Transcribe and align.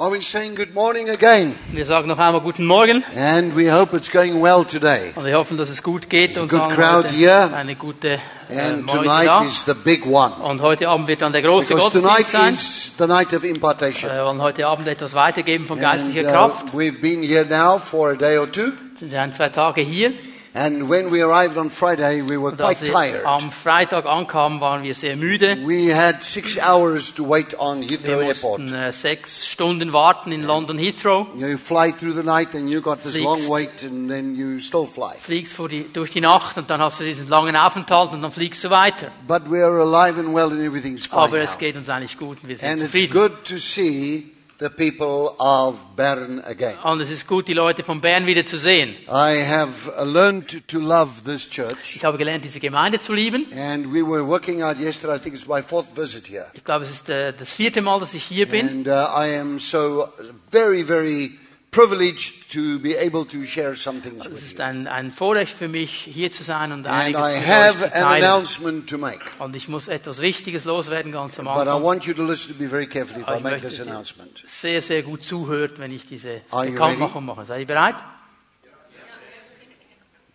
Are 0.00 0.10
we 0.10 0.22
saying 0.22 0.54
good 0.54 0.72
morning 0.72 1.10
again? 1.10 1.54
Wir 1.72 1.84
sagen 1.84 2.08
noch 2.08 2.18
einmal 2.18 2.40
guten 2.40 2.64
Morgen 2.64 3.04
And 3.18 3.54
we 3.54 3.70
hope 3.70 3.94
it's 3.94 4.10
going 4.10 4.42
well 4.42 4.64
today. 4.64 5.12
und 5.14 5.26
wir 5.26 5.36
hoffen, 5.36 5.58
dass 5.58 5.68
es 5.68 5.82
gut 5.82 6.08
geht 6.08 6.30
It's 6.30 6.38
a 6.38 6.42
und 6.42 6.48
good 6.48 6.58
sagen 6.58 6.74
crowd 6.74 7.04
heute 7.04 7.14
here. 7.14 7.50
eine 7.54 7.74
gute 7.74 8.18
äh, 8.48 8.58
And 8.58 8.88
tonight 8.88 9.26
da. 9.26 9.44
is 9.44 9.62
the 9.66 9.74
big 9.74 10.06
one. 10.06 10.32
Und 10.42 10.62
heute 10.62 10.88
Abend 10.88 11.06
wird 11.06 11.20
dann 11.20 11.32
der 11.32 11.42
große 11.42 11.74
Because 11.74 11.90
tonight 11.92 12.16
Gottesdienst 12.32 12.32
sein. 12.32 12.54
is 12.54 12.92
the 12.96 13.06
night 13.06 13.34
of 13.34 13.44
impartation. 13.44 14.10
Wir 14.10 14.24
wollen 14.24 14.40
heute 14.40 14.66
Abend 14.66 14.88
etwas 14.88 15.12
weitergeben 15.12 15.66
von 15.66 15.78
And, 15.78 15.92
geistlicher 15.92 16.26
uh, 16.26 16.32
Kraft. 16.32 16.68
we've 16.72 16.98
been 17.02 17.22
here 17.22 17.44
now 17.44 17.76
for 17.78 18.12
a 18.12 18.14
day 18.14 18.38
or 18.38 18.50
two. 18.50 18.72
Wir 19.00 19.08
sind 19.10 19.14
ein, 19.14 19.34
zwei 19.34 19.50
Tage 19.50 19.82
hier. 19.82 20.12
And 20.52 20.88
when 20.90 21.12
we 21.12 21.22
arrived 21.22 21.56
on 21.56 21.70
Friday, 21.70 22.22
we 22.22 22.36
were 22.36 22.50
quite 22.50 22.84
tired. 22.84 23.24
am 23.24 23.52
Freitag 23.52 24.04
ankamen, 24.04 24.60
waren 24.60 24.82
wir 24.82 24.96
sehr 24.96 25.14
müde. 25.16 25.56
We 25.64 25.94
had 25.94 26.24
six 26.24 26.58
hours 26.58 27.14
to 27.14 27.28
wait 27.28 27.56
on 27.58 27.82
Wir 27.82 27.98
Heathrow 27.98 28.20
Airport. 28.20 28.58
mussten 28.60 28.74
äh, 28.74 28.92
sechs 28.92 29.46
Stunden 29.46 29.92
warten 29.92 30.32
in 30.32 30.44
London 30.44 30.76
Heathrow. 30.76 31.28
You 31.36 31.56
fly 31.56 31.92
through 31.92 32.14
the 32.16 32.24
night 32.24 32.52
and 32.54 32.68
you 32.68 32.80
got 32.80 33.02
this 33.04 33.12
Fliegst. 33.12 33.24
long 33.24 33.48
wait 33.48 33.84
and 33.84 34.10
then 34.10 34.34
you 34.34 34.58
still 34.58 34.86
fly. 34.86 35.14
Fliegst 35.20 35.52
vor 35.52 35.68
die, 35.68 35.86
durch 35.92 36.10
die 36.10 36.20
Nacht 36.20 36.58
und 36.58 36.68
dann 36.68 36.80
hast 36.80 36.98
du 36.98 37.04
diesen 37.04 37.28
langen 37.28 37.54
Aufenthalt 37.54 38.10
und 38.12 38.20
dann 38.20 38.32
fliegst 38.32 38.64
du 38.64 38.70
weiter. 38.70 39.12
But 39.28 39.42
we 39.48 39.64
are 39.64 39.80
alive 39.80 40.18
and 40.18 40.34
well 40.34 40.50
and 40.50 40.60
everything's 40.60 41.06
fine 41.06 41.20
Aber 41.20 41.38
es 41.38 41.58
geht 41.58 41.76
uns 41.76 41.88
eigentlich 41.88 42.18
gut 42.18 42.38
und 42.42 42.48
wir 42.48 42.58
sind 42.58 42.68
And 42.68 42.82
it's 42.82 43.12
good 43.12 43.44
to 43.44 43.56
see 43.58 44.32
the 44.60 44.68
people 44.68 45.34
of 45.38 45.96
Bern 45.96 46.40
again. 46.44 46.76
Und 46.84 47.00
es 47.00 47.10
ist 47.10 47.26
gut, 47.26 47.48
die 47.48 47.54
Leute 47.54 47.82
von 47.82 48.00
Bern 48.00 48.26
wieder 48.26 48.44
zu 48.44 48.58
sehen. 48.58 48.94
I 49.08 49.42
have 49.42 49.90
uh, 49.98 50.04
learned 50.04 50.68
to 50.68 50.78
love 50.78 51.22
this 51.24 51.48
church. 51.48 51.96
Ich 51.96 52.04
habe 52.04 52.18
gelernt, 52.18 52.44
diese 52.44 52.60
Gemeinde 52.60 53.00
zu 53.00 53.14
lieben. 53.14 53.46
And 53.52 53.92
we 53.92 54.02
were 54.02 54.26
working 54.26 54.62
out 54.62 54.78
yesterday, 54.78 55.16
I 55.16 55.18
think 55.18 55.34
it's 55.34 55.46
my 55.46 55.62
fourth 55.62 55.86
visit 55.96 56.28
here. 56.28 56.46
Ich 56.52 56.62
glaube, 56.62 56.84
es 56.84 56.90
ist 56.90 57.08
äh, 57.08 57.32
das 57.32 57.52
vierte 57.52 57.80
Mal, 57.80 57.98
dass 57.98 58.14
ich 58.14 58.24
hier 58.24 58.46
bin. 58.46 58.68
And 58.68 58.88
uh, 58.88 58.90
I 58.90 59.38
am 59.40 59.58
so 59.58 60.08
very, 60.50 60.84
very 60.84 61.32
privileged 61.70 62.50
to 62.52 62.80
be 62.80 62.96
able 62.96 63.24
to 63.24 63.44
share 63.44 63.76
some 63.76 64.00
things 64.00 64.26
Es 64.26 64.42
ist 64.42 64.60
ein, 64.60 64.88
ein 64.88 65.12
Vorrecht 65.12 65.54
für 65.56 65.68
mich, 65.68 66.08
hier 66.12 66.32
zu 66.32 66.42
sein 66.42 66.72
und 66.72 66.86
And 66.86 66.96
einiges 66.96 67.20
I 67.20 67.34
mit 67.34 67.42
euch 67.42 67.46
have 67.48 67.78
zu 67.78 67.84
an 67.84 67.92
teilen. 68.02 68.24
announcement 68.24 68.90
to 68.90 68.98
make. 68.98 69.20
Und 69.38 69.54
ich 69.54 69.68
muss 69.68 69.86
etwas 69.88 70.20
Wichtiges 70.20 70.64
loswerden 70.64 71.12
ganz 71.12 71.38
am 71.38 71.44
But 71.44 71.54
I 71.54 71.58
Anfang. 71.60 71.82
want 71.84 72.04
you 72.06 72.14
to 72.14 72.24
listen 72.24 72.56
to 72.56 72.62
me 72.62 72.68
very 72.68 72.86
carefully 72.86 73.22
if 73.22 73.28
I 73.28 73.40
make 73.40 73.60
this 73.60 73.80
announcement. 73.80 74.42
sehr, 74.48 74.82
sehr 74.82 75.02
gut 75.02 75.22
zuhört, 75.22 75.78
wenn 75.78 75.92
ich 75.94 76.06
diese 76.06 76.40
Bekanntmachung 76.50 77.24
mache. 77.24 77.44
Seid 77.44 77.60
ihr 77.60 77.66
bereit? 77.66 77.96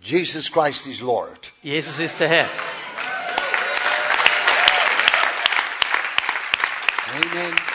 Jesus 0.01 0.51
Christ 0.51 0.85
is 0.87 1.01
Lord. 1.01 1.51
Jesus 1.63 1.99
ist 1.99 2.19
der 2.19 2.29
Herr. 2.29 2.49
Amen. 7.17 7.74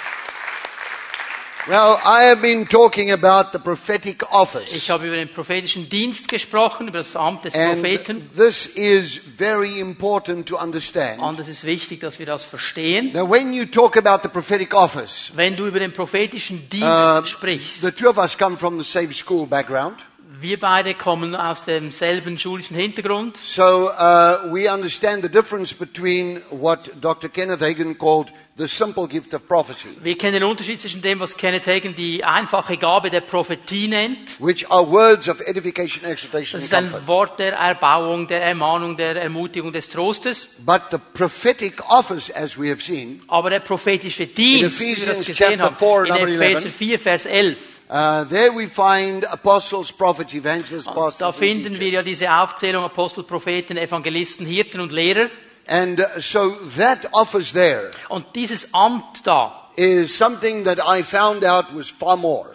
Well, 1.70 2.00
I 2.04 2.24
have 2.24 2.42
been 2.42 2.66
talking 2.66 3.12
about 3.12 3.52
the 3.52 3.60
prophetic 3.60 4.24
office. 4.32 4.72
Ich 4.74 4.90
habe 4.90 5.06
über 5.06 5.14
den 5.14 5.28
prophetischen 5.28 5.88
Dienst 5.88 6.26
gesprochen, 6.26 6.88
über 6.88 6.98
das 6.98 7.14
Amt 7.14 7.44
des 7.44 7.54
And 7.54 7.74
Propheten. 7.74 8.28
this 8.36 8.66
is 8.66 9.14
very 9.36 9.78
important 9.78 10.48
to 10.48 10.58
understand. 10.58 11.20
Und 11.20 11.38
es 11.38 11.46
ist 11.46 11.62
wichtig, 11.62 12.00
dass 12.00 12.18
wir 12.18 12.26
das 12.26 12.44
verstehen. 12.44 13.12
Now, 13.12 13.30
when 13.30 13.52
you 13.52 13.66
talk 13.66 13.96
about 13.96 14.24
the 14.24 14.28
prophetic 14.28 14.74
office, 14.74 15.30
Wenn 15.36 15.54
du 15.54 15.68
über 15.68 15.78
den 15.78 15.92
prophetischen 15.92 16.68
Dienst 16.68 16.88
uh, 16.88 17.24
sprichst, 17.24 17.82
the 17.82 17.92
two 17.92 18.08
of 18.08 18.18
us 18.18 18.36
come 18.36 18.56
from 18.56 18.76
the 18.82 18.84
same 18.84 19.12
school 19.12 19.46
background. 19.46 19.98
Wir 20.38 20.60
beide 20.60 20.94
kommen 20.94 21.34
aus 21.34 21.64
demselben 21.64 22.38
schulischen 22.38 22.76
Hintergrund. 22.76 23.36
So 23.42 23.90
uh, 23.90 24.52
we 24.52 24.72
understand 24.72 25.22
the 25.22 25.28
difference 25.28 25.74
between 25.74 26.40
what 26.50 26.90
Dr. 27.00 27.28
Kenneth 27.28 27.60
Hagin 27.60 27.98
called 27.98 28.32
the 28.56 28.68
simple 28.68 29.08
gift 29.08 29.32
of 29.34 29.46
prophecy, 29.48 29.88
Wir 30.02 30.16
kennen 30.18 30.34
den 30.34 30.44
Unterschied 30.44 30.80
zwischen 30.80 31.00
dem, 31.02 31.18
was 31.18 31.36
Kenneth 31.36 31.66
Hagin 31.66 31.94
die 31.94 32.22
einfache 32.22 32.76
Gabe 32.76 33.08
der 33.10 33.22
Prophetie 33.22 33.88
nennt. 33.88 34.38
which 34.38 34.70
are 34.70 34.86
words 34.86 35.28
of 35.28 35.40
edification, 35.40 36.04
exhortation, 36.04 36.60
Das 36.60 36.64
ist 36.66 36.74
ein. 36.74 37.06
Wort 37.06 37.38
der 37.38 37.54
Erbauung, 37.54 38.26
der 38.28 38.42
Ermahnung, 38.42 38.96
der 38.96 39.16
Ermutigung, 39.16 39.72
des 39.72 39.88
Trostes. 39.88 40.48
But 40.58 40.82
the 40.90 40.98
prophetic 41.14 41.82
office, 41.90 42.30
as 42.30 42.58
we 42.58 42.70
have 42.70 42.82
seen, 42.82 43.20
Aber 43.28 43.50
der 43.50 43.60
prophetische 43.60 44.26
Dienst, 44.26 44.78
wie 44.78 44.96
wir 44.96 45.06
das 45.06 45.26
gesehen 45.26 45.60
haben, 45.62 45.76
4, 45.76 46.04
in 46.04 46.28
Epheser 46.28 46.66
11. 46.66 46.74
4, 46.76 46.98
Vers 46.98 47.26
11, 47.26 47.58
uh, 47.90 48.24
there 48.24 48.52
we 48.52 48.66
find 48.66 49.24
apostles, 49.24 49.90
prophets, 49.90 50.32
evangelists, 50.32 50.86
pastors, 50.86 51.18
da 51.18 51.26
and 51.26 51.36
finden 51.36 51.80
wir 51.80 51.88
ja 51.88 52.02
diese 52.02 52.32
Aufzählung 52.32 52.84
Apostel, 52.84 53.24
Propheten, 53.24 53.76
Evangelisten, 53.76 54.46
Hirten 54.46 54.80
und 54.80 54.92
Lehrer. 54.92 55.28
And 55.66 56.00
uh, 56.00 56.20
so 56.20 56.50
that 56.76 57.12
office 57.12 57.52
there 57.52 57.90
Und 58.08 58.26
dieses 58.34 58.72
Amt 58.72 59.26
da, 59.26 59.68
is 59.76 60.16
something 60.16 60.64
that 60.64 60.78
I 60.78 61.02
found 61.02 61.44
out 61.44 61.74
was 61.74 61.90
far 61.90 62.16
more. 62.16 62.52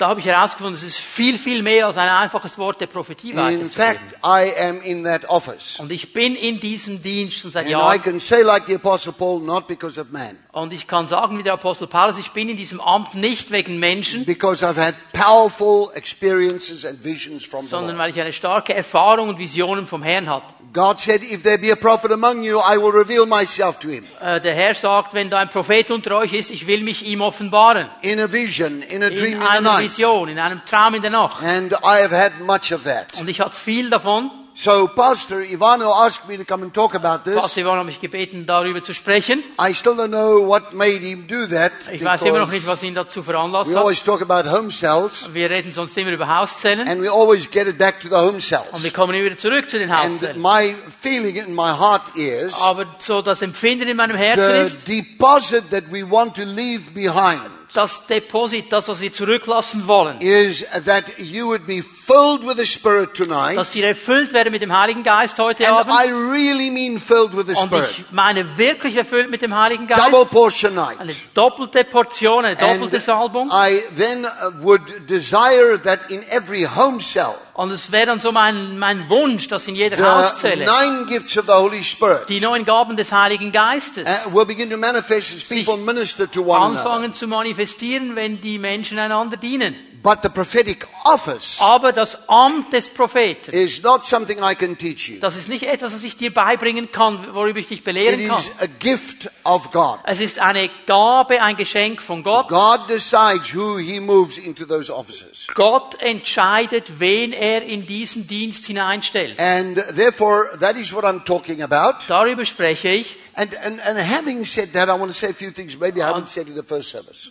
Da 0.00 0.08
habe 0.08 0.20
ich 0.20 0.26
herausgefunden, 0.26 0.74
es 0.74 0.82
ist 0.82 0.98
viel, 0.98 1.38
viel 1.38 1.62
mehr 1.62 1.86
als 1.86 1.96
ein 1.98 2.08
einfaches 2.08 2.56
Wort 2.58 2.80
der 2.80 2.86
Prophetie 2.86 3.30
In 3.30 3.68
fact, 3.68 4.00
I 4.24 4.50
am 4.60 4.80
in 4.82 5.04
that 5.04 5.28
office. 5.28 5.78
Und 5.78 5.92
ich 5.92 6.12
bin 6.12 6.34
in 6.36 6.58
diesem 6.60 7.02
Dienst 7.02 7.38
schon 7.38 7.50
seit 7.50 7.64
And 7.66 7.70
I 7.70 7.72
Jahren. 7.72 8.02
can 8.02 8.20
say 8.20 8.42
like 8.42 8.64
the 8.66 8.74
apostle 8.74 9.12
Paul, 9.12 9.40
not 9.40 9.66
because 9.68 10.00
of 10.00 10.10
man. 10.10 10.38
Und 10.52 10.72
ich 10.72 10.86
kann 10.86 11.06
sagen 11.06 11.38
wie 11.38 11.42
der 11.42 11.52
Apostel 11.52 11.86
Paulus, 11.86 12.18
ich 12.18 12.30
bin 12.32 12.48
in 12.48 12.56
diesem 12.56 12.80
Amt 12.80 13.14
nicht 13.14 13.50
wegen 13.50 13.78
Menschen, 13.78 14.24
Because 14.24 14.64
I've 14.66 14.76
had 14.76 14.94
powerful 15.12 15.90
experiences 15.94 16.84
and 16.84 17.02
visions 17.04 17.44
from 17.44 17.64
sondern 17.64 17.98
weil 17.98 18.10
ich 18.10 18.20
eine 18.20 18.32
starke 18.32 18.74
Erfahrung 18.74 19.28
und 19.28 19.38
Visionen 19.38 19.86
vom 19.86 20.02
Herrn 20.02 20.28
hatte. 20.28 20.46
God 20.72 21.00
said, 21.00 21.22
if 21.24 21.42
there 21.42 21.58
be 21.58 21.72
a 21.72 21.76
prophet 21.76 22.12
among 22.12 22.44
you, 22.44 22.58
I 22.60 22.76
will 22.76 22.92
reveal 22.92 23.26
myself 23.26 23.80
to 23.80 23.88
him. 23.88 24.04
Äh, 24.20 24.40
Der 24.40 24.54
Herr 24.54 24.72
sagt, 24.74 25.14
wenn 25.14 25.28
da 25.28 25.38
ein 25.38 25.48
Prophet 25.48 25.90
unter 25.90 26.16
euch 26.16 26.32
ist, 26.32 26.48
ich 26.50 26.66
will 26.68 26.82
mich 26.84 27.04
ihm 27.04 27.22
offenbaren. 27.22 27.88
In 28.02 28.20
a 28.20 28.30
vision, 28.30 28.80
in 28.82 29.02
a 29.02 29.08
dream 29.08 29.24
In 29.24 29.32
in 29.32 29.42
einer 29.42 29.60
night. 29.78 29.89
Vision, 29.96 30.28
in 30.28 30.38
einem 30.38 30.62
Traum 30.64 30.94
in 30.94 31.02
der 31.02 31.10
Nacht. 31.10 31.42
And 31.42 31.72
I 31.82 32.02
have 32.02 32.12
had 32.16 32.40
much 32.40 32.72
of 32.72 32.84
that. 32.84 33.14
Und 33.18 33.28
ich 33.28 33.40
hatte 33.40 33.54
viel 33.56 33.90
davon. 33.90 34.30
So 34.52 34.88
Pastor 34.88 35.40
Ivano 35.42 35.90
asked 35.90 36.28
me 36.28 36.36
to 36.36 36.44
come 36.44 36.64
and 36.64 36.74
talk 36.74 36.94
about 36.94 37.24
this. 37.24 37.40
Pastor 37.40 37.62
Ivan 37.62 37.78
hat 37.78 37.86
mich 37.86 38.00
gebeten, 38.00 38.44
darüber 38.44 38.82
zu 38.82 38.92
sprechen. 38.92 39.42
I 39.58 39.72
still 39.74 39.92
don't 39.94 40.08
know 40.08 40.46
what 40.46 40.74
made 40.74 40.98
him 40.98 41.26
do 41.26 41.46
that. 41.46 41.72
Ich 41.90 42.04
weiß 42.04 42.22
immer 42.22 42.40
noch 42.40 42.50
nicht, 42.50 42.66
was 42.66 42.82
ihn 42.82 42.94
dazu 42.94 43.22
veranlasst 43.22 43.70
we 43.70 43.74
hat. 43.74 43.82
always 43.82 44.02
talk 44.02 44.20
about 44.20 44.50
home 44.50 44.70
cells 44.70 45.32
Wir 45.32 45.48
reden 45.48 45.72
sonst 45.72 45.96
immer 45.96 46.10
über 46.10 46.28
Hauszellen. 46.28 46.86
and 46.86 47.00
we 47.00 47.08
always 47.10 47.50
get 47.50 47.68
it 47.68 47.78
back 47.78 48.00
to 48.00 48.08
the 48.08 48.16
home 48.16 48.40
cells. 48.40 48.66
Und 48.72 48.82
wir 48.82 48.90
kommen 48.90 49.14
immer 49.14 49.24
wieder 49.26 49.36
zurück 49.38 49.70
zu 49.70 49.78
den 49.78 49.96
Hauszellen. 49.96 50.34
And 50.34 50.42
my 50.42 50.74
feeling 51.00 51.36
in 51.36 51.54
my 51.54 51.70
heart 51.70 52.02
is 52.16 52.52
Aber 52.60 52.84
so 52.98 53.22
das 53.22 53.40
Empfinden 53.40 53.88
in 53.88 53.96
meinem 53.96 54.16
Herzen 54.16 54.68
the 54.68 54.76
ist, 54.76 54.88
deposit 54.88 55.70
that 55.70 55.84
we 55.90 56.02
want 56.02 56.34
to 56.34 56.42
leave 56.42 56.90
behind 56.90 57.40
das 57.74 58.06
Deposit, 58.06 58.72
das, 58.72 58.88
was 58.88 59.00
wir 59.00 59.12
zurücklassen 59.12 59.86
wollen, 59.86 60.18
is 60.20 60.64
that 60.84 61.04
you 61.18 61.46
would 61.46 61.66
be 61.66 61.82
filled 61.82 62.46
with 62.46 62.56
the 62.56 62.66
Spirit 62.66 63.14
tonight. 63.14 63.56
dass 63.56 63.72
sie 63.72 63.82
erfüllt 63.82 64.32
werden 64.32 64.50
mit 64.52 64.62
dem 64.62 64.76
Heiligen 64.76 65.02
Geist 65.02 65.38
heute 65.38 65.66
And 65.68 65.78
Abend. 65.88 65.94
I 65.94 66.10
really 66.12 66.70
mean 66.70 66.98
filled 66.98 67.36
with 67.36 67.46
the 67.46 67.54
Und 67.60 67.66
Spirit. 67.68 67.90
ich 67.90 68.04
meine 68.12 68.58
wirklich 68.58 68.96
erfüllt 68.96 69.30
mit 69.30 69.42
dem 69.42 69.56
Heiligen 69.56 69.86
Geist. 69.86 70.00
Double 70.00 70.26
portion 70.26 70.74
night. 70.74 70.98
Eine 70.98 71.14
doppelte 71.34 71.84
Portion, 71.84 72.44
eine 72.44 72.56
doppelte 72.56 73.00
Salbung. 73.00 73.50
I 73.52 73.82
then 73.96 74.26
would 74.62 74.82
desire 75.08 75.80
that 75.82 76.10
in 76.10 76.22
every 76.30 76.64
home 76.64 76.98
cell, 77.00 77.34
Und 77.60 77.72
es 77.72 77.92
wäre 77.92 78.06
dann 78.06 78.20
so 78.20 78.32
mein, 78.32 78.78
mein 78.78 79.10
Wunsch, 79.10 79.46
dass 79.46 79.68
in 79.68 79.74
jeder 79.74 79.98
Hauszelle 79.98 80.64
nine 80.64 81.04
gifts 81.04 81.36
of 81.36 81.44
the 81.44 81.52
Holy 81.52 81.84
Spirit 81.84 82.26
die 82.30 82.40
neuen 82.40 82.64
Gaben 82.64 82.96
des 82.96 83.12
Heiligen 83.12 83.52
Geistes 83.52 84.08
uh, 84.08 84.34
will 84.34 84.46
begin 84.46 84.70
to 84.70 84.78
manifest 84.78 85.36
as 85.36 85.44
people 85.46 85.76
minister 85.76 86.26
to 86.26 86.40
one 86.40 86.56
another. 86.56 86.78
anfangen 86.78 87.12
zu 87.12 87.26
manifestieren, 87.26 88.16
wenn 88.16 88.40
die 88.40 88.58
Menschen 88.58 88.98
einander 88.98 89.36
dienen. 89.36 89.76
But 90.02 90.22
the 90.22 90.30
prophetic 90.30 90.88
office 91.04 91.58
Aber 91.60 91.92
das 91.92 92.26
Amt 92.28 92.72
des 92.72 92.88
Propheten, 92.88 93.52
is 93.52 93.82
not 93.82 94.06
something 94.06 94.38
I 94.38 94.54
can 94.54 94.78
teach 94.78 95.08
you. 95.08 95.20
das 95.20 95.36
ist 95.36 95.48
nicht 95.48 95.64
etwas, 95.64 95.92
was 95.92 96.02
ich 96.04 96.16
dir 96.16 96.32
beibringen 96.32 96.90
kann, 96.90 97.34
worüber 97.34 97.58
ich 97.58 97.66
dich 97.68 97.80
It 97.80 97.84
belehren 97.84 98.28
kann. 98.28 98.38
is 98.38 98.48
a 98.60 98.66
gift 98.78 99.28
of 99.44 99.70
God. 99.72 99.98
Es 100.04 100.20
ist 100.20 100.38
eine 100.38 100.70
Gabe, 100.86 101.42
ein 101.42 101.56
Geschenk 101.56 102.00
von 102.00 102.22
Gott. 102.22 102.48
God 102.48 102.88
decides 102.88 103.54
who 103.54 103.76
He 103.78 104.00
moves 104.00 104.38
into 104.38 104.64
those 104.64 104.90
offices. 104.90 105.46
Gott 105.54 106.00
entscheidet, 106.00 106.98
wen 106.98 107.32
er 107.32 107.62
in 107.62 107.84
diesen 107.84 108.26
Dienst 108.26 108.66
hineinstellt. 108.66 109.38
And 109.38 109.76
therefore, 109.94 110.56
that 110.60 110.76
is 110.76 110.94
what 110.94 111.04
I'm 111.04 111.24
talking 111.24 111.62
about. 111.62 112.06
Darüber 112.08 112.44
spreche 112.46 112.88
ich. 112.88 113.16
And, 113.34 113.54
and, 113.64 113.80
and 113.86 113.98
having 113.98 114.44
said 114.44 114.72
that, 114.72 114.88
I 114.88 114.92
want 114.92 115.12
to 115.12 115.18
say 115.18 115.28
a 115.30 115.34
few 115.34 115.50
things 115.50 115.78
maybe 115.78 116.00
I 116.00 116.06
haven't 116.06 116.28
said 116.28 116.48
in 116.48 116.54
the 116.54 116.62
first 116.62 116.90
service. 116.90 117.30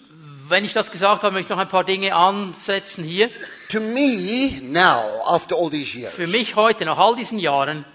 Wenn 0.49 0.65
ich 0.65 0.73
das 0.73 0.91
gesagt 0.91 1.23
habe, 1.23 1.33
möchte 1.33 1.53
ich 1.53 1.55
noch 1.55 1.63
ein 1.63 1.69
paar 1.69 1.83
Dinge 1.83 2.15
ansetzen 2.15 3.03
hier. 3.03 3.29
To 3.71 3.79
me, 3.79 4.59
now, 4.63 5.21
after 5.25 5.55
all 5.55 5.69
these 5.69 5.95
years, 5.95 6.13
Für 6.13 6.27
mich 6.27 6.55
heute, 6.55 6.85
nach 6.85 6.97
all 6.97 7.15
diesen 7.15 7.37
Jahren, 7.39 7.85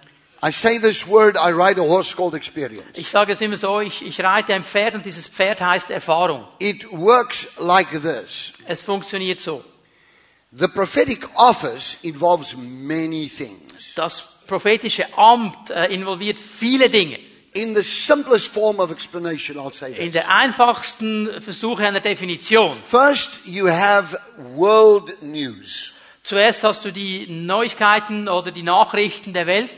I 0.47 0.53
say 0.53 0.79
this 0.79 1.07
word, 1.09 1.37
I 1.37 1.51
ride 1.51 1.81
a 1.81 1.85
horse 1.85 2.15
called 2.15 2.35
experience. 2.35 2.99
ich 2.99 3.11
sage 3.11 3.33
es 3.33 3.41
immer 3.41 3.57
so, 3.57 3.81
ich, 3.81 4.05
ich 4.07 4.23
reite 4.23 4.55
ein 4.55 4.63
Pferd 4.63 4.95
und 4.95 5.07
dieses 5.07 5.27
Pferd 5.27 5.61
heißt 5.61 5.91
Erfahrung. 5.91 6.47
It 6.59 6.87
works 6.93 7.49
like 7.59 7.91
this. 7.91 8.53
Es 8.67 8.83
funktioniert 8.83 9.41
so. 9.41 9.65
The 10.53 10.69
prophetic 10.69 11.29
office 11.35 11.97
involves 12.03 12.55
many 12.57 13.29
things. 13.29 13.95
Das 13.97 14.23
prophetische 14.47 15.07
Amt 15.17 15.71
äh, 15.71 15.87
involviert 15.87 16.39
viele 16.39 16.89
Dinge. 16.89 17.19
In 17.55 17.75
the 17.75 17.83
simplest 17.85 18.49
form 18.53 18.81
of 18.81 18.91
explanation, 18.91 19.57
I'll 19.57 19.71
say 19.73 19.93
In 19.93 20.13
this. 20.13 20.23
der 20.23 20.29
einfachsten 20.29 21.41
Versuche 21.41 21.87
einer 21.87 22.01
Definition. 22.01 22.73
First, 22.91 23.31
you 23.47 23.69
have 23.69 24.19
world 24.57 25.23
news. 25.23 25.93
Zuerst 26.25 26.65
hast 26.65 26.85
du 26.85 26.91
die 26.91 27.27
Neuigkeiten 27.29 28.29
oder 28.29 28.51
die 28.51 28.63
Nachrichten 28.65 29.33
der 29.33 29.47
Welt. 29.47 29.71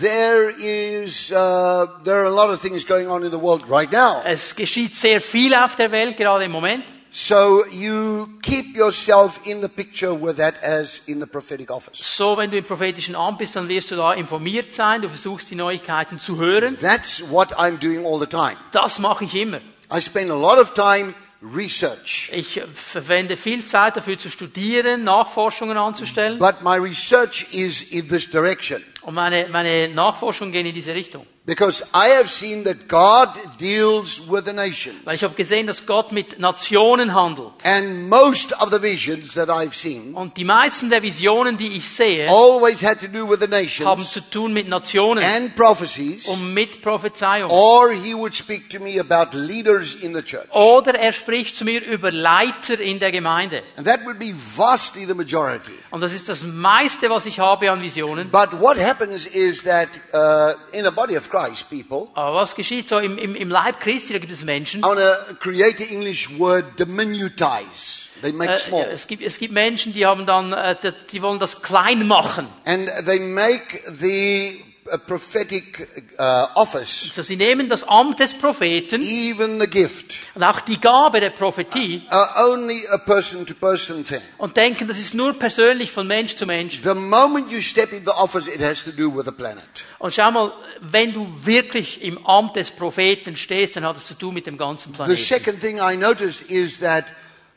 There 0.00 0.50
is, 0.58 1.30
uh, 1.30 1.86
there 2.04 2.16
are 2.18 2.26
a 2.26 2.30
lot 2.30 2.50
of 2.50 2.60
things 2.60 2.84
going 2.86 3.06
on 3.08 3.22
in 3.22 3.30
the 3.30 3.40
world 3.40 3.62
right 3.68 3.90
now. 3.92 4.22
Es 4.24 4.54
geschieht 4.56 4.94
sehr 4.94 5.20
viel 5.20 5.54
auf 5.54 5.76
der 5.76 5.90
Welt, 5.92 6.16
gerade 6.16 6.44
im 6.46 6.50
Moment. 6.52 6.84
So 7.12 7.64
you 7.70 8.28
keep 8.42 8.76
yourself 8.76 9.40
in 9.46 9.60
the 9.60 9.68
picture 9.68 10.14
with 10.14 10.36
that 10.36 10.54
as 10.62 11.02
in 11.06 11.20
the 11.20 11.26
prophetic 11.26 11.70
office. 11.70 11.98
So, 11.98 12.36
wenn 12.36 12.50
du 12.50 12.58
im 12.58 12.64
prophetischen 12.64 13.16
Amt 13.16 13.38
bist, 13.38 13.56
dann 13.56 13.68
wirst 13.68 13.90
du 13.90 13.96
da 13.96 14.12
informiert 14.12 14.72
sein. 14.72 15.02
Du 15.02 15.08
versuchst 15.08 15.50
die 15.50 15.56
Neuigkeiten 15.56 16.18
zu 16.18 16.38
hören. 16.38 16.78
That's 16.80 17.22
what 17.28 17.52
I'm 17.58 17.78
doing 17.78 18.06
all 18.06 18.20
the 18.20 18.26
time. 18.26 18.56
Das 18.72 19.00
mache 19.00 19.24
ich 19.24 19.34
immer. 19.34 19.60
I 19.92 20.00
spend 20.00 20.30
a 20.30 20.36
lot 20.36 20.58
of 20.58 20.72
time 20.74 21.14
research. 21.42 22.30
Ich 22.32 22.60
verwende 22.72 23.36
viel 23.36 23.64
Zeit 23.64 23.96
dafür 23.96 24.18
zu 24.18 24.30
studieren, 24.30 25.02
Nachforschungen 25.04 25.76
anzustellen. 25.76 26.38
But 26.38 26.62
my 26.62 26.76
research 26.76 27.46
is 27.52 27.82
in 27.82 28.08
this 28.08 28.30
direction. 28.30 28.84
Und 29.02 29.14
meine, 29.14 29.48
meine 29.48 29.88
Nachforschungen 29.88 30.52
gehen 30.52 30.66
in 30.66 30.74
diese 30.74 30.94
Richtung. 30.94 31.26
Because 31.46 31.82
I 31.94 32.10
have 32.18 32.28
seen 32.28 32.64
that 32.64 32.86
God 32.86 33.30
deals 33.58 34.20
with 34.28 34.44
the 34.44 34.52
nations. 34.52 34.96
Weil 35.04 35.14
ich 35.14 35.24
habe 35.24 35.34
gesehen, 35.34 35.66
dass 35.66 35.86
Gott 35.86 36.12
mit 36.12 36.38
Nationen 36.38 37.14
handelt. 37.14 37.52
And 37.64 38.10
most 38.10 38.52
of 38.60 38.70
the 38.70 38.80
visions 38.80 39.32
that 39.34 39.48
I've 39.48 39.74
seen 39.74 40.14
Und 40.14 40.36
die 40.36 40.44
meisten 40.44 40.90
der 40.90 41.02
Visionen, 41.02 41.56
die 41.56 41.78
ich 41.78 41.88
sehe, 41.88 42.28
always 42.28 42.82
had 42.82 43.00
to 43.00 43.06
do 43.06 43.26
with 43.26 43.40
the 43.40 43.48
nations 43.48 43.88
haben 43.88 44.04
zu 44.04 44.20
tun 44.20 44.52
mit 44.52 44.68
Nationen 44.68 45.24
and 45.24 45.56
prophecies. 45.56 46.26
und 46.26 46.52
mit 46.52 46.82
Prophezeiung. 46.82 47.50
Or 47.50 47.90
he 47.90 48.12
would 48.14 48.34
speak 48.34 48.68
to 48.68 48.78
me 48.78 49.00
about 49.00 49.34
leaders 49.34 49.94
in 49.94 50.14
the 50.14 50.22
church. 50.22 50.46
Oder 50.50 50.94
er 50.94 51.14
spricht 51.14 51.56
zu 51.56 51.64
mir 51.64 51.82
über 51.82 52.12
Leiter 52.12 52.78
in 52.78 52.98
der 52.98 53.12
Gemeinde. 53.12 53.62
And 53.78 53.86
that 53.86 54.04
would 54.04 54.18
be 54.18 54.34
vastly 54.34 55.06
the 55.06 55.14
majority. 55.14 55.72
Und 55.90 56.02
das 56.02 56.12
ist 56.12 56.28
das 56.28 56.42
meiste, 56.42 57.08
was 57.08 57.24
ich 57.24 57.40
habe 57.40 57.70
an 57.70 57.80
Visionen. 57.80 58.30
But 58.30 58.60
what 58.60 58.76
happens 58.76 59.24
is 59.24 59.64
that 59.64 59.88
uh, 60.12 60.52
in 60.76 60.84
the 60.84 60.90
body 60.90 61.16
of 61.16 61.29
Christ, 61.30 61.70
people, 61.70 62.08
Aber 62.14 62.36
was 62.36 62.54
geschieht 62.54 62.88
so 62.88 62.98
im, 62.98 63.16
im, 63.16 63.34
im 63.34 63.48
Leib 63.48 63.80
Christi? 63.80 64.12
Da 64.12 64.18
gibt 64.18 64.32
es 64.32 64.44
Menschen. 64.44 64.80
I 64.80 64.84
want 64.84 64.98
to 65.00 65.34
create 65.36 65.78
the 65.78 65.92
English 65.94 66.28
word 66.38 66.64
diminutize. 66.78 68.08
They 68.22 68.32
make 68.32 68.50
Äh, 68.52 68.56
small. 68.56 68.86
es, 68.92 69.06
gibt, 69.06 69.22
es 69.22 69.38
gibt 69.38 69.54
Menschen, 69.54 69.92
die 69.94 70.04
haben 70.04 70.26
dann, 70.26 70.52
äh, 70.52 70.76
die 71.10 71.22
wollen 71.22 71.38
das 71.38 71.62
klein 71.62 72.06
machen. 72.06 72.46
And 72.66 72.90
they 73.06 73.18
make 73.20 73.80
the 73.98 74.62
uh, 74.92 74.98
prophetic 74.98 75.88
uh, 76.18 76.46
office, 76.54 77.06
Also 77.10 77.22
sie 77.22 77.36
nehmen 77.36 77.68
das 77.68 77.84
Amt 77.84 78.20
des 78.20 78.34
Propheten 78.34 79.00
even 79.02 79.60
the 79.60 79.66
gift, 79.66 80.14
und 80.34 80.42
auch 80.44 80.60
die 80.60 80.80
Gabe 80.80 81.20
der 81.20 81.30
Prophetie 81.30 82.02
uh, 82.10 82.44
only 82.50 82.86
a 82.88 82.98
person 82.98 83.46
to 83.46 83.54
person 83.54 84.04
thing. 84.04 84.20
und 84.38 84.56
denken, 84.56 84.88
das 84.88 84.98
ist 84.98 85.14
nur 85.14 85.32
persönlich 85.38 85.90
von 85.90 86.06
Mensch 86.06 86.34
zu 86.36 86.46
Mensch. 86.46 86.80
The 86.82 86.94
moment 86.94 87.50
you 87.50 87.60
step 87.60 87.92
in 87.92 88.04
the 88.04 88.10
office, 88.12 88.46
it 88.46 88.60
has 88.60 88.84
to 88.84 88.90
do 88.90 89.08
with 89.14 89.24
the 89.26 89.32
planet. 89.32 89.64
Und 89.98 90.14
schau 90.14 90.30
mal, 90.30 90.52
wenn 90.80 91.12
du 91.12 91.26
wirklich 91.44 92.02
im 92.02 92.24
Amt 92.26 92.56
des 92.56 92.70
Propheten 92.70 93.36
stehst, 93.36 93.76
dann 93.76 93.84
hat 93.84 93.96
es 93.96 94.06
zu 94.06 94.14
tun 94.14 94.34
mit 94.34 94.46
dem 94.46 94.56
ganzen 94.56 94.90
The 94.92 94.96
Planeten. 94.96 95.16
second 95.22 95.60
thing 95.60 95.78
I 95.78 95.96
noticed 95.96 96.50
is 96.50 96.80
that 96.80 97.04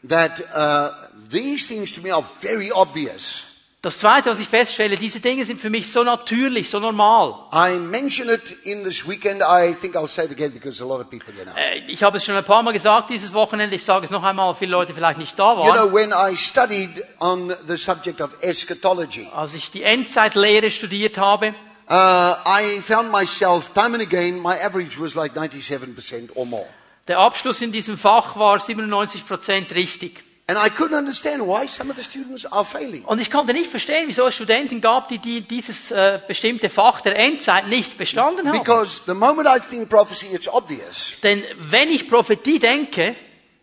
that 0.08 0.42
uh, 0.54 0.90
these 1.32 1.66
things 1.66 1.94
to 1.94 2.02
me 2.02 2.14
are 2.14 2.24
very 2.42 2.72
obvious. 2.72 3.44
Das 3.84 3.98
Zweite, 3.98 4.30
was 4.30 4.40
ich 4.40 4.48
feststelle, 4.48 4.96
diese 4.96 5.20
Dinge 5.20 5.46
sind 5.46 5.60
für 5.60 5.70
mich 5.70 5.92
so 5.92 6.04
natürlich, 6.06 6.70
so 6.70 6.80
normal. 6.80 7.34
I 7.54 7.78
mention 7.78 8.30
it 8.30 8.42
in 8.64 8.82
this 8.86 9.06
weekend. 9.06 9.42
I 9.42 9.76
think 9.76 9.94
I'll 9.98 10.08
say 10.08 10.24
it 10.24 10.32
again 10.32 10.52
because 10.54 10.82
a 10.82 10.86
lot 10.86 11.02
of 11.02 11.10
people, 11.10 11.34
you 11.38 11.44
know. 11.44 11.52
Äh, 11.58 11.82
Ich 11.92 12.02
habe 12.02 12.16
es 12.16 12.24
schon 12.24 12.34
ein 12.38 12.46
paar 12.46 12.64
Mal 12.64 12.72
gesagt 12.72 13.10
dieses 13.10 13.34
Wochenende, 13.34 13.76
ich 13.76 13.84
sage 13.84 14.06
es 14.06 14.10
noch 14.12 14.24
einmal, 14.24 14.56
viele 14.56 14.72
Leute 14.72 14.94
vielleicht 14.94 15.18
nicht 15.20 15.38
da 15.38 15.52
You 15.52 15.60
waren. 15.60 15.74
know, 15.90 15.94
when 15.94 16.14
I 16.14 16.34
studied 16.38 17.04
on 17.20 17.54
the 17.68 17.76
subject 17.76 18.22
of 18.22 18.30
eschatology, 18.42 19.28
Als 19.36 19.54
ich 19.54 19.70
die 19.70 19.84
Endzeitlehre 19.84 20.72
studiert 20.72 21.18
habe, 21.18 21.50
uh, 21.90 21.94
I 21.94 22.80
found 22.80 23.12
myself 23.12 23.74
time 23.74 23.96
and 23.96 24.02
again, 24.02 24.40
my 24.42 24.56
average 24.64 24.98
was 24.98 25.14
like 25.14 25.36
97% 25.36 26.30
or 26.36 26.46
more. 26.46 26.68
der 27.10 27.20
Abschluss 27.20 27.62
in 27.62 27.74
diesem 27.74 27.98
Fach 27.98 28.38
war 28.38 28.58
97 28.62 29.28
Prozent 29.28 29.76
richtig. 29.76 30.24
And 30.46 30.58
I 30.58 30.70
couldn't 30.70 30.98
understand 30.98 31.42
why 31.48 31.68
some 31.68 31.90
of 31.90 31.96
the 31.96 32.04
students 32.04 32.46
are 32.46 32.66
failing. 32.66 33.06
Und 33.06 33.20
ich 33.22 33.32
konnte 33.32 33.54
nicht 33.54 33.70
verstehen, 33.70 34.08
wieso 34.08 34.28
es 34.28 34.36
Studenten 34.36 34.82
gab, 34.82 35.08
die, 35.08 35.18
die 35.18 35.40
dieses 35.40 35.90
äh, 35.92 36.20
bestimmte 36.28 36.70
Fach 36.70 37.00
der 37.00 37.16
Endzeit 37.18 37.68
nicht 37.70 37.98
bestanden 37.98 38.50
haben. 38.50 38.60
Because 38.60 39.02
the 39.06 39.14
moment 39.14 39.48
I 39.48 39.60
think 39.62 39.90
prophecy, 39.90 40.28
it's 40.34 40.50
obvious. 40.50 41.14
Denn 41.24 41.44
wenn 41.60 41.90
ich 41.90 42.10
Prophetie 42.10 42.60
denke, 42.60 43.16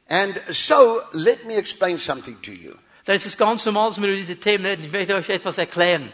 And 0.08 0.34
so, 0.50 1.00
let 1.12 1.44
me 1.44 1.54
explain 1.54 1.98
something 1.98 2.40
to 2.42 2.50
you. 2.50 2.72
dann 3.04 3.16
ist 3.16 3.26
es 3.26 3.36
ganz 3.36 3.64
normal, 3.66 3.90
dass 3.90 4.00
wir 4.00 4.08
über 4.08 4.16
diese 4.16 4.36
Themen 4.36 4.64
reden. 4.66 4.84
Ich 4.84 4.90
möchte 4.90 5.14
euch 5.14 5.28
etwas 5.28 5.58
erklären. 5.58 6.10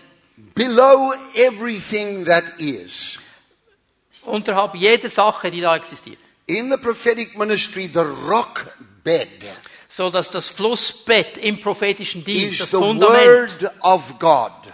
Below 0.55 1.15
everything 1.35 2.25
that 2.27 2.45
is, 2.59 3.19
Unterhalb 4.23 4.75
jeder 4.75 5.09
Sache, 5.09 5.51
die 5.51 5.61
da 5.61 5.77
existiert. 5.77 6.19
in 6.47 6.71
the 6.71 6.77
prophetic 6.77 7.39
ministry, 7.39 7.89
the 7.93 8.05
rock 8.29 8.67
bed 9.05 9.29
So 9.97 10.11
dass 10.11 10.29
das 10.29 10.51
Flussbett 10.51 11.39
im 11.39 11.59
prophetischen 11.59 12.23
Dienst, 12.23 12.61
das 12.61 12.69
Fundament, 12.69 13.57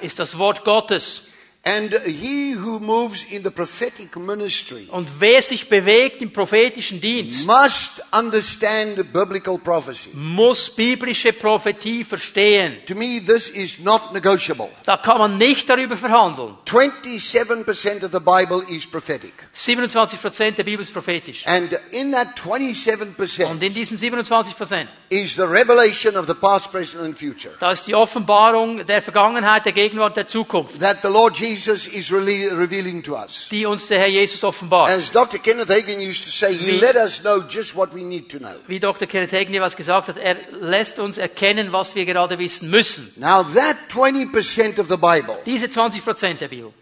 ist 0.00 0.18
das 0.18 0.36
Wort 0.36 0.64
Gottes. 0.64 1.22
And 1.64 1.94
he 2.04 2.54
who 2.56 2.80
moves 2.80 3.22
in 3.30 3.44
the 3.44 3.50
prophetic 3.50 4.16
ministry 4.16 4.88
Und 4.90 5.08
wer 5.20 5.40
sich 5.42 5.68
bewegt 5.68 6.20
im 6.20 6.32
prophetischen 6.32 7.00
Dienst, 7.00 7.46
must 7.46 8.02
understand 8.12 9.12
biblical 9.12 9.58
prophecy. 9.58 10.08
muss 10.12 10.68
biblische 10.74 11.32
Prophetie 11.32 12.02
verstehen. 12.02 12.78
To 12.88 12.96
me, 12.96 13.20
this 13.24 13.48
is 13.48 13.78
not 13.78 14.12
negotiable. 14.12 14.70
Da 14.86 14.96
kann 14.96 15.18
man 15.18 15.38
nicht 15.38 15.70
darüber 15.70 15.96
verhandeln. 15.96 16.56
27% 16.66 18.04
of 18.04 18.10
the 18.10 18.18
Bible 18.18 18.64
is 18.68 18.84
prophetic. 18.84 19.32
27 19.52 20.20
Prozent 20.20 20.58
der 20.58 20.64
Bibel 20.64 20.82
ist 20.82 20.92
prophetisch. 20.92 21.46
And 21.46 21.78
in 21.92 22.10
that 22.10 22.36
27% 22.40 23.44
Und 23.46 23.62
in 23.62 23.72
diesen 23.72 23.98
27 23.98 24.56
Prozent, 24.56 24.90
is 25.10 25.36
the 25.36 25.42
revelation 25.42 26.16
of 26.16 26.26
the 26.26 26.34
past, 26.34 26.72
present, 26.72 27.04
and 27.04 27.16
future. 27.16 27.54
da 27.60 27.70
ist 27.70 27.86
die 27.86 27.94
Offenbarung 27.94 28.84
der 28.84 29.00
Vergangenheit, 29.00 29.64
der 29.64 29.72
Gegenwart, 29.72 30.16
der 30.16 30.26
Zukunft, 30.26 30.80
That 30.80 30.98
the 31.02 31.08
Lord 31.08 31.36
Jesus 31.38 31.51
is 31.54 32.10
really 32.12 32.48
revealing 32.50 33.02
to 33.02 33.16
us. 33.16 33.48
die 33.50 33.66
uns 33.66 33.88
der 33.88 33.98
Herr 34.00 34.08
Jesus 34.08 34.42
offenbart. 34.44 34.88
As 34.90 35.10
Dr. 35.10 35.38
Kenneth 35.38 35.68
Hagin 35.70 36.00
used 36.00 36.24
to 36.24 36.30
say, 36.30 36.52
he 36.52 36.72
Wie- 36.72 36.78
let 36.80 36.96
us 36.96 37.20
know 37.20 37.40
just 37.40 37.74
what 37.76 37.94
we 37.94 38.02
need 38.02 38.28
to 38.30 38.38
know. 38.38 38.54
Wie 38.66 38.78
Dr. 38.78 39.06
Kenneth 39.06 39.32
Hagin 39.32 39.52
jeweils 39.54 39.76
gesagt 39.76 40.08
hat, 40.08 40.16
er 40.18 40.36
lässt 40.60 40.98
uns 40.98 41.18
erkennen, 41.18 41.72
was 41.72 41.94
wir 41.94 42.04
gerade 42.04 42.38
wissen 42.38 42.70
müssen. 42.70 43.12
Now 43.16 43.42
that 43.54 43.76
20% 43.90 44.78
of 44.78 44.88
the 44.88 44.96
Bible, 44.96 45.36
Diese 45.46 45.68
20 45.68 46.04
Prozent 46.04 46.40
der 46.40 46.48
Bibel, 46.48 46.72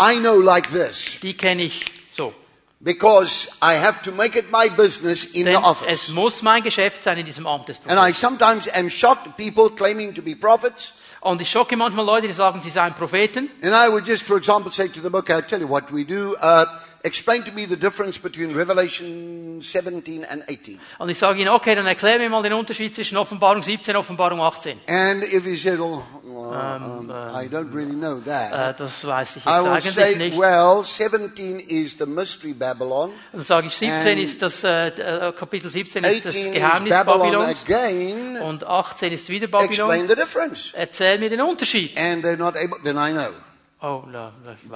I 0.00 0.16
know 0.16 0.36
like 0.40 0.70
this 0.72 1.18
die 1.20 1.34
kenne 1.34 1.62
ich 1.64 1.82
so. 2.16 2.32
because 2.80 3.48
I 3.62 3.74
have 3.74 4.00
to 4.04 4.10
make 4.12 4.38
it 4.38 4.50
my 4.50 4.68
business 4.70 5.24
in 5.24 5.44
Denn 5.44 5.54
the 5.54 5.60
es 5.60 5.64
office. 5.66 6.08
muss 6.08 6.42
mein 6.42 6.62
Geschäft 6.62 7.04
sein 7.04 7.18
in 7.18 7.26
diesem 7.26 7.46
Amt 7.46 7.68
des 7.68 7.76
And 7.78 7.86
Propheten. 7.88 8.10
I 8.10 8.14
sometimes 8.14 8.68
am 8.68 8.88
shocked 8.88 9.26
at 9.26 9.36
people 9.36 9.68
claiming 9.70 10.14
to 10.14 10.22
be 10.22 10.34
prophets. 10.34 10.94
Und 11.20 11.40
ich 11.42 11.50
schocke 11.50 11.76
manchmal 11.76 12.06
Leute, 12.06 12.26
die 12.28 12.32
sagen, 12.32 12.60
sie 12.62 12.70
seien 12.70 12.94
Propheten. 12.94 13.50
And 13.62 13.74
I 13.74 13.92
would 13.92 14.06
just, 14.06 14.22
for 14.22 14.38
example, 14.38 14.72
say 14.72 14.88
to 14.88 15.00
them, 15.00 15.14
okay, 15.14 15.34
I'll 15.34 15.42
tell 15.42 15.60
you 15.60 15.68
what 15.68 15.92
we 15.92 16.04
do. 16.04 16.34
Uh, 16.40 16.64
explain 17.02 17.42
to 17.44 17.52
me 17.52 17.66
the 17.66 17.76
difference 17.76 18.18
between 18.18 18.54
Revelation 18.54 19.60
17 19.62 20.24
and 20.24 20.42
18. 20.48 20.78
Und 20.98 21.08
ich 21.08 21.18
sage 21.18 21.40
ihnen, 21.40 21.48
okay, 21.50 21.74
dann 21.74 21.86
erklär 21.86 22.18
mir 22.18 22.28
mal 22.28 22.42
den 22.42 22.52
Unterschied 22.52 22.94
zwischen 22.94 23.16
Offenbarung 23.16 23.62
17 23.62 23.94
und 23.94 24.00
Offenbarung 24.00 24.40
18. 24.40 24.80
And 24.86 25.24
if 25.24 25.44
he 25.44 25.56
said, 25.56 25.78
oh, 25.80 26.02
well, 26.24 26.76
um, 26.76 26.98
um 27.00 27.10
uh, 27.10 27.38
I 27.38 27.48
don't 27.48 27.72
really 27.72 27.94
know 27.94 28.20
that. 28.20 28.52
Uh, 28.52 28.70
äh, 28.70 28.74
das 28.76 29.06
weiß 29.06 29.36
ich 29.36 29.46
I 29.46 29.50
jetzt 29.50 29.64
will 29.64 29.70
eigentlich 29.72 29.94
say, 29.94 30.16
nicht. 30.16 30.38
well, 30.38 30.84
17 30.84 31.60
is 31.60 31.96
the 31.98 32.06
mystery 32.06 32.52
Babylon. 32.52 33.12
Dann 33.32 33.42
sage 33.42 33.68
ich, 33.68 33.76
17 33.76 34.12
And 34.12 34.20
ist 34.20 34.42
das, 34.42 34.64
äh, 34.64 34.68
eh, 34.68 34.88
äh, 34.88 35.00
eh, 35.00 35.28
eh, 35.28 35.32
Kapitel 35.32 35.70
17 35.70 36.04
ist 36.04 36.10
18 36.10 36.22
das 36.24 36.34
is 36.36 36.52
Geheimnis 36.52 36.90
Babylon 36.90 37.20
Babylons. 37.20 37.64
again. 37.64 38.36
Und 38.38 38.64
18 38.64 39.12
ist 39.12 39.28
wieder 39.28 39.46
Explain 39.46 39.78
Babylon. 39.78 40.08
the 40.08 40.14
difference. 40.14 40.70
Erzähl 40.74 41.18
mir 41.18 41.30
den 41.30 41.40
Unterschied. 41.40 41.96
And 41.96 42.24
they're 42.24 42.36
not 42.36 42.56
able, 42.56 42.78
then 42.82 42.96
I 42.96 43.12
know 43.12 43.32
Oh, 43.82 44.04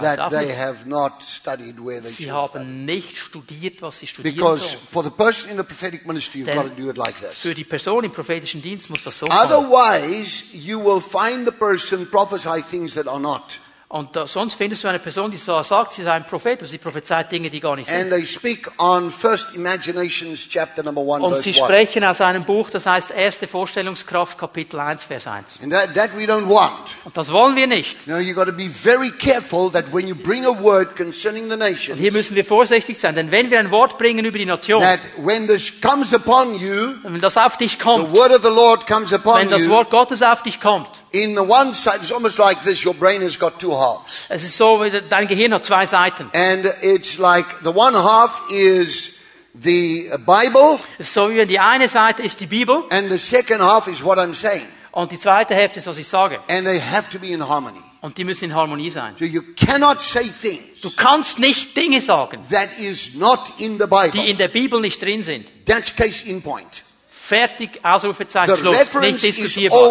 that 0.00 0.30
they 0.30 0.49
have 0.54 0.87
not 0.87 1.23
studied 1.23 1.78
where 1.78 2.00
they 2.00 2.08
Sie 2.08 2.23
should 2.25 2.32
haben 2.32 2.87
nicht 2.87 3.18
studiert, 3.18 3.82
was 3.82 3.99
sie 3.99 4.06
studieren 4.06 4.34
Because 4.34 4.62
sollen. 4.70 4.78
for 4.90 5.02
the 5.02 5.11
person 5.11 5.50
in 5.50 5.58
the 5.58 5.62
prophetic 5.64 6.06
ministry, 6.06 6.40
you've 6.40 6.50
Then- 6.50 6.62
got 6.68 6.75
to 6.75 6.82
do 6.82 6.88
it 6.88 6.96
like 6.96 7.20
this. 7.20 7.38
Für 7.42 7.54
die 7.54 7.64
Person 7.64 8.04
im 8.04 8.12
prophetischen 8.12 8.62
Dienst 8.62 8.88
muss 8.88 9.04
das 9.04 9.18
so. 9.18 9.26
Otherwise, 9.28 10.44
you 10.56 10.78
will 10.82 11.00
find 11.02 11.44
the 11.46 11.52
person 11.52 12.06
prophesy 12.11 12.62
things 12.62 12.94
that 12.94 13.06
are 13.06 13.20
not. 13.20 13.58
Und 13.94 14.16
äh, 14.16 14.26
sonst 14.26 14.56
findest 14.56 14.82
du 14.82 14.88
eine 14.88 14.98
Person, 14.98 15.30
die 15.30 15.36
so 15.36 15.62
sagt, 15.62 15.92
sie 15.92 16.02
sei 16.02 16.14
ein 16.14 16.26
Prophet, 16.26 16.58
aber 16.58 16.66
sie 16.66 16.78
prophezeit 16.78 17.30
Dinge, 17.30 17.48
die 17.48 17.60
gar 17.60 17.76
nicht 17.76 17.88
And 17.88 18.00
sind. 18.00 18.10
they 18.10 18.26
speak 18.26 18.68
on 18.76 19.12
First 19.12 19.54
Imaginations, 19.54 20.48
chapter 20.48 20.82
number 20.82 21.02
1, 21.02 21.22
Und 21.22 21.38
sie 21.38 21.50
1. 21.50 21.58
sprechen 21.58 22.02
aus 22.02 22.20
einem 22.20 22.42
Buch, 22.42 22.70
das 22.70 22.86
heißt 22.86 23.12
Erste 23.12 23.46
Vorstellungskraft, 23.46 24.36
Kapitel 24.36 24.80
1, 24.80 25.04
Vers 25.04 25.28
1. 25.28 25.60
And 25.62 25.72
that, 25.72 25.94
that 25.94 26.10
we 26.16 26.24
don't 26.24 26.48
want. 26.48 26.72
Und 27.04 27.16
das 27.16 27.30
wollen 27.30 27.54
wir 27.54 27.68
nicht. 27.68 27.96
Und 28.04 28.20
hier 31.96 32.12
müssen 32.12 32.34
wir 32.34 32.44
vorsichtig 32.44 32.98
sein, 32.98 33.14
denn 33.14 33.30
wenn 33.30 33.48
wir 33.52 33.60
ein 33.60 33.70
Wort 33.70 33.96
bringen 33.96 34.24
über 34.24 34.38
die 34.38 34.46
Nation, 34.46 34.82
you, 34.82 34.88
wenn 35.22 35.46
das 37.20 37.36
auf 37.36 37.56
dich 37.58 37.70
the 37.70 37.78
kommt, 37.78 38.10
word 38.12 38.32
of 38.32 38.42
the 38.42 38.48
Lord 38.48 38.88
comes 38.88 39.12
upon 39.12 39.38
wenn 39.38 39.50
das 39.50 39.68
Wort 39.68 39.90
Gottes 39.90 40.20
auf 40.20 40.42
dich 40.42 40.60
kommt, 40.60 40.88
in 41.14 41.35
the 41.35 41.42
one 41.42 41.73
side, 41.73 42.00
it's 42.02 42.11
almost 42.12 42.38
like 42.38 42.62
this, 42.64 42.85
your 42.85 42.94
brain 42.94 43.23
has 43.23 43.38
got 43.38 43.59
two 43.61 43.71
halves. 43.73 44.21
es 44.28 44.42
ist 44.42 44.56
so, 44.56 44.83
wie 44.83 44.90
dein 44.90 45.28
Gehirn 45.28 45.52
hat 45.54 45.64
zwei 45.64 45.87
Seiten. 45.87 46.28
And 46.35 46.66
it's 46.83 47.18
like 47.18 47.47
the 47.62 47.71
one 47.75 47.94
half 47.94 48.42
is 48.50 49.12
the 49.54 50.11
Bible, 50.26 50.80
so, 50.99 51.30
wie 51.30 51.47
die 51.47 51.61
eine 51.61 51.88
Seite 51.88 52.23
ist 52.23 52.40
die 52.40 52.47
Bibel 52.47 52.83
and 52.90 53.09
the 53.11 53.18
second 53.18 53.62
half 53.62 53.87
is 53.87 54.02
what 54.02 54.18
I'm 54.18 54.35
saying. 54.35 54.66
und 54.90 55.11
die 55.12 55.18
zweite 55.18 55.54
Hälfte 55.54 55.78
ist, 55.78 55.87
was 55.87 55.99
ich 55.99 56.09
sage. 56.09 56.40
And 56.49 56.66
they 56.66 56.80
have 56.80 57.09
to 57.11 57.18
be 57.18 57.28
in 57.28 57.49
harmony. 57.49 57.80
Und 58.00 58.18
die 58.18 58.25
müssen 58.25 58.44
in 58.44 58.54
Harmonie 58.54 58.90
sein. 58.90 59.14
So 59.18 59.25
you 59.25 59.42
cannot 59.56 60.02
say 60.02 60.28
things 60.28 60.83
Du 60.83 60.90
kannst 60.94 61.38
nicht 61.38 61.75
Dinge 61.76 62.02
sagen, 62.02 62.44
that 62.50 62.78
is 62.78 63.14
not 63.14 63.40
in 63.59 63.78
the 63.78 63.87
Bible. 63.87 64.11
die 64.12 64.28
in 64.28 64.37
der 64.37 64.49
Bibel 64.49 64.80
nicht 64.80 65.00
drin 65.00 65.23
sind. 65.23 65.47
That's 65.64 65.94
case 65.94 66.26
in 66.28 66.42
point. 66.42 66.83
Fertig, 67.26 67.81
Ausrufezeichen, 67.83 68.54
The 68.54 68.61
Schluss. 68.61 68.95
Nicht 69.00 69.23
diskutierbar. 69.23 69.90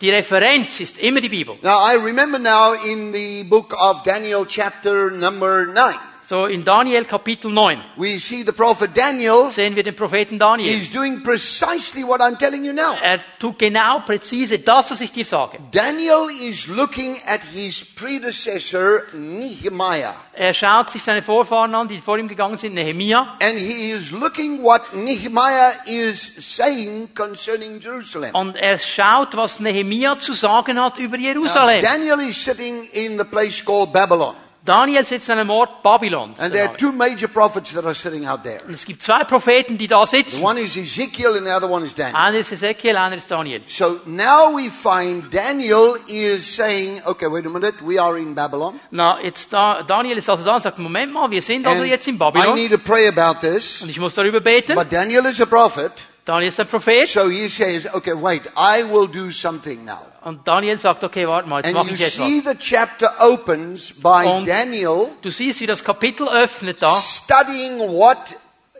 Die 0.00 0.10
Referenz 0.10 0.80
ist 0.80 0.98
immer 0.98 1.20
die 1.20 1.28
Bibel. 1.28 1.56
Now 1.62 1.78
I 1.88 1.94
remember 1.94 2.40
now 2.40 2.74
in 2.84 3.12
the 3.12 3.44
book 3.44 3.72
of 3.78 4.02
Daniel 4.02 4.44
chapter 4.44 5.10
number 5.12 5.66
9, 5.66 5.94
So 6.24 6.46
in 6.46 6.64
Daniel 6.64 7.04
Kapitel 7.04 7.50
9 7.50 7.82
we 7.96 8.18
see 8.18 8.44
the 8.44 8.52
prophet 8.52 8.96
Daniel 8.96 9.50
sehen 9.50 9.74
wir 9.74 9.82
den 9.82 9.96
Propheten 9.96 10.38
Daniel. 10.38 10.68
is 10.68 10.90
doing 10.90 11.22
precisely 11.22 12.04
what 12.04 12.20
I'm 12.20 12.38
telling 12.38 12.64
you 12.64 12.72
now. 12.72 12.94
Er 13.02 13.20
tut 13.38 13.58
genau 13.58 14.00
präzise 14.00 14.60
das, 14.60 14.90
was 14.90 15.00
ich 15.00 15.10
dir 15.12 15.24
sage. 15.24 15.58
Daniel 15.72 16.28
is 16.30 16.68
looking 16.68 17.16
at 17.26 17.40
his 17.52 17.84
predecessor 17.84 19.02
Nehemiah. 19.12 20.14
Er 20.32 20.54
schaut 20.54 20.90
sich 20.90 21.02
seine 21.02 21.22
Vorfahren 21.22 21.74
an, 21.74 21.88
die 21.88 21.98
vor 21.98 22.16
ihm 22.18 22.28
gegangen 22.28 22.56
sind, 22.56 22.74
Nehemia. 22.74 23.36
And 23.40 23.58
he 23.58 23.90
is 23.90 24.10
looking 24.12 24.62
what 24.62 24.94
Nehemiah 24.94 25.72
is 25.86 26.20
saying 26.54 27.14
concerning 27.14 27.80
Jerusalem. 27.80 28.34
Und 28.34 28.56
er 28.56 28.78
schaut, 28.78 29.36
was 29.36 29.60
Nehemia 29.60 30.18
zu 30.18 30.32
sagen 30.32 30.80
hat 30.80 30.98
über 30.98 31.16
Now, 31.16 31.24
Jerusalem. 31.24 31.82
Daniel 31.82 32.20
is 32.20 32.42
sitting 32.42 32.84
in 32.92 33.18
the 33.18 33.24
place 33.24 33.62
called 33.64 33.92
Babylon. 33.92 34.36
Daniel 34.64 35.04
sitzt 35.04 35.28
an 35.28 35.40
einem 35.40 35.50
Ort 35.50 35.82
Babylon. 35.82 36.34
And 36.38 36.52
there 36.54 36.68
are 36.68 36.76
two 36.76 36.92
major 36.92 37.26
prophets 37.26 37.72
that 37.72 37.84
are 37.84 37.94
sitting 37.94 38.26
out 38.26 38.44
there. 38.44 38.60
Und 38.66 38.74
es 38.74 38.84
gibt 38.84 39.02
zwei 39.02 39.24
Propheten, 39.24 39.76
die 39.76 39.88
da 39.88 40.04
The 40.04 40.18
sitzen. 40.18 40.42
one 40.42 40.60
is 40.60 40.76
Ezekiel 40.76 41.36
and 41.36 41.46
the 41.46 41.52
other 41.52 41.68
one 41.68 41.84
is 41.84 41.94
Daniel. 41.94 42.16
Einer 42.16 42.38
ist 42.38 42.52
Ezekiel, 42.52 42.96
einer 42.96 43.16
ist 43.16 43.28
Daniel. 43.28 43.62
So 43.66 44.00
now 44.06 44.56
we 44.56 44.70
find 44.70 45.34
Daniel 45.34 45.96
is 46.06 46.54
saying, 46.54 47.02
okay, 47.04 47.26
wait 47.26 47.44
a 47.44 47.50
minute, 47.50 47.74
we 47.84 48.00
are 48.00 48.16
in 48.18 48.34
Babylon. 48.36 48.78
Na, 48.92 49.20
jetzt 49.20 49.52
da, 49.52 49.82
Daniel 49.82 50.18
ist 50.18 50.30
also 50.30 50.44
da 50.44 50.54
und 50.56 50.62
sagt, 50.62 50.78
Moment 50.78 51.12
mal, 51.12 51.28
wir 51.30 51.42
sind 51.42 51.66
also 51.66 51.82
And 51.82 51.90
jetzt 51.90 52.06
in 52.06 52.16
Babylon. 52.16 52.56
I 52.56 52.60
need 52.60 52.70
to 52.70 52.78
pray 52.78 53.08
about 53.08 53.40
this. 53.40 53.82
Und 53.82 53.88
ich 53.88 53.98
muss 53.98 54.14
darüber 54.14 54.40
beten. 54.40 54.76
But 54.76 54.92
Daniel 54.92 55.26
is 55.26 55.40
a 55.40 55.46
prophet. 55.46 55.90
Daniel 56.24 56.50
ist 56.50 56.60
ein 56.60 56.68
Prophet. 56.68 57.08
So 57.08 57.28
he 57.28 57.48
says, 57.48 57.92
okay, 57.92 58.12
wait, 58.14 58.42
I 58.56 58.84
will 58.84 59.08
do 59.08 59.32
something 59.32 59.84
now. 59.84 60.11
Und 60.24 60.46
Daniel 60.46 60.78
sagt, 60.78 61.02
okay, 61.04 61.26
warte 61.26 61.48
mal, 61.48 61.62
jetzt 61.64 61.72
mache 61.74 61.90
ich 61.90 62.00
etwas. 62.00 62.26
the 62.44 62.56
chapter 62.58 63.12
opens 63.20 63.92
by 63.92 64.24
Und- 64.26 64.46
Daniel 64.46 65.08
Du 65.20 65.30
siehst, 65.30 65.60
wie 65.60 65.66
das 65.66 65.82
Kapitel 65.82 66.28
öffnet 66.28 66.80
da. 66.82 66.94
studying 67.00 67.78
what 67.80 68.18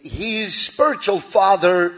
his 0.02 0.66
spiritual 0.66 1.18
father 1.20 1.90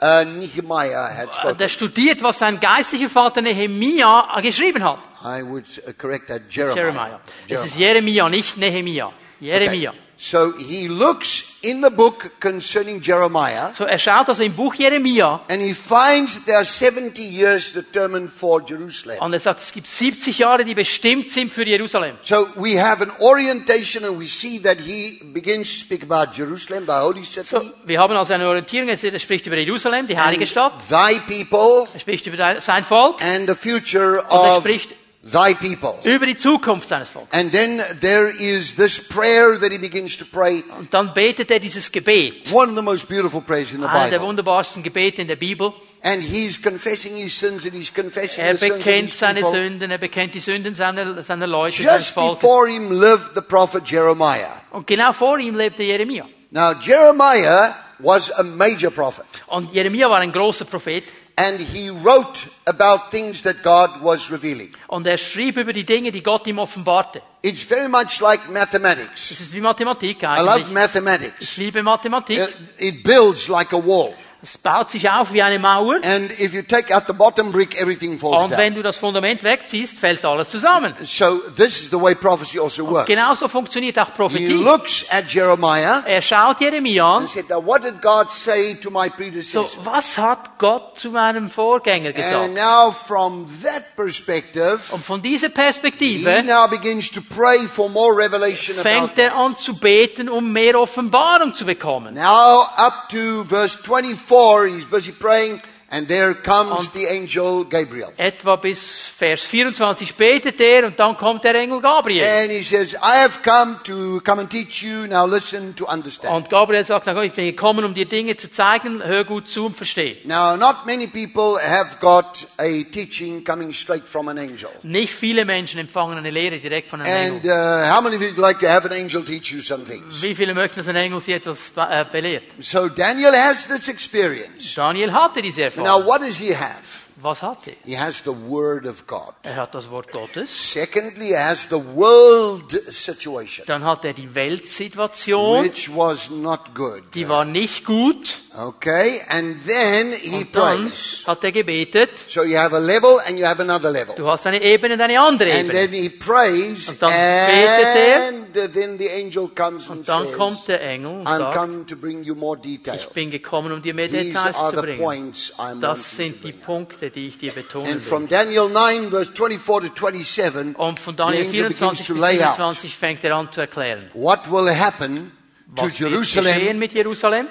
uh, 0.00 0.24
Nehemiah 0.24 1.08
had 1.16 1.28
Und 1.44 1.60
er 1.60 1.68
spoken. 1.68 1.68
studiert, 1.68 2.22
was 2.22 2.38
sein 2.38 2.58
geistlicher 2.60 3.08
Vater 3.10 3.40
Nehemia 3.40 4.40
geschrieben 4.40 4.82
hat. 4.84 4.98
I 5.24 5.42
would 5.42 5.64
uh, 5.86 5.92
correct 5.98 6.28
that, 6.28 6.42
Jeremiah. 6.50 6.74
Jeremiah. 6.76 7.20
Es 7.48 7.64
ist 7.66 7.76
Jeremia, 7.76 8.28
nicht 8.28 8.56
Nehemia. 8.56 9.12
Jeremia. 9.40 9.90
Okay. 9.90 10.00
So 10.20 10.52
he 10.58 10.88
looks 10.88 11.44
in 11.62 11.80
the 11.80 11.90
book 11.90 12.32
concerning 12.40 13.00
Jeremiah 13.00 13.72
So, 13.74 13.84
er 13.84 13.98
schaut 13.98 14.28
also 14.28 14.42
im 14.42 14.52
Buch 14.52 14.74
Jeremia 14.74 15.42
and 15.48 15.62
he 15.62 15.72
finds 15.72 16.44
there 16.44 16.56
are 16.56 16.64
70 16.64 17.22
years 17.22 17.72
determined 17.72 18.28
for 18.28 18.60
Jerusalem. 18.68 19.18
und 19.20 19.32
er 19.32 19.38
sagt, 19.38 19.62
es 19.62 19.72
gibt 19.72 19.86
70 19.86 20.38
Jahre, 20.40 20.64
die 20.64 20.74
bestimmt 20.74 21.30
sind 21.30 21.52
für 21.52 21.64
Jerusalem. 21.64 22.16
So 22.22 22.48
we 22.56 22.82
have 22.82 23.00
an 23.00 23.12
orientation 23.20 24.04
and 24.04 24.18
we 24.20 24.26
see 24.26 24.60
that 24.60 24.80
he 24.80 25.20
begins 25.32 25.68
to 25.70 25.84
speak 25.84 26.02
about 26.02 26.32
Jerusalem, 26.36 26.86
the 26.86 26.94
holy 26.94 27.22
city, 27.22 27.46
So, 27.46 27.62
wir 27.84 28.00
haben 28.00 28.16
also 28.16 28.34
eine 28.34 28.48
Orientierung, 28.48 28.88
er 28.88 29.18
spricht 29.20 29.46
über 29.46 29.56
Jerusalem, 29.56 30.08
die 30.08 30.18
heilige 30.18 30.48
Stadt. 30.48 30.72
thy 30.88 31.20
people 31.20 31.86
Er 31.94 32.00
spricht 32.00 32.26
über 32.26 32.60
sein 32.60 32.82
Volk 32.82 33.22
and 33.22 33.48
the 33.48 33.54
future 33.54 34.22
und 34.22 34.30
er 34.32 34.56
of 34.56 34.64
spricht 34.64 34.94
thy 35.22 35.54
people. 35.54 35.94
über 36.04 36.26
die 36.26 36.36
Zukunft 36.36 36.88
seines 36.88 37.10
Volkes. 37.10 37.32
And 37.32 37.52
then 37.52 37.82
there 38.00 38.28
is 38.28 38.76
this 38.76 38.98
prayer 38.98 39.58
that 39.58 39.70
he 39.72 39.78
begins 39.78 40.16
to 40.18 40.24
pray. 40.24 40.62
Und 40.78 40.92
dann 40.92 41.12
betet 41.12 41.50
er 41.50 41.60
dieses 41.60 41.90
Gebet. 41.90 42.52
One 42.52 42.70
of 42.70 42.76
the 42.76 42.82
most 42.82 43.08
beautiful 43.08 43.40
prayers 43.40 43.72
in 43.72 43.80
the 43.80 43.86
Einer 43.86 44.10
der 44.10 44.18
Bible. 44.18 44.28
wunderbarsten 44.28 44.82
Gebete 44.82 45.22
in 45.22 45.28
der 45.28 45.36
Bibel. 45.36 45.72
And 46.00 46.22
he's 46.22 46.62
confessing 46.62 47.16
his 47.16 47.36
sins 47.36 47.64
and 47.64 47.74
he's 47.74 47.92
confessing 47.92 48.44
Er 48.44 48.54
bekennt 48.54 49.10
seine 49.10 49.40
people. 49.40 49.58
Sünden, 49.58 49.90
er 49.90 49.98
bekennt 49.98 50.32
die 50.32 50.40
Sünden 50.40 50.74
seiner, 50.76 51.22
seiner 51.24 51.48
Leute, 51.48 51.82
Just 51.82 52.14
before 52.14 52.68
him 52.70 52.92
lived 52.92 53.34
the 53.34 53.40
prophet 53.40 53.82
Jeremiah. 53.90 54.62
Und 54.70 54.86
genau 54.86 55.12
vor 55.12 55.38
ihm 55.40 55.56
lebte 55.56 55.82
Jeremia. 55.82 56.24
Now, 56.50 56.72
Jeremiah 56.80 57.74
was 57.98 58.30
a 58.30 58.44
major 58.44 58.90
prophet. 58.92 59.26
Und 59.48 59.72
Jeremia 59.72 60.08
war 60.08 60.18
ein 60.18 60.30
großer 60.30 60.64
Prophet. 60.66 61.02
And 61.38 61.60
he 61.60 61.88
wrote 61.88 62.48
about 62.66 63.12
things 63.12 63.42
that 63.42 63.62
God 63.62 64.02
was 64.02 64.28
revealing. 64.28 64.70
Und 64.88 65.06
er 65.06 65.18
schrieb 65.18 65.56
über 65.56 65.72
die 65.72 65.84
Dinge, 65.84 66.10
die 66.10 66.22
Gott 66.22 66.48
ihm 66.48 66.58
offenbarte. 66.58 67.22
It's 67.42 67.62
very 67.62 67.88
much 67.88 68.18
like 68.20 68.50
mathematics. 68.50 69.28
Das 69.28 69.40
ist 69.40 69.54
wie 69.54 69.60
Mathematik 69.60 70.22
I 70.22 70.26
love 70.26 70.50
eigentlich. 70.50 70.66
Ich 70.66 70.72
mathematics. 70.72 71.56
liebe 71.56 71.82
Mathematik. 71.84 72.40
It 72.78 73.04
builds 73.04 73.46
like 73.46 73.72
a 73.72 73.76
wall. 73.76 74.14
Es 74.40 74.56
baut 74.56 74.90
sich 74.92 75.10
auf 75.10 75.32
wie 75.32 75.42
eine 75.42 75.58
Mauer. 75.58 75.96
And 76.04 76.30
if 76.38 76.54
you 76.54 76.62
take 76.62 76.94
out 76.94 77.04
the 77.08 77.12
bottom 77.12 77.50
brick, 77.50 77.80
everything 77.80 78.20
falls 78.20 78.44
Und 78.44 78.50
wenn 78.52 78.72
down. 78.72 78.74
du 78.76 78.82
das 78.82 78.96
Fundament 78.96 79.42
wegziehst, 79.42 79.98
fällt 79.98 80.24
alles 80.24 80.48
zusammen. 80.48 80.94
So 81.04 81.38
this 81.56 81.80
is 81.80 81.90
the 81.90 82.00
way 82.00 82.14
prophecy 82.14 82.60
also 82.60 82.88
works. 82.88 83.06
Genauso 83.08 83.48
funktioniert 83.48 83.98
auch 83.98 84.06
He 84.06 84.12
Prophetie. 84.12 84.52
looks 84.52 85.04
at 85.10 85.28
Jeremiah 85.32 86.02
Er 86.06 86.22
schaut 86.22 86.60
Jeremia 86.60 87.04
an. 87.04 87.22
and 87.22 87.28
said, 87.28 87.48
now 87.48 87.60
what 87.60 87.82
did 87.82 88.00
God 88.00 88.30
say 88.30 88.74
to 88.76 88.90
my 88.90 89.08
So, 89.08 89.14
predecessor? 89.16 89.78
was 89.84 90.16
hat 90.16 90.56
Gott 90.58 90.96
zu 90.98 91.10
meinem 91.10 91.50
Vorgänger 91.50 92.06
And 92.10 92.14
gesagt? 92.14 92.54
now 92.54 92.92
from 92.92 93.48
that 93.64 93.96
perspective, 93.96 94.78
Und 94.92 95.04
von 95.04 95.20
dieser 95.20 95.48
he 95.48 95.52
Perspektive 95.54 96.42
now 96.44 96.68
begins 96.68 97.10
to 97.10 97.20
pray 97.20 97.66
for 97.66 97.88
more 97.90 98.16
revelation 98.16 98.78
about 98.78 98.88
fängt 98.88 99.18
er 99.18 99.34
an 99.36 99.56
zu 99.56 99.74
beten, 99.76 100.28
um 100.28 100.52
mehr 100.52 100.78
Offenbarung 100.78 101.54
zu 101.54 101.64
bekommen. 101.64 102.14
Now 102.14 102.62
up 102.76 103.08
to 103.10 103.42
verse 103.48 103.76
24, 103.76 104.27
he's 104.66 104.84
busy 104.84 105.12
praying, 105.12 105.62
and 105.90 106.06
there 106.06 106.34
comes 106.34 106.90
the 106.92 107.06
angel 107.06 107.64
Gabriel. 107.64 108.12
Etwa 108.16 108.56
bis 108.56 109.06
Vers 109.06 109.46
24 109.46 110.14
betet 110.14 110.60
er 110.60 110.86
und 110.86 111.00
dann 111.00 111.16
kommt 111.16 111.44
der 111.44 111.54
Engel 111.54 111.80
Gabriel. 111.80 112.24
And 112.24 112.50
he 112.50 112.62
says, 112.62 112.94
I 112.94 113.22
have 113.22 113.42
come 113.42 113.78
to 113.84 114.20
come 114.20 114.40
and 114.40 114.50
teach 114.50 114.82
you, 114.82 115.06
now 115.06 115.24
listen 115.26 115.74
to 115.76 115.86
understand. 115.86 116.34
Und 116.34 116.50
Gabriel 116.50 116.84
sagt, 116.84 117.06
na 117.06 117.22
ich 117.22 117.32
bin 117.32 117.46
gekommen, 117.46 117.84
um 117.86 117.94
dir 117.94 118.06
Dinge 118.06 118.36
zu 118.36 118.50
zeigen, 118.50 119.02
hör 119.02 119.24
gut 119.24 119.48
zu 119.48 119.66
und 119.66 119.76
versteh. 119.76 120.18
Now, 120.24 120.56
not 120.56 120.84
many 120.84 121.06
people 121.06 121.58
have 121.58 121.98
got 122.00 122.46
a 122.58 122.82
teaching 122.92 123.42
coming 123.42 123.72
straight 123.72 124.06
from 124.06 124.28
an 124.28 124.38
angel. 124.38 124.68
Nicht 124.82 125.14
viele 125.14 125.46
Menschen 125.46 125.80
empfangen 125.80 126.18
eine 126.18 126.30
Lehre 126.30 126.58
direkt 126.58 126.90
von 126.90 127.00
einem 127.00 127.34
And 127.34 127.44
Engel. 127.44 127.50
uh, 127.50 127.94
how 127.94 128.02
many 128.02 128.16
of 128.16 128.22
you 128.22 128.28
would 128.28 128.38
like 128.38 128.60
to 128.60 128.68
have 128.68 128.84
an 128.86 128.92
angel 128.92 129.24
teach 129.24 129.50
you 129.52 129.60
some 129.62 129.84
things? 129.84 130.20
Wie 130.22 130.34
viele 130.34 130.52
möchten, 130.52 130.78
dass 130.80 130.88
ein 130.88 130.96
Engel 130.96 131.20
sie 131.20 131.32
etwas 131.32 131.72
äh, 131.76 132.04
belehrt? 132.10 132.44
So 132.58 132.88
Daniel 132.88 133.32
has 133.32 133.66
this 133.66 133.88
experience. 133.88 134.74
Daniel 134.74 135.12
hatte 135.12 135.40
diese 135.40 135.70
Now, 135.84 136.06
what 136.06 136.20
does 136.20 136.36
he 136.36 136.48
have? 136.48 137.07
Was 137.20 137.42
hat 137.42 137.66
er? 137.66 137.72
He 137.84 137.98
has 137.98 138.22
the 138.24 138.30
Word 138.48 138.86
of 138.86 139.06
God. 139.06 139.34
Er 139.42 139.56
hat 139.56 139.74
das 139.74 139.90
Wort 139.90 140.12
Gottes. 140.12 140.72
Secondly, 140.72 141.28
he 141.28 141.36
has 141.36 141.66
the 141.68 141.82
world 141.94 142.70
situation, 142.92 143.64
Dann 143.66 143.82
hat 143.84 144.04
er 144.04 144.12
die 144.12 144.32
Weltsituation. 144.34 145.64
which 145.64 145.88
was 145.94 146.30
not 146.30 146.74
good. 146.74 147.02
Die 147.14 147.28
war 147.28 147.44
nicht 147.44 147.84
gut. 147.84 148.38
Okay, 148.56 149.20
and 149.28 149.56
then 149.66 150.12
he 150.12 150.36
Und 150.36 150.54
dann 150.56 150.86
prays. 150.88 151.22
hat 151.26 151.44
er 151.44 151.52
gebetet. 151.52 152.10
So 152.26 152.42
you 152.44 152.56
have 152.58 152.74
a 152.74 152.78
level 152.78 153.18
and 153.26 153.38
you 153.38 153.46
have 153.46 153.60
another 153.62 153.90
level. 153.90 154.14
Du 154.16 154.26
hast 154.28 154.46
eine 154.46 154.60
Ebene 154.62 154.94
und 154.94 155.00
eine 155.00 155.20
andere 155.20 155.52
And 155.52 155.70
then 155.70 155.92
Ebene. 155.92 155.96
he 156.02 156.08
prays, 156.10 156.88
Und 156.88 157.02
dann 157.02 157.10
betet 157.10 157.96
er. 157.96 158.28
and 158.28 158.74
then 158.74 158.98
the 158.98 159.08
angel 159.10 159.48
comes 159.48 159.88
and 159.88 159.98
Und 160.00 160.08
dann 160.08 160.32
kommt 160.32 160.56
says, 160.56 160.66
der 160.66 160.82
Engel 160.82 161.20
und 161.20 161.26
I'm 161.26 161.38
sagt, 161.38 161.56
come 161.56 161.86
to 161.86 161.96
bring 161.96 162.22
you 162.24 162.34
more 162.34 162.56
detail. 162.58 162.96
ich 162.96 163.08
bin 163.10 163.30
gekommen, 163.30 163.70
um 163.72 163.80
dir 163.82 163.94
mehr 163.94 164.08
Details 164.08 164.56
zu 164.56 164.76
bringen. 164.76 165.32
Das 165.80 166.16
sind 166.16 166.42
die. 166.44 166.52
Punkte, 166.52 167.07
Punkte, 167.08 167.20
die 167.20 167.28
ich 167.28 167.38
dir 167.38 167.52
betonen 167.52 167.86
And 167.92 167.94
will. 167.96 168.08
from 168.08 168.28
Daniel 168.28 168.68
9, 168.68 169.10
verse 169.10 169.32
24 169.32 169.90
to 169.94 170.06
27, 170.08 170.76
Und 170.76 170.98
von 171.00 171.14
the 171.14 171.18
Daniel 171.18 171.46
angel 171.46 171.62
begins 171.68 171.78
24 171.78 172.06
to 172.06 172.14
bis 172.14 172.22
lay 172.22 172.42
out 172.44 172.56
27 172.56 172.96
fängt 172.96 173.24
er 173.24 173.36
an 173.36 173.50
zu 173.52 173.60
erklären. 173.60 174.10
what 174.14 174.50
will 174.50 174.68
happen 174.74 175.32
to 175.76 175.84
Was 175.84 176.00
wird 176.00 176.10
Jerusalem 176.10 176.54
geschehen 176.54 176.78
mit 176.78 176.92
Jerusalem? 176.92 177.48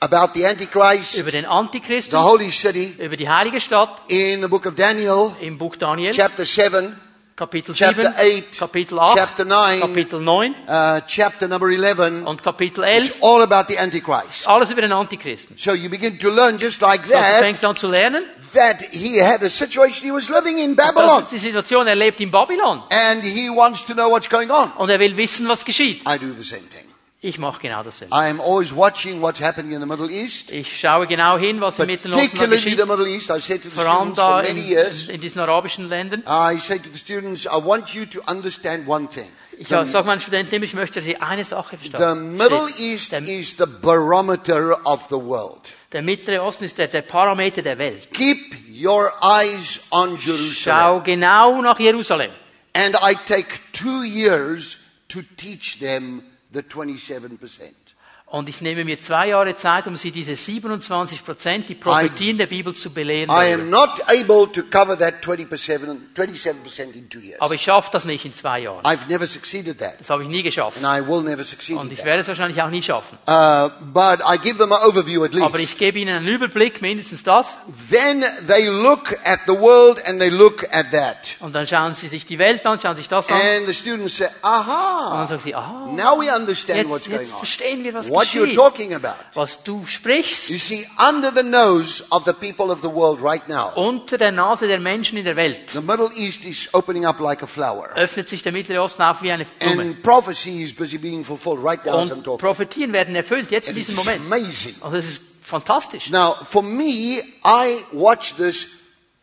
about 0.00 0.30
the 0.34 0.46
Antichrist, 0.46 1.16
Über 1.16 1.30
den 1.32 1.42
the 1.42 1.48
Antichristen, 1.48 2.18
holy 2.22 2.50
city, 2.52 2.94
über 2.98 3.16
die 3.16 3.28
heilige 3.28 3.60
Stadt 3.60 4.02
in 4.08 4.40
the 4.42 4.46
book 4.48 4.64
of 4.66 4.74
Daniel, 4.76 5.32
im 5.40 5.58
Buch 5.58 5.74
Daniel, 5.76 6.12
chapter 6.12 6.44
7, 6.44 6.94
Kapitel 7.38 7.72
chapter 7.72 8.02
7, 8.02 8.14
8, 8.18 8.58
Kapitel 8.58 8.98
8, 8.98 9.14
chapter 9.14 9.44
9, 9.44 9.80
Kapitel 9.80 10.20
9 10.20 10.54
uh, 10.66 11.00
chapter 11.06 11.46
number 11.46 11.70
11. 11.70 12.26
und 12.26 12.42
Kapitel 12.42 12.82
It's 12.82 13.10
11. 13.10 13.22
all 13.22 13.42
about 13.42 13.68
the 13.72 13.78
Antichrist. 13.78 14.48
Alles 14.48 14.72
über 14.72 14.80
den 14.82 14.90
Antichristen. 14.92 15.56
So 15.56 15.72
you 15.72 15.88
begin 15.88 16.18
to 16.18 16.30
learn 16.30 16.58
just 16.58 16.80
like 16.82 17.04
du 17.04 17.10
that, 17.10 17.38
fängst 17.40 17.64
an 17.64 17.76
zu 17.76 17.86
lernen. 17.86 18.24
that 18.54 18.82
he 18.90 19.22
had 19.22 19.40
a 19.44 19.48
situation, 19.48 20.04
he 20.04 20.12
was 20.12 20.28
living 20.28 20.58
in 20.58 20.74
Das 20.74 20.92
Babylon. 20.92 21.22
ist 21.22 21.30
die 21.30 21.38
Situation, 21.38 21.86
er 21.86 21.94
lebt 21.94 22.20
in 22.20 22.32
Babylon. 22.32 22.82
And 22.90 23.22
he 23.22 23.48
wants 23.48 23.84
to 23.86 23.92
know 23.94 24.10
what's 24.10 24.28
going 24.28 24.50
on. 24.50 24.72
Und 24.72 24.90
er 24.90 24.98
will 24.98 25.16
wissen, 25.16 25.46
was 25.48 25.64
geschieht. 25.64 26.02
I 26.08 26.18
do 26.18 26.34
the 26.36 26.42
same 26.42 26.62
thing. 26.68 26.87
Ich 27.20 27.38
mache 27.38 27.60
genau 27.60 27.82
dasselbe. 27.82 28.14
I 28.14 28.30
am 28.30 28.40
always 28.40 28.72
watching 28.74 29.20
what's 29.20 29.40
happening 29.40 29.72
in 29.72 29.80
the 29.80 29.86
Middle 29.86 30.08
East, 30.08 30.52
Ich 30.52 30.78
schaue 30.78 31.06
genau 31.08 31.36
hin, 31.36 31.60
was 31.60 31.78
im 31.80 31.86
Mittleren 31.86 32.14
Osten 32.14 32.36
da 32.36 32.44
particularly 32.46 32.56
geschieht. 32.62 32.78
the 32.78 32.86
Middle 32.86 33.08
East. 33.08 33.30
I 33.30 33.40
say 33.40 33.58
to 33.58 33.64
the 33.68 33.70
Vor 33.70 33.86
allem 33.86 34.12
students 34.12 34.16
da 34.16 34.28
for 34.40 34.48
in, 34.48 34.54
many 34.56 34.68
years, 34.68 35.08
in 35.08 35.20
diesen 35.20 35.40
arabischen 35.40 35.88
Ländern. 35.88 36.22
I 36.28 36.58
say 36.58 36.78
to 36.78 36.88
the 36.92 36.96
students, 36.98 37.44
I 37.46 37.56
want 37.64 37.88
you 37.92 38.06
to 38.06 38.20
understand 38.30 38.86
one 38.86 39.08
thing. 39.08 39.26
Ich 39.58 39.66
sage 39.66 40.04
meinen 40.04 40.20
Studenten 40.20 40.62
ich 40.62 40.74
möchte, 40.74 41.02
sie 41.02 41.16
eine 41.16 41.44
Sache 41.44 41.76
The. 41.76 42.14
Middle 42.14 42.68
East 42.78 43.10
Der, 43.10 43.22
is 43.22 43.56
the 43.58 43.66
barometer 43.66 44.78
of 44.86 45.06
the 45.08 45.16
world. 45.16 45.62
der 45.90 46.02
Mittlere 46.02 46.42
Osten 46.42 46.64
ist 46.64 46.78
der, 46.78 46.86
der 46.86 47.02
Parameter 47.02 47.62
der 47.62 47.78
Welt. 47.78 48.12
Keep 48.14 48.38
your 48.80 49.12
eyes 49.20 49.80
on 49.90 50.16
Jerusalem. 50.20 50.54
Schau 50.54 51.00
genau 51.00 51.60
nach 51.62 51.80
Jerusalem. 51.80 52.30
And 52.74 52.94
I 53.02 53.16
take 53.26 53.48
two 53.72 54.04
years 54.04 54.78
to 55.08 55.22
teach 55.36 55.80
them 55.80 56.22
the 56.50 56.62
27%. 56.62 57.87
Und 58.30 58.46
ich 58.50 58.60
nehme 58.60 58.84
mir 58.84 59.00
zwei 59.00 59.28
Jahre 59.28 59.56
Zeit, 59.56 59.86
um 59.86 59.96
sie 59.96 60.10
diese 60.10 60.36
27 60.36 61.24
Prozent, 61.24 61.66
die 61.70 61.74
Prophetien 61.74 62.36
der 62.36 62.46
Bibel 62.46 62.74
zu 62.74 62.92
belehren. 62.92 63.30
I 63.30 63.54
am 63.54 63.70
darüber. 63.70 63.86
not 63.86 63.90
able 64.06 64.52
to 64.52 64.62
cover 64.70 64.98
that 64.98 65.24
27, 65.24 66.10
27% 66.14 66.94
in 66.94 67.08
two 67.08 67.20
years. 67.20 67.40
Aber 67.40 67.54
ich 67.54 67.62
schaffe 67.62 67.88
das 67.90 68.04
nicht 68.04 68.26
in 68.26 68.34
zwei 68.34 68.60
Jahren. 68.60 68.84
I've 68.84 69.08
never 69.08 69.26
succeeded 69.26 69.78
that. 69.78 69.94
Das 69.98 70.10
habe 70.10 70.24
ich 70.24 70.28
nie 70.28 70.42
geschafft. 70.42 70.76
And 70.82 70.84
I 70.84 71.08
will 71.08 71.22
never 71.22 71.42
succeed 71.42 71.78
Und 71.78 71.90
ich 71.90 72.04
werde 72.04 72.20
es 72.20 72.28
wahrscheinlich 72.28 72.60
auch 72.62 72.68
nie 72.68 72.82
schaffen. 72.82 73.16
Uh, 73.26 73.70
but 73.94 74.20
I 74.30 74.36
give 74.36 74.58
them 74.58 74.72
an 74.72 74.82
overview 74.82 75.24
at 75.24 75.34
Aber 75.40 75.56
least. 75.56 75.72
ich 75.72 75.78
gebe 75.78 75.98
ihnen 75.98 76.16
einen 76.16 76.28
Überblick, 76.28 76.82
mindestens 76.82 77.22
das. 77.22 77.56
Then 77.90 78.24
they 78.46 78.66
look 78.66 79.16
at 79.24 79.40
the 79.46 79.58
world 79.58 80.04
and 80.06 80.20
they 80.20 80.28
look 80.28 80.64
at 80.70 80.90
that. 80.92 81.16
Und 81.40 81.54
dann 81.54 81.66
schauen 81.66 81.94
sie 81.94 82.08
sich 82.08 82.26
die 82.26 82.38
Welt 82.38 82.66
an, 82.66 82.78
schauen 82.78 82.96
sich 82.96 83.08
das 83.08 83.26
an. 83.30 83.40
And 83.40 83.66
the 83.66 83.72
students 83.74 84.16
say, 84.18 84.26
Und 84.26 84.32
dann 84.42 84.50
aha, 84.52 85.26
sagen 85.28 85.40
sie, 85.42 85.54
aha, 85.54 85.86
now 85.96 86.20
we 86.20 86.30
understand 86.34 86.80
jetzt, 86.80 86.90
what's 86.90 87.06
going 87.06 87.20
jetzt 87.20 87.32
on. 87.32 87.38
verstehen 87.38 87.84
wir, 87.84 87.94
was 87.94 88.10
What 88.18 88.34
you're 88.34 88.46
geschieht. 88.46 88.56
talking 88.56 88.94
about. 88.94 89.14
Was 89.34 89.62
du 89.62 89.84
sprichst, 89.86 90.50
You 90.50 90.58
see, 90.58 90.86
under 90.98 91.30
the 91.32 91.42
nose 91.42 92.04
of 92.10 92.24
the 92.24 92.32
people 92.32 92.70
of 92.70 92.80
the 92.82 92.88
world 92.88 93.20
right 93.22 93.46
now, 93.48 93.72
unter 93.76 94.18
der 94.18 94.32
Nase 94.32 94.66
der 94.66 94.78
Menschen 94.80 95.16
in 95.18 95.24
der 95.24 95.36
Welt, 95.36 95.70
the 95.72 95.80
Middle 95.80 96.10
East 96.14 96.44
is 96.44 96.68
opening 96.72 97.06
up 97.06 97.20
like 97.20 97.42
a 97.42 97.46
flower. 97.46 97.90
öffnet 97.96 98.28
sich 98.28 98.42
der 98.42 98.52
Mittlere 98.52 98.82
Osten 98.82 99.02
auf 99.02 99.22
wie 99.22 99.30
eine 99.32 99.44
Blume. 99.44 99.82
And 99.82 100.02
prophecy 100.02 100.62
is 100.62 100.74
busy 100.74 100.98
being 100.98 101.24
fulfilled 101.24 101.58
right 101.64 101.84
now 101.84 101.98
as 101.98 102.10
I'm 102.10 102.14
Und 102.18 102.24
talking. 102.24 102.38
Prophetien 102.38 102.92
werden 102.92 103.14
erfüllt, 103.16 103.50
jetzt 103.50 103.68
in 103.68 103.74
And 103.74 103.78
it's 103.78 103.86
diesem 103.88 103.96
Moment. 104.04 104.20
amazing. 104.32 104.74
Also 104.80 104.96
es 104.96 105.06
ist 105.08 105.22
fantastisch. 105.42 106.10
Now, 106.10 106.34
for 106.50 106.62
me, 106.62 107.22
I 107.44 107.82
watch 107.92 108.34
this 108.36 108.66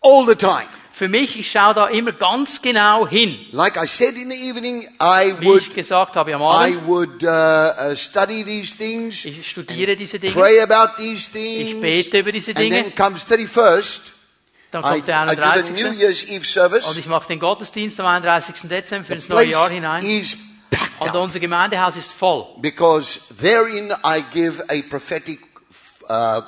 all 0.01 0.25
the 0.25 0.35
time. 0.35 0.67
Für 0.95 1.09
mich, 1.09 1.37
ich 1.37 1.51
schaue 1.51 1.73
da 1.73 1.87
immer 1.87 2.13
ganz 2.13 2.61
genau 2.61 3.05
hin. 3.05 3.37
Like 3.51 3.75
I 3.75 3.85
said 3.85 4.15
in 4.15 4.29
the 4.29 4.49
evening, 4.49 4.83
I 4.97 5.33
Wie 5.39 5.45
would, 5.45 5.61
ich 5.63 5.75
gesagt 5.75 6.15
habe 6.15 6.33
am 6.33 6.41
I 6.41 6.45
Abend, 6.45 6.87
would 6.87 7.21
uh, 7.21 7.27
uh, 7.27 7.95
study 7.97 8.45
these 8.45 8.77
things, 8.77 9.25
ich 9.25 9.45
studiere 9.45 9.97
diese 9.97 10.19
Dinge, 10.19 10.33
pray 10.33 10.61
about 10.61 10.95
these 10.95 11.27
ich 11.37 11.71
things, 11.71 11.81
bete 11.81 12.19
über 12.19 12.31
diese 12.31 12.51
and 12.51 12.59
Dinge, 12.59 12.83
then 12.83 12.95
comes 12.95 13.25
31st. 13.29 13.99
dann 14.71 14.83
I, 14.85 14.87
kommt 14.87 15.07
der 15.09 15.25
I 15.25 15.35
do 15.35 15.61
the 15.63 15.71
New 15.73 15.89
31. 15.89 15.99
Year's 15.99 16.23
Eve 16.29 16.45
service. 16.45 16.85
Und 16.85 16.97
ich 16.97 17.07
mache 17.07 17.27
den 17.27 17.39
Gottesdienst 17.41 17.99
am 17.99 18.05
31. 18.05 18.55
Dezember 18.69 19.03
für 19.03 19.13
The 19.15 19.15
ins 19.15 19.27
neue 19.27 19.47
Jahr 19.47 19.69
hinein. 19.69 20.01
is 20.01 20.37
Und 20.99 21.13
unser 21.13 21.41
Gemeindehaus 21.41 21.97
ist 21.97 22.13
voll. 22.13 22.45
because 22.61 23.19
therein 23.41 23.91
I 24.05 24.23
give 24.33 24.63
a 24.69 24.81
prophetic 24.89 25.39
uh, 26.09 26.39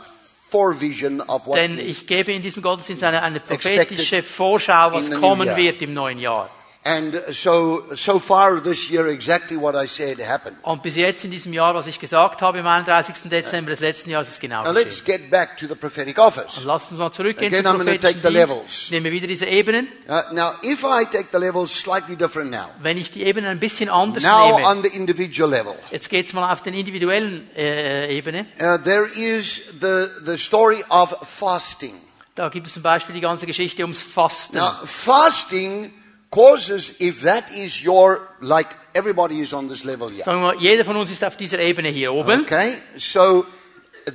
Denn 1.55 1.77
ich 1.79 2.07
gebe 2.07 2.31
in 2.31 2.41
diesem 2.41 2.61
Gottesdienst 2.61 3.03
eine, 3.03 3.21
eine 3.21 3.39
prophetische 3.39 4.23
Vorschau, 4.23 4.93
was 4.93 5.11
kommen 5.11 5.55
wird 5.55 5.81
im 5.81 5.93
neuen 5.93 6.19
Jahr. 6.19 6.49
And 6.83 7.21
so, 7.31 7.83
so 7.95 8.17
far 8.17 8.61
this 8.63 8.89
year, 8.89 9.07
exactly 9.07 9.57
what 9.57 9.75
I 9.75 9.87
said 9.87 10.19
happened. 10.25 10.55
Und 10.61 10.81
bis 10.83 10.95
jetzt 10.95 11.25
in 11.25 11.31
diesem 11.31 11.51
Jahr, 11.51 11.75
was 11.75 11.85
ich 11.87 11.99
gesagt 11.99 12.41
habe, 12.41 12.59
am 12.59 12.67
31. 12.67 13.29
Dezember 13.29 13.71
des 13.71 13.81
letzten 13.81 14.09
Jahres, 14.11 14.29
ist 14.29 14.39
genau 14.39 14.63
Now 14.63 14.71
let's 14.71 15.03
geschehen. 15.03 15.23
get 15.23 15.29
back 15.29 15.57
to 15.57 15.67
the 15.67 15.75
prophetic 15.75 16.17
office. 16.17 16.57
Und 16.57 16.65
lasst 16.65 16.89
uns 16.91 16.99
mal 16.99 17.11
zurückgehen 17.11 17.53
Again, 17.53 17.65
zum 17.65 17.73
I'm 17.75 17.77
gonna 17.79 17.91
prophetischen 17.91 18.21
Dienst. 18.21 18.33
levels. 18.33 18.83
Ich 18.85 18.91
nehme 18.91 19.11
wieder 19.11 19.27
diese 19.27 19.47
Ebenen. 19.47 19.89
Uh, 20.07 20.33
now, 20.33 20.51
if 20.63 20.83
I 20.85 21.03
take 21.05 21.27
the 21.33 21.37
levels 21.39 21.77
slightly 21.77 22.15
different 22.15 22.51
now, 22.51 22.69
Wenn 22.79 22.97
ich 22.97 23.11
die 23.11 23.23
Ebenen 23.23 23.49
ein 23.49 23.59
bisschen 23.59 23.89
anders 23.89 24.23
now 24.23 24.55
nehme, 24.55 24.67
on 24.69 24.81
the 24.81 24.89
individual 24.89 25.49
level, 25.49 25.75
jetzt 25.91 26.09
geht's 26.09 26.31
mal 26.31 26.53
auf 26.53 26.61
den 26.61 26.73
individuellen 26.73 27.49
äh, 27.57 28.15
Ebene. 28.15 28.45
uh, 28.61 28.77
there 28.77 29.05
is 29.07 29.61
the, 29.81 30.07
the 30.25 30.37
story 30.37 30.85
of 30.87 31.13
fasting. 31.27 31.95
Da 32.35 32.47
gibt 32.47 32.67
es 32.67 32.73
zum 32.73 32.83
Beispiel 32.83 33.13
die 33.15 33.21
ganze 33.21 33.45
Geschichte 33.45 33.81
ums 33.81 34.01
Fasten. 34.01 34.55
Now, 34.57 34.71
fasting 34.85 35.91
causes, 36.29 36.99
if 36.99 37.21
that 37.21 37.51
is 37.51 37.83
your, 37.83 38.19
like 38.41 38.67
everybody 38.93 39.39
is 39.39 39.53
on 39.53 39.67
this 39.69 39.83
level 39.83 40.09
here. 40.09 40.23
Sagen 40.25 40.41
wir 40.41 40.55
jeder 40.55 40.85
von 40.85 40.95
uns 40.97 41.11
ist 41.11 41.23
auf 41.23 41.37
dieser 41.37 41.59
Ebene 41.59 41.89
hier 41.89 42.11
oben. 42.13 42.41
Okay? 42.41 42.75
So, 42.97 43.45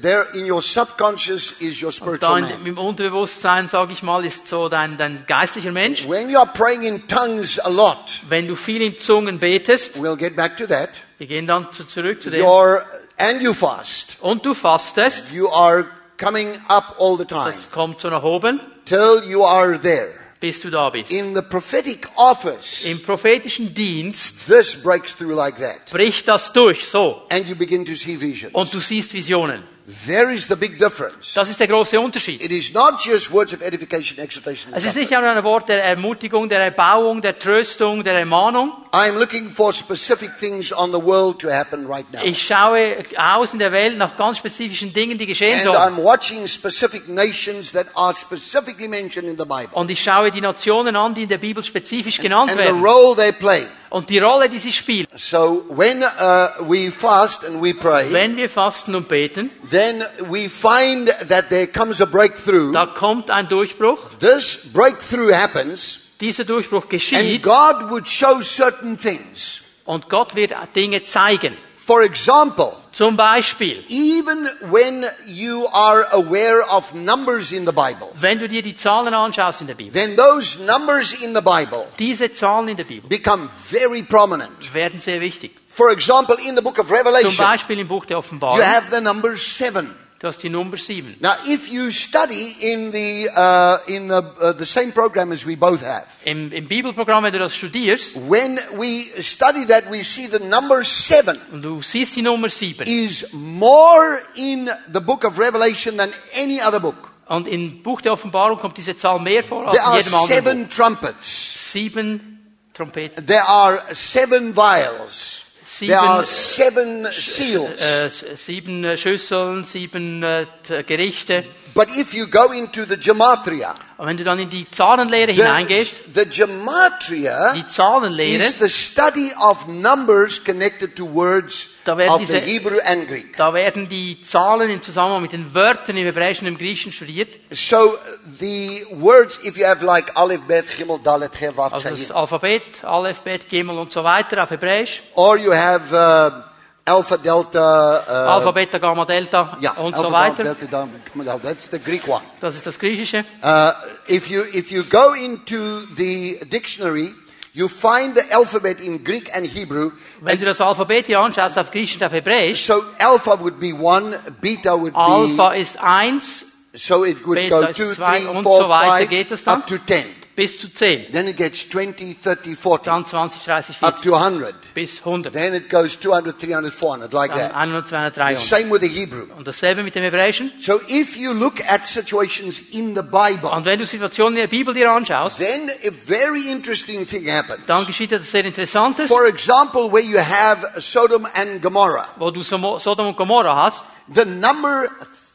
there 0.01 0.27
in 0.35 0.51
your 0.51 0.62
subconscious 0.62 1.53
is 1.61 1.81
your 1.83 1.88
Und 1.88 1.94
spiritual 1.94 2.18
da 2.18 2.38
in, 2.38 2.44
man. 2.44 2.66
im 2.66 2.79
Unterbewusstsein, 2.79 3.68
sage 3.68 3.92
ich 3.92 4.03
mal, 4.03 4.25
ist 4.25 4.46
so 4.46 4.68
dein, 4.68 4.96
dein 4.96 5.25
geistlicher 5.27 5.72
Mensch. 5.72 6.09
When 6.09 6.31
you 6.31 6.38
are 6.38 6.51
praying 6.53 6.83
in 6.83 7.07
tongues 7.09 7.59
a 7.59 7.68
lot, 7.68 8.20
Wenn 8.29 8.46
du 8.48 8.57
viel 8.57 8.83
in 8.83 8.98
Zungen 8.98 9.38
betest, 9.38 9.96
we'll 9.96 10.16
get 10.16 10.35
back 10.37 10.57
to 10.57 10.66
that, 10.66 10.90
wir 11.18 11.27
gehen 11.27 11.46
dann 11.46 11.72
zu, 11.72 11.85
zurück 11.85 12.22
zu 12.22 12.31
dem, 12.31 12.42
your, 12.44 12.83
and 13.18 13.42
you 13.42 13.53
fast, 13.53 14.16
und 14.20 14.44
du 14.44 14.55
fastest, 14.55 15.31
you 15.33 15.48
are 15.51 15.87
coming 16.18 16.61
up 16.68 16.96
all 16.98 17.16
the 17.16 17.25
time 17.25 17.51
das 17.51 17.70
kommt 17.70 18.01
so 18.01 18.09
nach 18.09 18.22
oben, 18.22 18.61
till 18.87 19.22
you 19.27 19.44
are 19.44 19.79
there. 19.79 20.22
Bis 20.43 20.61
du 20.61 20.71
da 20.71 20.91
bist. 20.91 21.11
In 21.11 21.35
the 21.35 21.41
prophetic 21.41 22.09
office, 22.17 22.85
Im 22.85 23.01
prophetischen 23.01 23.73
Dienst 23.73 24.47
this 24.47 24.75
breaks 24.75 25.15
through 25.17 25.35
like 25.35 25.57
that. 25.59 25.87
bricht 25.91 26.27
das 26.29 26.53
durch, 26.53 26.87
so. 26.87 27.23
And 27.31 27.47
you 27.49 27.55
begin 27.55 27.87
to 27.87 27.95
see 27.95 28.21
visions. 28.21 28.53
Und 28.53 28.75
du 28.75 28.81
siehst 28.81 29.15
Visionen. 29.15 29.63
There 30.07 30.33
is 30.33 30.47
the 30.47 30.55
big 30.55 30.79
difference. 30.79 31.35
Das 31.35 31.51
ist 31.51 31.59
der 31.59 31.66
große 31.66 31.99
Unterschied. 31.99 32.40
It 32.40 32.53
is 32.53 32.73
not 32.73 33.05
just 33.05 33.33
words 33.33 33.53
of 33.53 33.62
edification, 33.62 34.16
exhortation, 34.18 34.73
Es 34.75 34.85
ist 34.85 34.95
nicht 34.95 35.11
nur 35.11 35.21
ein 35.21 35.42
Wort 35.42 35.68
der 35.68 35.83
Ermutigung, 35.83 36.49
der 36.49 36.61
Erbauung, 36.61 37.21
der 37.21 37.37
Tröstung, 37.37 38.05
der 38.05 38.14
Ermahnung. 38.14 38.73
I'm 38.92 39.18
looking 39.18 39.49
for 39.51 39.73
specific 39.73 40.38
things 40.38 40.73
on 40.73 40.92
the 40.92 41.03
world 41.03 41.40
to 41.40 41.51
happen 41.51 41.87
right 41.87 42.07
now. 42.12 42.21
Ich 42.23 42.47
schaue 42.47 42.99
aus 43.16 43.53
in 43.55 43.59
der 43.59 43.73
Welt 43.73 43.99
nach 43.99 44.16
ganz 44.16 44.38
spezifischen 44.38 44.92
Dingen, 44.92 45.18
die 45.18 45.27
geschehen 45.27 45.55
And 45.55 45.62
sollen. 45.62 45.77
I'm 45.77 45.97
watching 46.05 46.47
specific 46.47 47.09
nations 47.09 47.73
that 47.73 47.87
are 47.95 48.14
specifically 48.14 48.87
mentioned 48.87 49.29
in 49.29 49.37
the 49.37 49.45
Bible. 49.45 49.71
Und 49.73 49.90
ich 49.90 50.01
schaue 50.01 50.31
die 50.31 50.40
Nationen 50.40 50.95
an, 50.95 51.14
die 51.14 51.25
in 51.25 51.29
der 51.29 51.38
Bibel 51.38 51.64
spezifisch 51.64 52.18
genannt 52.18 52.51
And 52.53 52.61
the 52.61 52.66
werden. 52.66 52.85
role 52.85 53.16
they 53.16 53.33
play. 53.33 53.66
Und 53.93 54.09
die 54.09 54.19
Rolle, 54.19 54.49
die 54.49 54.59
sie 54.59 54.73
spielen. 54.73 55.07
So 55.17 55.67
when 55.69 56.03
uh, 56.03 56.67
we 56.67 56.91
fast 56.91 57.45
and 57.45 57.63
we 57.63 57.75
pray, 57.75 58.11
Wenn 58.11 58.39
wir 58.39 58.49
fasten 58.49 58.95
und 58.95 59.07
beten, 59.07 59.51
then 59.71 60.03
we 60.31 60.49
find 60.49 61.11
that 61.29 61.51
there 61.51 61.67
comes 61.67 62.01
a 62.01 62.07
breakthrough. 62.07 62.73
da 62.73 62.87
kommt 62.87 63.31
ein 63.31 63.49
Durchbruch. 63.49 63.99
This 64.19 64.57
breakthrough 64.73 65.35
happens, 65.35 65.99
Dieser 66.23 66.45
Durchbruch 66.45 66.85
and 66.85 66.91
geschieht 66.91 67.43
God 67.43 67.91
would 67.91 68.09
show 68.09 68.41
certain 68.41 68.99
things. 68.99 69.61
und 69.85 70.09
Gott 70.09 70.35
wird 70.35 70.55
Dinge 70.75 71.05
zeigen. 71.05 71.55
For 71.87 72.03
example, 72.03 72.77
Zum 72.92 73.16
Beispiel, 73.16 73.85
even 73.88 74.49
when 74.71 75.07
you 75.27 75.66
are 75.73 76.07
aware 76.12 76.62
of 76.71 76.92
numbers 76.92 77.51
in 77.51 77.64
the 77.64 77.73
Bible, 77.73 78.09
wenn 78.21 78.38
du 78.38 78.47
dir 78.47 78.62
die 78.62 78.75
Zahlen 78.75 79.14
anschaust 79.14 79.62
in 79.62 79.66
der 79.66 79.75
Bibel, 79.75 79.92
then 79.92 80.16
those 80.16 80.61
numbers 80.61 81.12
in 81.23 81.35
the 81.35 81.40
Bible 81.40 81.87
diese 81.99 82.33
Zahlen 82.33 82.68
in 82.68 82.77
der 82.77 82.85
Bibel 82.85 83.09
become 83.09 83.49
very 83.71 84.03
prominent. 84.03 84.73
werden 84.75 85.01
sehr 85.01 85.21
wichtig. 85.21 85.53
For 85.66 85.90
example, 85.90 86.37
in 86.47 86.55
the 86.55 86.62
book 86.62 86.79
of 86.79 86.87
Zum 86.87 86.97
Revelation, 86.97 87.37
Beispiel 87.37 87.79
im 87.79 87.88
Buch 87.88 88.05
der 88.05 88.18
you 88.18 88.62
have 88.62 88.95
the 88.95 89.01
number 89.01 89.37
seven. 89.37 89.95
Du 90.23 90.29
hast 90.29 90.43
die 90.43 90.49
Nummer 90.49 90.77
7. 90.77 91.17
Now, 91.21 91.33
if 91.47 91.69
you 91.69 91.91
study 91.91 92.55
in 92.61 92.93
the 92.93 93.29
uh, 93.29 93.79
in 93.89 94.09
the, 94.09 94.23
uh, 94.41 94.53
the 94.53 94.65
same 94.65 94.93
program 94.93 95.33
as 95.33 95.45
we 95.45 95.57
both 95.57 95.83
have, 95.83 96.07
Im, 96.25 96.53
Im 96.53 96.69
Bibelprogramm, 96.69 97.25
wenn 97.25 97.33
du 97.33 97.41
das 97.41 97.55
studierst, 97.55 98.17
when 98.31 98.59
we 98.79 99.11
study 99.21 99.67
that, 99.67 99.91
we 99.91 100.05
see 100.05 100.29
the 100.29 100.39
number 100.39 100.85
seven 100.85 101.39
und 101.51 101.63
du 101.63 101.83
siehst 101.83 102.15
die 102.15 102.23
Nummer 102.23 102.49
7, 102.49 102.87
is 102.87 103.33
more 103.33 104.21
in 104.37 104.71
the 104.93 105.01
book 105.01 105.25
of 105.25 105.39
Revelation 105.39 105.97
than 105.99 106.11
any 106.41 106.63
other 106.63 106.81
book. 106.81 107.11
Und 107.27 107.49
im 107.49 107.83
Buch 107.83 108.01
der 108.01 108.13
Offenbarung 108.13 108.59
kommt 108.59 108.77
diese 108.77 108.97
Zahl 108.97 109.19
mehr 109.19 109.43
vor 109.43 109.67
als 109.67 109.77
There 109.77 109.85
in 109.85 109.91
are 109.91 109.99
jedem 109.99 110.15
anderen 110.15 110.29
Buch. 110.29 110.45
seven 110.45 110.71
trumpets. 110.71 111.73
Sieben 111.73 112.29
Trompeten, 112.75 113.27
There 113.27 113.47
are 113.47 113.83
seven 113.93 114.55
vials. 114.55 115.42
There 115.79 115.99
are 115.99 116.23
seven 116.23 117.09
seals. 117.13 117.81
Uh, 117.81 118.07
äh, 118.07 118.37
sieben 118.37 118.85
äh, 118.85 118.95
uh, 118.95 118.97
Schüsseln, 118.97 119.65
sieben 119.65 120.23
äh, 120.23 120.47
uh, 120.69 120.83
Gerichte. 120.87 121.45
But 121.75 121.89
if 121.97 122.13
you 122.13 122.27
go 122.27 122.53
into 122.53 122.85
the 122.85 122.99
gematria, 122.99 123.75
Und 123.97 124.07
wenn 124.07 124.17
du 124.19 124.25
dann 124.25 124.39
in 124.39 124.51
die 124.51 124.71
Zahlenlehre 124.71 125.33
hineingehst, 125.33 126.15
the, 126.15 126.21
the 126.21 126.27
gematria 126.27 127.55
die 127.55 127.67
Zahlenlehre, 127.67 128.43
is 128.43 128.59
the 128.59 128.69
study 128.69 129.33
of 129.41 129.67
numbers 129.67 130.43
connected 130.45 130.95
to 130.97 131.07
words 131.07 131.69
Da 131.85 131.97
werden 131.99 132.18
diese- 132.21 132.38
Hebrew 132.38 132.79
and 132.85 133.09
Greek. 133.09 133.37
da 133.37 133.53
werden 133.53 133.88
die 133.88 134.21
Zahlen 134.21 134.71
im 134.71 134.83
Zusammenhang 134.83 135.23
mit 135.23 135.33
den 135.33 135.53
Wörtern 135.55 135.97
im 135.97 136.05
Hebräischen 136.05 136.47
und 136.47 136.53
im 136.55 136.59
Griechischen 136.59 136.92
studiert. 136.92 137.29
So 137.51 137.99
the 138.38 138.87
words, 138.92 139.38
if 139.45 139.57
you 139.57 139.66
have 139.66 139.85
like 139.85 140.16
Aleph, 140.16 140.42
Bet, 140.42 140.64
Gimel, 140.77 140.99
Dalet, 141.03 141.35
He, 141.37 141.49
Vav, 141.55 141.73
Also 141.73 141.88
das 141.88 142.11
Alphabet, 142.12 142.62
Aleph, 142.83 143.21
Bet, 143.21 143.49
Gimel 143.49 143.79
und 143.79 143.92
so 143.92 144.05
weiter 144.05 144.42
auf 144.42 144.51
Hebräisch. 144.51 145.03
or 145.14 145.37
you 145.37 145.53
have 145.53 145.92
uh, 145.92 146.42
Alpha, 146.85 147.16
Delta, 147.16 148.03
uh, 148.09 148.31
Alpha, 148.33 148.51
Beta, 148.51 148.79
Gamma, 148.79 149.05
Delta 149.05 149.57
yeah, 149.62 149.71
und 149.79 149.95
Alpha, 149.95 150.07
so 150.09 150.12
weiter. 150.12 150.42
Delta, 150.42 150.88
Delta, 151.14 151.38
that's 151.38 151.71
the 151.71 151.79
Greek 151.79 152.09
one. 152.09 152.23
Das 152.40 152.57
ist 152.57 152.66
das 152.66 152.77
Griechische. 152.79 153.25
Uh, 153.42 153.71
if 154.09 154.29
you 154.29 154.42
if 154.53 154.73
you 154.73 154.83
go 154.85 155.12
into 155.12 155.83
the 155.97 156.40
dictionary, 156.51 157.14
you 157.55 157.69
find 157.69 158.15
the 158.15 158.23
alphabet 158.33 158.81
in 158.81 159.03
Greek 159.05 159.35
and 159.35 159.47
Hebrew. 159.47 159.93
Wenn 160.21 160.38
du 160.38 160.45
das 160.47 160.61
Alphabet 160.61 161.07
hier 161.07 161.21
anschaust 161.21 161.59
auf 161.59 161.71
Griechisch 161.71 161.97
und 161.97 162.05
auf 162.05 162.12
Hebräisch, 162.12 162.65
So 162.65 162.83
alpha 162.99 163.38
would 163.41 163.59
be 163.61 163.73
one, 163.75 164.19
beta 164.41 164.75
would 164.79 164.95
Alpha 164.95 165.51
be 165.51 165.59
ist 165.59 165.77
eins 165.79 166.47
so 166.75 167.05
it 167.05 167.19
would 167.27 167.35
Beta 167.37 167.61
go 167.61 167.67
two, 167.73 167.93
three, 167.95 168.43
four, 168.43 168.62
so 168.62 168.69
five, 168.69 169.09
geht 169.09 169.31
es 169.31 169.45
dann. 169.45 169.61
up 169.61 169.67
to 169.67 169.77
ten. 169.79 170.05
Bis 170.35 170.59
zu 170.59 170.73
10. 170.73 171.12
Then 171.12 171.29
it 171.29 171.37
gets 171.37 171.68
20, 171.68 172.16
30, 172.23 172.57
40, 172.57 172.85
Dann 172.85 173.07
20, 173.07 173.40
30, 173.42 173.83
up 173.83 174.03
to 174.03 174.14
100. 174.14 174.55
bis 174.75 175.01
100. 175.05 175.33
Then 175.33 175.55
it 175.55 175.68
goes 175.68 175.99
200, 176.01 176.38
300, 176.40 176.73
400, 176.73 177.12
like 177.12 177.33
that. 177.35 177.55
100, 177.55 177.87
200, 177.87 178.14
300. 178.14 178.38
Same 178.40 178.71
with 178.71 178.81
the 178.81 178.88
Hebrew. 178.88 179.27
Und 179.37 179.47
dasselbe 179.47 179.83
mit 179.83 179.95
dem 179.95 180.03
Hebräischen. 180.03 180.53
So 180.61 180.81
if 180.88 181.16
you 181.16 181.33
look 181.33 181.61
at 181.68 181.87
situations 181.87 182.61
in 182.73 182.95
the 182.95 183.03
Bible, 183.03 183.51
Und 183.51 183.64
wenn 183.64 183.79
du 183.79 183.87
Situationen 183.87 184.35
in 184.37 184.40
der 184.42 184.49
Bibel 184.49 184.73
dir 184.73 184.90
anschaust, 184.90 185.38
then 185.38 185.71
a 185.71 185.90
very 186.07 186.49
interesting 186.51 187.07
thing 187.07 187.29
happens. 187.31 187.61
dann 187.66 187.87
geschieht 187.87 188.12
etwas 188.12 188.31
sehr 188.31 188.45
Interessantes, 188.45 189.09
For 189.09 189.27
example, 189.27 189.92
where 189.92 190.03
you 190.03 190.18
have 190.18 190.81
Sodom 190.81 191.27
and 191.35 191.61
Gomorrah, 191.62 192.09
wo 192.16 192.31
du 192.31 192.42
Sodom 192.42 193.09
und 193.09 193.16
Gomorra 193.16 193.55
hast, 193.57 193.85
the 194.14 194.25
number 194.25 194.88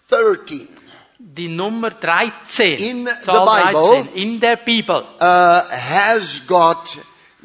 13 0.09 0.67
die 1.37 1.47
Nummer 1.47 1.91
13, 1.91 2.77
In 2.79 3.07
Zahl 3.23 3.45
the 3.45 3.71
Bible- 3.71 4.03
13, 4.03 4.13
in 4.15 4.39
der 4.39 4.57
Bibel. 4.57 5.05
uh, 5.19 5.61
has 5.69 6.41
got 6.47 6.97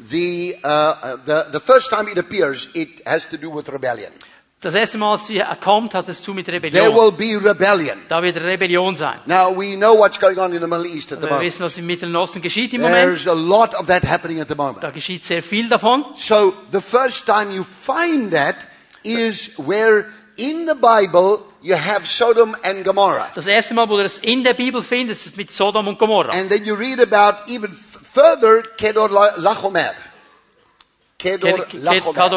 the, 0.09 0.55
uh, 0.63 0.67
uh, 0.67 1.17
the, 1.25 1.45
the 1.51 1.59
first 1.59 1.89
time 1.89 2.07
it 2.09 2.17
appears, 2.17 2.67
it 2.73 3.01
has 3.05 3.27
to 3.29 3.37
do 3.37 3.49
with 3.49 3.69
rebellion. 3.69 4.11
Das 4.59 4.75
erste 4.75 4.97
Mal, 4.97 5.11
als 5.11 5.27
sie 5.27 5.43
kommt, 5.61 5.93
hat 5.93 6.07
es 6.07 6.23
zu 6.23 6.33
mit 6.33 6.47
Rebellion. 6.47 6.81
There 6.81 6.95
will 6.95 7.11
be 7.11 7.35
rebellion. 7.37 7.99
Da 8.07 8.23
wird 8.23 8.37
Rebellion 8.41 8.95
sein. 8.95 9.19
Now 9.25 9.53
we 9.53 9.75
know 9.75 9.93
what's 9.99 10.17
going 10.17 10.37
on 10.39 10.53
in 10.53 10.61
the 10.61 10.67
Middle 10.67 10.85
East 10.87 11.11
at 11.11 11.19
the 11.19 11.25
moment. 11.25 11.41
Wir 11.41 11.47
wissen, 11.47 11.65
was 11.65 11.77
im 11.77 11.85
Mittleren 11.85 12.15
Osten 12.15 12.41
geschieht 12.41 12.73
im 12.73 12.79
Moment. 12.79 13.03
There's 13.03 13.27
a 13.27 13.33
lot 13.33 13.75
of 13.75 13.87
that 13.87 14.05
happening 14.05 14.39
at 14.39 14.47
the 14.47 14.55
moment. 14.55 14.81
Da 14.81 14.91
geschieht 14.91 15.25
sehr 15.25 15.43
viel 15.43 15.67
davon. 15.67 16.05
So 16.15 16.53
the 16.71 16.79
first 16.79 17.25
time 17.25 17.51
you 17.53 17.65
find 17.65 18.31
that 18.31 18.55
is 19.03 19.51
where 19.57 20.05
in 20.37 20.65
the 20.67 20.75
Bible 20.75 21.41
you 21.61 21.75
have 21.75 22.05
Sodom 22.07 22.55
and 22.63 22.83
Gomorrah. 22.83 23.29
Das 23.35 23.47
erste 23.47 23.73
Mal, 23.73 23.87
wo 23.87 23.97
du 23.97 24.03
das 24.03 24.17
in 24.19 24.43
der 24.43 24.53
Bibel 24.53 24.81
findest, 24.81 25.25
ist 25.27 25.37
mit 25.37 25.51
Sodom 25.51 25.87
und 25.87 25.97
Gomorra. 25.97 26.31
And 26.33 26.49
then 26.49 26.65
you 26.65 26.75
read 26.75 26.99
about 26.99 27.49
even 27.51 27.71
further 27.71 28.61
Kedor 28.77 29.09
La- 29.09 29.35
Lachomer. 29.37 29.93
Kedor 31.17 31.65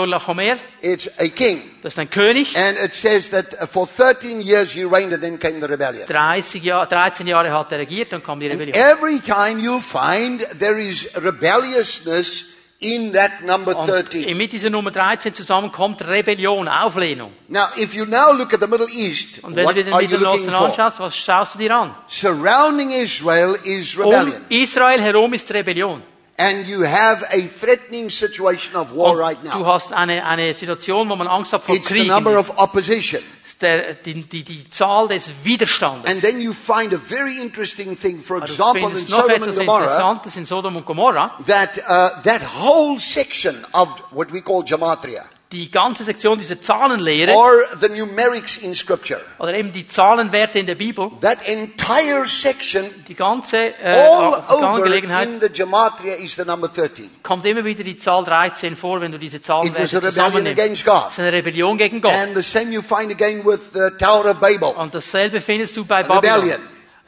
Lachomer. 0.07 0.59
It's 0.81 1.09
a 1.19 1.29
king. 1.29 1.63
das 1.83 1.95
ist 1.95 1.99
ein 1.99 2.09
König. 2.09 2.57
And 2.57 2.79
it 2.79 2.95
says 2.95 3.31
that 3.31 3.55
uh, 3.61 3.67
for 3.67 3.87
13 3.89 4.41
years 4.41 4.73
he 4.73 4.85
reigned 4.85 5.13
and 5.13 5.21
then 5.23 5.39
came 5.39 5.61
the 5.61 5.67
rebellion. 5.67 6.07
30 6.07 6.63
Jahr, 6.63 6.87
13 6.87 7.27
Jahre 7.27 7.51
hat 7.53 7.73
er 7.73 7.79
regiert, 7.79 8.13
dann 8.13 8.23
kam 8.23 8.39
die 8.39 8.47
And 8.49 8.61
Rebellion. 8.61 8.77
every 8.77 9.19
time 9.19 9.59
you 9.59 9.81
find 9.81 10.41
there 10.59 10.79
is 10.79 11.09
rebelliousness 11.21 12.56
in 12.79 13.13
that 13.15 13.43
number 13.43 13.75
Und 13.77 13.89
13. 13.89 14.37
mit 14.37 14.53
dieser 14.53 14.69
Nummer 14.71 14.91
13 14.91 15.33
zusammen 15.35 15.73
kommt 15.73 16.07
Rebellion, 16.07 16.69
Auflehnung. 16.69 17.33
Now, 17.49 17.67
if 17.79 17.95
you 17.95 18.05
now 18.05 18.33
look 18.33 18.53
at 18.53 18.61
the 18.61 18.67
Middle 18.67 18.89
East, 18.91 19.43
Und 19.43 19.57
wenn 19.57 19.65
what 19.65 19.77
du 19.77 19.83
den 19.85 19.93
are 19.95 20.03
you 20.03 20.17
looking 20.19 20.27
Osten 20.49 20.51
for? 20.53 20.67
anschaust, 20.67 21.01
was 21.01 21.17
schaust 21.17 21.55
du 21.55 21.59
dir 21.59 21.75
an? 21.75 21.95
Surrounding 22.07 22.91
Israel 22.91 23.57
is 23.65 23.97
Um 23.97 24.03
rebellion. 24.05 24.45
Israel 24.51 25.01
herum 25.01 25.33
ist 25.35 25.51
Rebellion. 25.53 26.03
And 26.39 26.67
you 26.67 26.85
have 26.85 27.25
a 27.33 27.41
threatening 27.61 28.11
situation 28.11 28.77
of 28.77 28.95
war 28.95 29.13
Und 29.13 29.19
right 29.21 29.39
du 29.43 29.59
now. 29.59 29.67
hast 29.67 29.91
eine, 29.95 30.23
eine 30.27 30.53
Situation, 30.53 31.09
wo 31.09 31.17
man 31.17 31.29
Angst 31.29 31.55
hat 31.55 31.63
vor 31.65 31.75
It's 31.75 31.89
the 31.89 31.95
Krieg. 31.95 32.09
number 32.09 32.39
of 32.39 32.51
opposition. 32.59 33.23
Der, 33.61 33.95
die, 33.95 34.23
die, 34.23 34.43
die 34.43 34.69
Zahl 34.69 35.09
des 35.09 35.31
Widerstandes. 35.43 36.11
And 36.11 36.21
then 36.21 36.43
you 36.43 36.53
find 36.53 36.93
a 36.93 36.99
very 36.99 37.41
interesting 37.41 37.97
thing, 37.97 38.21
for 38.21 38.43
example, 38.43 38.91
in 38.91 38.97
Sodom 38.97 39.43
and 39.43 39.57
Gomorrah, 39.57 40.21
in 40.37 40.45
Sodom 40.45 40.77
und 40.77 40.85
Gomorra. 40.85 41.39
that 41.47 41.79
uh, 41.89 42.21
that 42.23 42.43
whole 42.43 42.99
section 42.99 43.65
of 43.73 43.89
what 44.13 44.31
we 44.31 44.43
call 44.43 44.63
gematria, 44.63 45.25
Die 45.53 45.71
ganze 45.71 46.03
Sektion 46.03 46.39
dieser 46.39 46.61
Zahlenlehre, 46.61 47.33
or 47.33 47.53
the 47.81 47.89
numerics 47.89 48.57
in 48.57 48.75
Scripture, 48.75 49.21
oder 49.39 49.55
eben 49.55 49.71
die 49.71 49.87
Zahlenwerte 49.87 50.59
in 50.59 50.67
der 50.67 50.75
Bibel, 50.75 51.11
that 51.21 51.39
entire 51.47 52.27
section, 52.27 52.85
die 53.07 53.15
ganze 53.15 53.57
äh, 53.57 53.93
all 53.93 54.35
Angelegenheit, 54.49 55.29
in 55.29 55.41
the 55.41 55.49
gematria 55.49 56.15
is 56.15 56.35
the 56.35 56.45
number 56.45 56.69
13. 56.69 57.11
kommt 57.23 57.47
immer 57.47 57.65
wieder 57.65 57.85
die 57.85 57.97
Zahl 57.97 58.25
13 58.25 58.75
vor, 58.75 59.01
wenn 59.01 59.13
du 59.13 59.19
diese 59.19 59.41
Zahlenwerte 59.41 60.01
zusammennimmst. 60.01 60.85
Das 60.85 61.13
ist 61.13 61.19
eine 61.21 61.33
Rebellion 61.33 61.79
gegen 61.79 62.01
Gott. 62.01 62.13
And 62.13 62.35
the 62.35 62.43
same 62.43 62.73
you 62.73 62.83
find 62.83 63.13
again 63.13 63.45
with 63.45 63.73
the 63.73 63.91
Tower 63.99 64.27
of 64.27 64.41
Babel. 64.41 64.71
Und 64.77 64.95
dasselbe 64.95 65.41
findest 65.41 65.77
du 65.77 65.85
bei. 65.85 66.03
Babylon. 66.03 66.59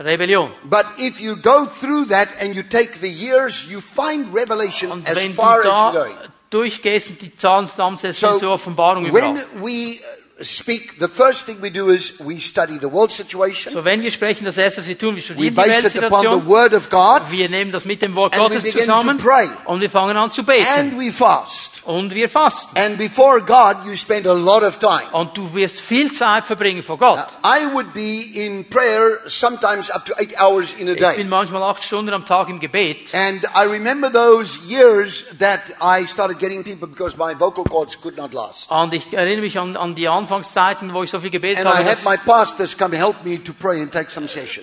Rebellion. 0.01 0.53
But 0.63 0.87
if 0.99 1.21
you 1.21 1.35
go 1.35 1.67
through 1.67 2.07
that 2.11 2.29
and 2.41 2.55
you 2.55 2.63
take 2.63 3.01
the 3.01 3.09
years, 3.09 3.67
you 3.69 3.81
find 3.81 4.33
revelation 4.33 5.03
as 5.05 5.19
far 5.35 5.59
as 5.59 5.65
da 5.65 5.93
you're 5.93 6.05
going. 6.05 6.17
Durchgehst 6.51 7.11
und 7.11 7.23
die 7.23 7.35
Zahlen 7.37 7.69
zusammensetzt, 7.69 8.21
findest 8.21 8.43
du 8.43 8.51
Offenbarung 8.51 9.05
when 9.05 9.37
überall. 9.37 9.47
we 9.61 9.99
speak, 10.41 10.99
the 10.99 11.09
first 11.09 11.47
thing 11.47 11.59
we 11.61 11.71
do 11.71 11.89
is 11.91 12.19
we 12.21 12.39
study 12.41 12.79
the 12.79 12.91
world 12.91 13.11
situation. 13.11 13.73
So, 13.73 13.85
wenn 13.85 14.03
wir 14.03 14.11
sprechen, 14.11 14.45
das 14.45 14.57
erste, 14.57 14.81
was 14.81 14.89
wir 14.89 14.99
tun, 14.99 15.17
wir 15.17 15.23
We 15.23 15.23
studieren 15.23 15.55
die 15.55 15.57
base 15.57 15.87
it 15.99 16.03
upon 16.05 16.23
the 16.23 16.47
Word 16.47 16.75
of 16.75 16.89
God 16.91 17.23
Wir 17.31 17.49
nehmen 17.49 17.73
das 17.73 17.85
mit 17.85 18.03
dem 18.03 18.15
Wort 18.15 18.35
And 18.35 18.43
we 18.45 18.49
Gottes 18.49 18.63
begin 18.65 18.81
zusammen 18.81 19.19
to 19.19 19.25
pray. 19.25 19.49
und 19.65 19.81
wir 19.81 19.91
fangen 19.91 20.17
an 20.17 20.31
zu 20.31 20.45
beten. 20.45 20.67
and 20.77 20.99
we 20.99 21.11
fast. 21.11 21.83
Und 21.85 22.15
wir 22.15 22.29
fasten. 22.29 22.77
And 22.79 22.99
before 22.99 23.41
God, 23.41 23.79
you 23.87 23.97
spend 23.97 24.27
a 24.27 24.33
lot 24.35 24.63
of 24.63 24.79
time. 24.79 25.03
Und 25.13 25.35
du 25.37 25.55
wirst 25.55 25.81
viel 25.81 26.13
Zeit 26.13 26.45
verbringen 26.45 26.83
vor 26.83 26.99
Gott. 26.99 27.19
I 27.43 27.67
would 27.73 27.95
be 27.95 28.21
in 28.35 28.67
prayer 28.69 29.21
sometimes 29.27 29.91
up 29.91 30.05
to 30.05 30.13
eight 30.19 30.39
hours 30.39 30.75
in 30.75 30.89
a 30.89 30.93
Ich 30.93 30.99
day. 30.99 31.17
bin 31.17 31.29
manchmal 31.31 31.63
acht 31.63 31.83
Stunden 31.83 32.13
am 32.13 32.27
Tag 32.27 32.49
im 32.51 32.61
Gebet. 32.61 33.15
And 33.15 33.43
I 33.57 33.65
remember 33.65 34.13
those 34.13 34.59
years 34.69 35.25
that 35.39 35.61
I 35.81 36.07
started 36.07 36.39
getting 36.39 36.63
people 36.63 36.87
because 36.87 37.17
my 37.17 37.35
vocal 37.35 37.65
cords 37.65 37.99
could 37.99 38.19
not 38.19 38.35
last. 38.35 38.71
Und 38.71 38.93
ich 38.93 39.11
erinnere 39.15 39.41
mich 39.41 39.59
an, 39.59 39.75
an 39.77 39.95
die 39.95 40.09
Anfangszeiten, 40.29 40.93
wo 40.93 41.03
ich 41.03 41.11
so 41.11 41.21
viel 41.21 41.31
gebetet 41.31 41.65
And 41.65 41.75
habe, 41.75 41.85
dass, 41.85 42.57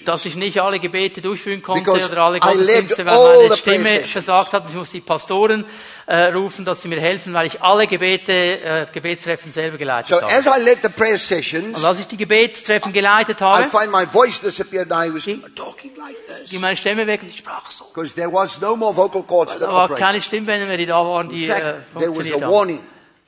dass 0.06 0.26
ich 0.26 0.36
nicht 0.36 0.62
alle 0.62 0.80
Gebete 0.80 1.22
durchführen 1.22 1.62
konnte 1.62 1.84
Because 1.84 2.12
oder 2.12 2.24
alle 2.24 2.40
Gottesdienste, 2.40 3.06
weil 3.06 3.44
meine 3.44 3.58
Stimme 3.58 4.00
versagt 4.02 4.54
hat. 4.54 4.66
Ich 4.70 4.76
musste 4.76 4.94
die 4.98 5.02
Pastoren 5.02 5.66
äh, 6.06 6.28
rufen, 6.28 6.66
dass 6.66 6.82
sie 6.82 6.88
mir 6.88 7.00
helfen, 7.02 7.34
weil 7.34 7.48
ich 7.48 7.62
alle 7.62 7.88
Gebete, 7.88 8.32
äh, 8.34 8.86
Gebetstreffen 8.94 9.52
selber 9.52 9.78
geleitet 9.78 10.10
So 10.10 10.22
habe. 10.22 10.32
as 10.32 10.46
I 10.46 10.62
led 10.62 10.80
the 10.84 10.90
prayer 10.90 11.18
sessions, 11.18 11.80
Und 11.80 11.86
als 11.86 12.00
ich 12.00 12.08
die 12.08 12.18
Gebetstreffen 12.18 12.94
geleitet 12.94 13.42
I 13.42 13.44
habe, 13.44 13.64
find 13.70 13.92
my 13.92 14.06
voice 14.06 14.40
disappeared 14.40 14.92
and 14.92 15.10
I 15.10 15.14
was 15.14 15.26
talking 15.56 15.92
like 15.98 16.16
this. 16.28 16.52
ging 16.52 16.62
meine 16.62 16.78
Stimme 16.78 17.08
weg 17.08 17.22
und 17.24 17.30
ich 17.30 17.38
sprach 17.38 17.72
so. 17.72 17.86
There 18.16 18.32
was 18.32 18.62
no 18.62 18.76
more 18.76 18.96
vocal 18.96 19.24
cords 19.24 19.54
that 19.54 19.64
Da 19.64 19.68
war 19.72 19.86
operated. 19.86 20.06
keine 20.06 20.22
Stimmbänder 20.22 20.68
mehr, 20.68 20.78
die 20.78 20.86
da 20.86 21.04
waren, 21.04 21.30
die 21.30 21.48
äh, 21.50 21.76
funktioniert 21.92 22.42
haben. 22.44 22.80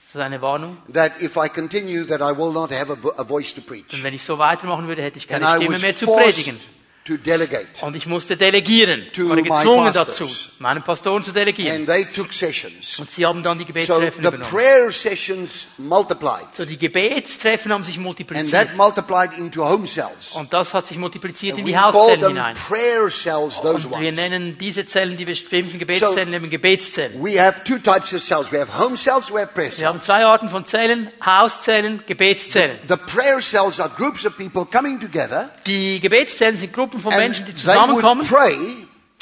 Das 0.07 0.15
ist 0.15 0.21
eine 0.21 0.41
Warnung. 0.41 0.77
that 0.93 1.21
if 1.21 1.35
I 1.35 1.49
continue 1.49 2.05
that 2.05 2.21
I 2.21 2.37
will 2.37 2.53
not 2.53 2.71
have 2.71 2.89
a, 2.91 2.95
vo- 2.95 3.13
a 3.17 3.23
voice 3.23 3.53
to 3.53 3.59
Und 3.61 3.67
preach. 3.67 4.03
wenn 4.03 4.13
ich 4.13 4.23
so 4.23 4.37
weitermachen 4.37 4.87
würde, 4.87 5.01
hätte 5.01 5.17
ich 5.17 5.29
And 5.33 5.43
keine 5.43 5.59
I 5.59 5.63
Stimme 5.65 5.79
mehr 5.79 5.95
zu 5.97 6.05
forced 6.05 6.35
predigen. 6.35 6.59
To 7.07 7.17
delegate. 7.17 7.67
Und 7.81 7.95
ich 7.95 8.05
musste 8.05 8.35
delegieren. 8.37 9.07
To 9.13 9.29
war 9.29 9.35
my 9.37 9.41
gezwungen 9.41 9.85
pastors. 9.93 10.07
dazu, 10.19 10.27
meinen 10.59 10.83
Pastoren 10.83 11.23
zu 11.23 11.31
delegieren. 11.31 11.77
And 11.77 11.87
they 11.87 12.05
took 12.05 12.33
sessions. 12.33 12.99
Und 12.99 13.09
sie 13.09 13.25
haben 13.25 13.41
dann 13.41 13.57
die 13.57 13.63
So 13.63 13.67
Gebetstreffen 13.67 14.21
the 14.21 14.27
übernommen. 14.27 14.49
prayer 14.51 14.91
sessions 14.91 15.67
multiplied. 15.77 16.47
So 16.55 16.65
die 16.65 16.77
Gebetstreffen 16.77 17.71
haben 17.71 17.83
sich 17.83 17.95
And 17.95 18.03
multipliziert. 18.05 18.51
that 18.51 18.75
multiplied 18.75 19.37
into 19.37 19.63
home 19.63 19.87
cells. 19.87 20.33
Und 20.35 20.51
das 20.53 20.73
hat 20.73 20.85
sich 20.87 20.97
multipliziert 20.97 21.57
in 21.57 21.63
We 21.65 21.69
die 21.69 21.75
call 21.75 21.93
Hauszellen 21.93 22.19
them 22.21 22.29
hinein. 22.33 22.55
prayer 22.55 23.09
cells, 23.09 23.61
those 23.61 23.87
Und 23.87 23.91
wir 23.99 24.07
ones. 24.09 24.15
nennen 24.15 24.57
diese 24.57 24.85
Zellen, 24.85 25.15
die 25.17 25.25
bestimmten 25.25 25.79
Gebetszellen, 25.79 26.33
eben 26.33 26.49
Gebetszellen. 26.49 27.23
We 27.23 27.41
have 27.41 27.63
two 27.63 27.77
types 27.79 28.13
of 28.13 28.21
cells. 28.21 28.51
We 28.51 28.59
have 28.59 28.77
home 28.77 28.97
cells, 28.97 29.31
we 29.31 29.39
have 29.39 29.53
prayer 29.53 29.67
Wir 29.69 29.73
cells. 29.73 29.85
haben 29.87 30.01
zwei 30.01 30.25
Arten 30.25 30.49
von 30.49 30.65
Zellen, 30.65 31.09
Hauszellen, 31.25 32.03
Gebetszellen. 32.05 32.79
The 32.87 32.97
prayer 32.97 33.39
cells 33.41 33.79
are 33.79 33.89
groups 33.89 34.25
of 34.25 34.35
people 34.37 34.65
coming 34.65 34.99
together 34.99 35.49
Die 35.65 35.99
Gebetszellen 35.99 36.57
sind 36.57 36.73
Gruppen 36.73 36.96
Gruppen 36.97 37.01
von 37.01 37.13
And 37.13 37.21
Menschen, 37.21 37.45
die 37.45 37.55
zusammenkommen 37.55 38.27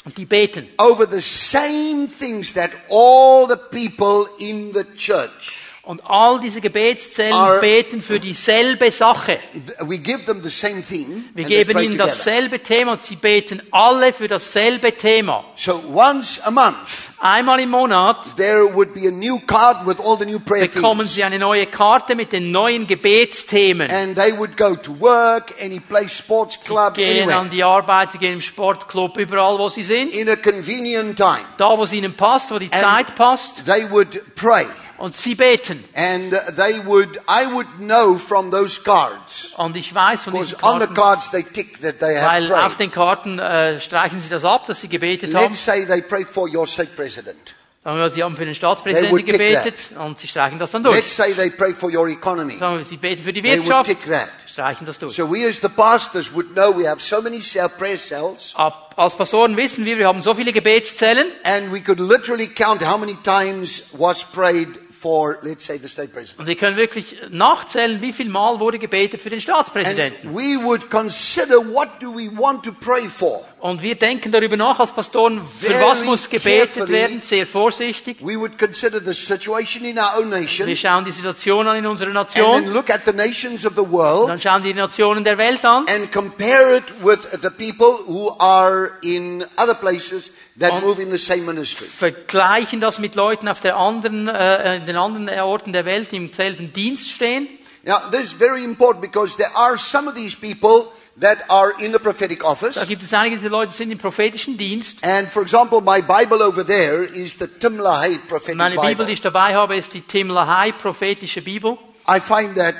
und 0.06 0.18
die 0.18 0.26
beten. 0.26 0.68
over 0.78 1.08
the 1.08 1.22
same 1.22 2.08
things 2.08 2.54
that 2.54 2.72
all 2.90 3.48
the 3.48 3.56
people 3.56 4.28
in 4.40 4.74
the 4.74 4.84
church. 4.96 5.65
Und 5.86 6.02
all 6.10 6.40
diese 6.40 6.62
Gebetszellen 6.62 7.32
Are- 7.34 7.60
beten 7.60 8.02
für 8.02 8.20
dieselbe 8.20 8.92
Sache. 8.92 9.40
We 9.82 10.00
give 10.00 10.26
them 10.26 10.42
the 10.42 10.50
same 10.50 10.82
thing. 10.82 11.26
Wir 11.36 11.46
geben 11.46 11.80
ihnen 11.80 11.98
dasselbe 11.98 12.60
Thema 12.64 12.94
und 12.94 13.04
sie 13.04 13.16
beten 13.16 13.62
alle 13.72 14.12
für 14.12 14.28
dasselbe 14.28 14.98
Thema. 14.98 15.46
So 15.56 15.80
once 15.94 16.42
a 16.44 16.50
month, 16.50 16.76
Einmal 17.20 17.60
im 17.60 17.70
Monat 17.70 18.36
there 18.36 18.66
would 18.74 18.94
be 18.94 19.08
a 19.08 19.12
new 19.12 19.40
card 19.46 19.86
with 19.86 20.00
all 20.00 20.18
the 20.18 20.26
new 20.26 20.40
prayer 20.40 20.68
bekommen 20.68 21.06
sie 21.08 21.24
eine 21.24 21.40
neue 21.40 21.66
Karte 21.68 22.16
mit 22.16 22.32
den 22.34 22.52
neuen 22.52 22.88
Gebetsthemen. 22.88 23.90
And 23.92 24.16
they 24.18 24.36
would 24.38 24.58
go 24.58 24.76
to 24.76 25.00
work, 25.00 25.54
any 25.64 25.80
place, 25.80 26.18
sports 26.18 26.60
club, 26.60 26.96
Gehen 26.96 27.22
anywhere, 27.22 27.38
an 27.40 27.50
die 27.52 27.64
Arbeit, 27.64 28.12
sie 28.12 28.18
gehen 28.18 28.34
im 28.34 28.42
Sportclub, 28.42 29.18
überall 29.18 29.58
wo 29.60 29.70
sie 29.70 29.84
sind. 29.84 30.14
in 30.16 30.30
a 30.30 30.36
convenient 30.36 31.16
time. 31.18 31.46
Da 31.58 31.78
wo 31.78 31.84
es 31.84 31.94
ihnen 31.94 32.14
passt, 32.14 32.52
wo 32.52 32.58
die 32.60 32.72
And- 32.72 32.82
Zeit 32.82 33.16
passt. 33.16 33.66
They 33.66 33.90
would 33.90 34.36
pray. 34.36 34.66
Und 34.98 35.16
sie 35.16 35.36
beten. 35.36 35.84
And 35.94 36.32
they 36.56 36.86
would, 36.86 37.18
I 37.28 37.52
would 37.52 37.68
know 37.80 38.18
from 38.18 38.52
those 38.52 38.82
cards. 38.82 39.54
Und 39.58 39.76
ich 39.76 39.94
weiß 39.94 40.24
von 40.24 40.34
Because 40.34 40.56
diesen 40.56 40.68
on 40.68 40.80
the 40.80 40.88
cards 40.88 41.30
they 41.32 41.44
tick 41.44 41.82
that 41.82 42.00
they 42.00 42.18
have 42.18 42.32
weil 42.32 42.52
auf 42.52 42.76
prayed. 42.76 42.80
den 42.80 42.92
Karten 42.92 43.40
äh, 43.40 43.80
streichen 43.80 44.22
sie 44.22 44.30
das 44.30 44.46
ab, 44.46 44.68
dass 44.68 44.82
sie 44.82 44.88
gebetet 44.88 45.36
haben. 45.36 45.52
Let's 45.52 45.64
say 45.64 45.86
they 45.86 46.02
prayed 46.02 46.30
for 46.30 46.48
your 46.48 46.68
state 46.68 46.92
president. 46.96 47.56
Sagen 47.84 48.00
wir, 48.00 48.10
sie 48.10 48.24
haben 48.24 48.36
für 48.36 48.46
den 48.46 48.56
Staatspräsidenten 48.56 49.26
gebetet 49.26 49.76
und 50.00 50.18
sie 50.18 50.28
streichen 50.28 50.58
das 50.58 50.72
dann 50.72 50.84
durch. 50.84 50.96
Let's 50.96 51.16
say 51.16 51.34
they 51.34 51.52
prayed 51.52 51.78
for 51.78 51.94
your 51.94 52.08
economy. 52.08 52.58
Sagen 52.58 52.78
wir, 52.78 52.86
sie 52.86 52.98
beten 52.98 53.24
für 53.24 53.34
die 53.34 53.44
Wirtschaft. 53.44 53.88
They 53.88 53.96
would 53.96 54.04
tick 54.04 54.12
that. 54.12 54.30
streichen 54.56 54.88
das 54.88 54.98
durch. 54.98 55.16
So 55.16 55.30
we 55.30 55.46
as 55.46 55.60
the 55.60 55.68
pastors 55.70 56.34
would 56.34 56.54
know 56.54 56.72
we 56.72 56.88
have 56.88 57.02
so 57.02 57.22
many 57.22 57.42
cell 57.42 57.68
prayer 57.70 57.98
cells 57.98 58.54
Ab, 58.56 58.94
als 58.96 59.16
Pastoren 59.16 59.58
wissen 59.58 59.84
wir, 59.84 59.98
wir 59.98 60.08
haben 60.08 60.22
so 60.22 60.34
viele 60.34 60.54
Gebetszellen 60.54 61.28
and 61.44 61.74
we 61.74 61.82
could 61.82 62.00
literally 62.00 62.48
count 62.48 62.82
how 62.82 62.98
many 62.98 63.18
times 63.24 63.90
was 63.92 64.24
prayed 64.24 64.70
for, 65.06 65.38
let's 65.44 65.64
say, 65.64 65.78
the 65.78 65.88
state 65.88 66.12
president. 66.12 66.40
und 66.40 66.48
wir 66.48 66.56
können 66.56 66.78
wirklich 66.78 67.16
nachzählen, 67.30 68.02
wie 68.02 68.12
viel 68.12 68.28
Mal 68.28 68.60
wurde 68.60 68.80
gebetet 68.80 69.22
für 69.22 69.30
den 69.30 69.40
Staatspräsidenten. 69.40 70.30
And 70.30 70.36
we 70.36 70.58
would 70.60 70.90
consider 70.90 71.58
what 71.58 71.90
do 72.02 72.12
we 72.12 72.36
want 72.36 72.66
to 72.66 72.72
pray 72.72 73.08
for. 73.08 73.46
Und 73.66 73.82
wir 73.82 73.96
denken 73.96 74.32
darüber 74.32 74.58
nach 74.58 74.80
als 74.80 74.92
Pastoren, 74.92 75.42
für 75.44 75.74
was 75.82 76.04
muss 76.06 76.30
gebetet 76.30 76.88
werden, 76.88 77.20
sehr 77.20 77.48
vorsichtig. 77.48 78.18
We 78.22 78.38
would 78.40 78.60
consider 78.60 79.02
the 79.04 79.12
situation 79.12 79.84
in 79.86 79.98
our 79.98 80.20
own 80.20 80.30
nation 80.30 80.68
Wir 80.68 80.76
schauen 80.76 81.04
die 81.04 81.10
Situation 81.12 81.68
an 81.68 81.76
in 81.78 81.88
unserer 81.88 82.16
and 82.16 82.30
then 82.30 82.44
Nation, 82.44 82.74
look 82.74 82.92
at 82.92 83.06
the 83.06 83.12
nations 83.12 83.66
of 83.66 83.74
the 83.74 83.82
und 83.82 83.92
world 83.92 84.30
dann 84.30 84.40
schauen 84.40 84.64
wir 84.64 84.72
die 84.72 84.80
Nationen 84.80 85.24
der 85.24 85.40
Welt 85.40 85.66
an 85.66 85.88
and 85.88 86.12
compare 86.14 86.78
it 86.78 86.84
with 87.04 87.18
the 87.42 87.50
people 87.50 88.06
who 88.06 88.36
are 88.38 88.92
in 89.02 89.44
other 89.58 89.74
places 89.74 90.30
that 90.60 90.72
Und- 90.72 90.84
move 90.84 91.02
in 91.02 91.10
the 91.10 91.18
same 91.18 91.42
ministry. 91.42 91.88
vergleichen 91.88 92.80
das 92.80 93.00
mit 93.00 93.16
Leuten 93.16 93.48
auf 93.48 93.62
der 93.62 93.78
anderen, 93.78 94.28
äh, 94.28 94.76
in 94.76 94.86
den 94.86 94.96
anderen 94.96 95.28
Orten 95.40 95.74
der 95.74 95.86
Welt, 95.86 96.12
die 96.12 96.18
im 96.18 96.32
selben 96.32 96.72
Dienst 96.72 97.10
stehen. 97.10 97.48
Now, 97.84 97.96
this 98.12 98.26
is 98.26 98.32
very 98.34 98.64
important 98.64 99.02
because 99.02 99.36
there 99.38 99.56
are 99.56 99.76
some 99.76 100.08
of 100.08 100.14
these 100.14 100.36
people 100.38 100.92
that 101.20 101.38
are 101.50 101.72
in 101.80 101.92
the 101.94 102.00
prophetic 102.00 102.44
office. 102.44 102.76
Da 102.76 102.86
gibt 102.86 103.02
es 103.04 103.14
einige 103.14 103.38
dieser 103.38 103.50
Leute, 103.50 103.72
sind 103.72 103.92
im 103.92 103.98
prophetischen 103.98 104.58
Dienst. 104.58 105.04
And 105.04 105.30
for 105.30 105.42
example, 105.42 105.80
my 105.82 106.02
Bible 106.02 106.42
over 106.46 106.66
there 106.66 107.04
is 107.06 107.38
the 107.40 107.48
Tim 107.48 107.80
LaHaye 107.80 108.18
prophetic 108.28 108.58
Meine 108.58 108.76
Bibel, 108.76 108.90
die 108.90 108.96
Bible. 108.96 109.14
ich 109.14 109.22
dabei 109.22 109.56
habe, 109.56 109.76
ist 109.78 109.94
die 109.94 110.02
Tim 110.02 110.30
LaHaye 110.30 110.74
prophetische 110.74 111.42
Bibel. 111.42 111.78
I 112.08 112.20
find 112.20 112.56
that 112.56 112.76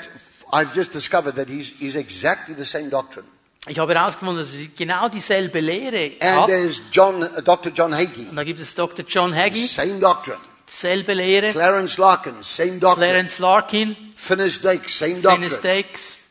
I've 0.52 0.74
just 0.74 0.92
discovered 0.94 1.34
that 1.36 1.48
he's, 1.48 1.72
he's 1.78 1.96
exactly 1.96 2.54
the 2.56 2.64
same 2.66 2.90
doctrine. 2.90 3.26
Ich 3.68 3.80
habe 3.80 3.94
herausgefunden, 3.94 4.38
dass 4.38 4.52
sie 4.52 4.70
genau 4.76 5.08
dieselbe 5.08 5.58
Lehre 5.58 6.12
And 6.20 6.40
hat. 6.42 6.46
there's 6.46 6.80
John, 6.92 7.22
uh, 7.24 7.40
Dr. 7.42 7.72
John 7.72 7.92
Hagee, 7.92 8.26
Und 8.30 8.36
da 8.36 8.44
gibt 8.44 8.60
es 8.60 8.74
Dr. 8.74 9.04
John 9.04 9.34
Hagee, 9.34 9.66
same 9.66 9.98
doctrine. 9.98 10.38
dieselbe 10.68 11.14
Lehre. 11.14 11.50
Clarence 11.50 11.96
Larkin, 11.98 12.34
same 12.42 12.78
doctrine. 12.78 13.08
Clarence 13.08 13.38
Larkin, 13.40 13.96
Finis 14.14 14.60
Dake, 14.60 14.88
same 14.88 15.20
doctrine. 15.20 15.48
Finis 15.50 15.60
doctrine. 15.60 15.84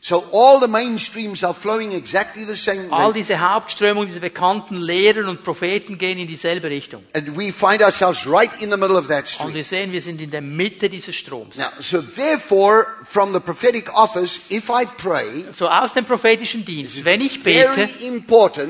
So 0.08 0.22
all 0.32 0.60
the 0.60 0.68
mainstreams 0.68 1.42
are 1.42 1.52
flowing 1.52 1.90
exactly 1.90 2.44
the 2.44 2.54
same 2.54 2.92
All 2.92 3.08
way. 3.08 3.14
diese 3.14 3.40
Hauptströmungen, 3.40 4.06
diese 4.06 4.20
bekannten 4.20 4.76
Lehrer 4.76 5.28
und 5.28 5.42
Propheten 5.42 5.98
gehen 5.98 6.16
in 6.16 6.28
dieselbe 6.28 6.70
Richtung. 6.70 7.02
And 7.12 7.36
we 7.36 7.50
find 7.52 7.82
ourselves 7.82 8.24
right 8.24 8.52
in 8.62 8.70
the 8.70 8.76
middle 8.76 8.96
of 8.96 9.08
that 9.08 9.22
Und 9.24 9.28
stream. 9.28 9.54
wir 9.54 9.64
sehen, 9.64 9.90
wir 9.90 10.00
sind 10.00 10.20
in 10.20 10.30
der 10.30 10.42
Mitte 10.42 10.88
dieses 10.88 11.12
Stroms. 11.16 11.56
Now, 11.56 11.70
so 11.80 12.00
therefore, 12.02 12.86
from 13.02 13.32
the 13.32 13.40
prophetic 13.40 13.92
office, 13.98 14.38
if 14.48 14.70
I 14.70 14.86
pray, 14.86 15.44
So 15.50 15.66
aus 15.66 15.92
dem 15.92 16.04
prophetischen 16.04 16.64
Dienst, 16.64 17.04
wenn 17.04 17.20
ich 17.20 17.42
bete, 17.42 17.88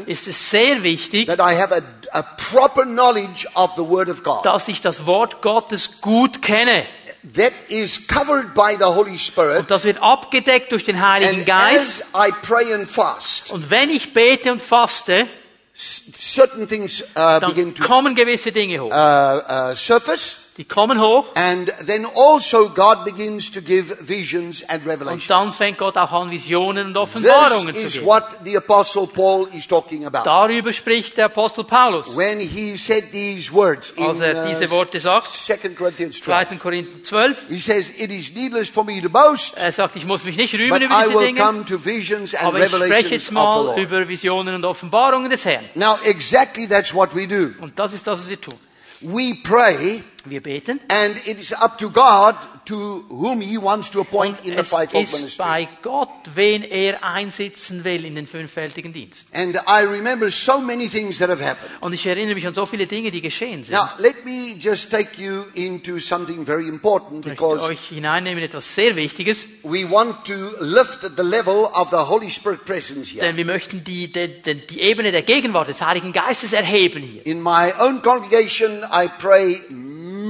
ist 0.06 0.28
es 0.28 0.48
sehr 0.48 0.82
wichtig, 0.82 1.26
that 1.26 1.38
I 1.38 1.54
have 1.54 1.70
a, 1.70 1.82
a 2.18 2.22
proper 2.22 2.84
knowledge 2.86 3.46
of 3.52 3.72
the 3.76 3.86
Word 3.86 4.08
of 4.08 4.22
God. 4.22 4.46
dass 4.46 4.68
ich 4.68 4.80
das 4.80 5.04
Wort 5.04 5.42
Gottes 5.42 6.00
gut 6.00 6.40
kenne. 6.40 6.86
That 7.34 7.52
is 7.68 8.06
covered 8.06 8.54
by 8.54 8.76
the 8.78 8.84
Holy 8.84 9.18
Spirit. 9.18 9.58
Und 9.60 9.70
das 9.70 9.84
wird 9.84 10.00
abgedeckt 10.00 10.70
durch 10.70 10.84
den 10.84 11.00
Heiligen 11.04 11.38
And 11.38 11.46
Geist. 11.46 12.04
as 12.12 12.28
I 12.28 12.32
pray 12.42 12.72
and 12.72 12.88
fast, 12.88 13.50
Und 13.50 13.68
wenn 13.70 13.90
ich 13.90 14.12
bete 14.12 14.52
und 14.52 14.62
faste, 14.62 15.26
certain 15.74 16.68
things 16.68 17.02
uh, 17.16 17.40
begin 17.40 17.74
dann 17.74 17.74
to 17.74 17.84
kommen 17.84 18.14
gewisse 18.14 18.52
Dinge 18.52 18.80
hoch. 18.80 18.90
uh, 18.90 19.72
uh, 19.72 19.74
surface. 19.74 20.36
Die 20.58 20.64
kommen 20.64 20.98
hoch 21.00 21.26
And 21.34 21.70
then 21.86 22.06
also 22.16 22.70
God 22.70 23.04
begins 23.04 23.50
to 23.52 23.60
give 23.60 23.94
visions 24.00 24.62
and 24.68 24.82
und 24.86 24.90
revelations. 24.90 25.26
dann 25.26 25.52
fängt 25.52 25.76
Gott 25.76 25.98
auch 25.98 26.10
an, 26.12 26.30
Visionen 26.30 26.86
und 26.88 26.96
Offenbarungen 26.96 27.74
This 27.74 27.80
zu 27.80 27.86
is 27.86 27.92
geben. 27.94 28.06
what 28.06 28.24
the 28.42 28.56
Apostle 28.56 29.06
Paul 29.06 29.48
is 29.52 29.68
talking 29.68 30.06
about. 30.06 30.24
Darüber 30.24 30.72
spricht 30.72 31.18
der 31.18 31.26
Apostel 31.26 31.64
Paulus, 31.64 32.16
When 32.16 32.40
he 32.40 32.74
said 32.78 33.12
these 33.12 33.52
words 33.52 33.90
in 33.96 34.06
als 34.06 34.18
er 34.20 34.46
diese 34.48 34.70
Worte 34.70 34.98
sagt. 34.98 35.26
2 35.28 35.56
Corinthians 35.76 36.20
12, 36.22 36.48
2. 36.48 36.56
Korinther 36.56 37.02
12. 37.02 37.46
he 37.50 37.58
says, 37.58 37.90
It 37.90 38.10
is 38.10 38.32
needless 38.34 38.70
for 38.70 38.82
me 38.82 39.02
to 39.02 39.10
boast, 39.10 39.58
Er 39.58 39.72
sagt, 39.72 39.96
ich 39.96 40.06
muss 40.06 40.24
mich 40.24 40.38
nicht 40.38 40.54
rühmen 40.54 40.80
über 40.80 40.94
I 40.94 41.02
diese 41.04 41.14
will 41.18 41.26
Dinge, 41.26 41.40
come 41.40 41.64
to 41.66 41.76
visions 41.84 42.34
and 42.34 42.44
aber 42.46 42.60
ich 42.60 42.66
spreche 42.66 42.82
revelations 42.84 43.10
jetzt 43.10 43.28
of 43.28 43.28
the 43.28 43.34
mal 43.74 43.78
über 43.82 44.08
Visionen 44.08 44.54
und 44.54 44.64
Offenbarungen 44.64 45.28
des 45.30 45.44
Herrn. 45.44 45.66
Now, 45.74 45.98
exactly 46.04 46.66
that's 46.66 46.94
what 46.94 47.14
we 47.14 47.26
do. 47.28 47.50
Und 47.60 47.78
das 47.78 47.92
ist 47.92 48.06
das, 48.06 48.20
was 48.20 48.28
wir 48.30 48.40
tun. 48.40 48.54
We 49.02 49.34
pray, 49.44 50.02
Wir 50.28 50.42
beten. 50.42 50.80
and 50.88 51.16
it 51.26 51.38
is 51.40 51.52
up 51.52 51.78
to 51.78 51.90
God 51.90 52.34
to 52.66 53.04
whom 53.08 53.40
He 53.40 53.56
wants 53.58 53.90
to 53.92 54.00
appoint 54.00 54.44
in 54.44 54.54
the 54.54 54.60
es 54.62 54.68
fivefold 54.70 55.04
ist 55.04 55.12
ministry. 55.14 55.44
bei 55.44 55.68
Gott, 55.82 56.08
wen 56.34 56.62
er 56.64 57.04
einsetzen 57.04 57.84
will 57.84 58.04
in 58.04 58.14
den 58.16 58.26
fünffältigen 58.26 58.92
Dienst. 58.92 59.26
And 59.32 59.54
I 59.68 59.84
remember 59.84 60.30
so 60.30 60.60
many 60.60 60.88
things 60.88 61.18
that 61.18 61.28
have 61.30 61.40
happened. 61.44 61.70
Und 61.80 61.92
ich 61.92 62.04
erinnere 62.06 62.34
mich 62.34 62.46
an 62.46 62.54
so 62.54 62.66
viele 62.66 62.86
Dinge, 62.86 63.10
die 63.10 63.20
geschehen 63.20 63.62
sind. 63.62 63.74
Now, 63.76 63.88
let 63.98 64.24
me 64.24 64.56
just 64.58 64.90
take 64.90 65.20
you 65.22 65.44
into 65.54 65.98
something 66.00 66.44
very 66.44 66.66
important 66.66 67.20
Ich 67.24 67.26
möchte 67.30 67.42
because 67.44 67.64
euch 67.68 67.88
hineinnehmen 67.88 68.38
in 68.38 68.44
etwas 68.44 68.74
sehr 68.74 68.96
Wichtiges, 68.96 69.46
we 69.62 69.88
want 69.88 70.24
to 70.24 70.34
lift 70.60 71.02
the 71.16 71.22
level 71.22 71.68
of 71.72 71.90
the 71.90 71.96
Holy 72.08 72.30
Spirit 72.30 72.64
presence 72.64 73.08
here. 73.10 73.20
denn 73.24 73.36
wir 73.36 73.44
möchten 73.44 73.84
die, 73.84 74.10
die, 74.12 74.42
die, 74.42 74.66
die 74.66 74.80
Ebene 74.80 75.12
der 75.12 75.22
Gegenwart 75.22 75.68
des 75.68 75.80
Heiligen 75.80 76.12
Geistes 76.12 76.52
erheben 76.52 77.02
hier. 77.02 77.24
In 77.26 77.40
my 77.42 77.72
own 77.78 78.02
congregation, 78.02 78.82
I 78.92 79.08
pray 79.20 79.60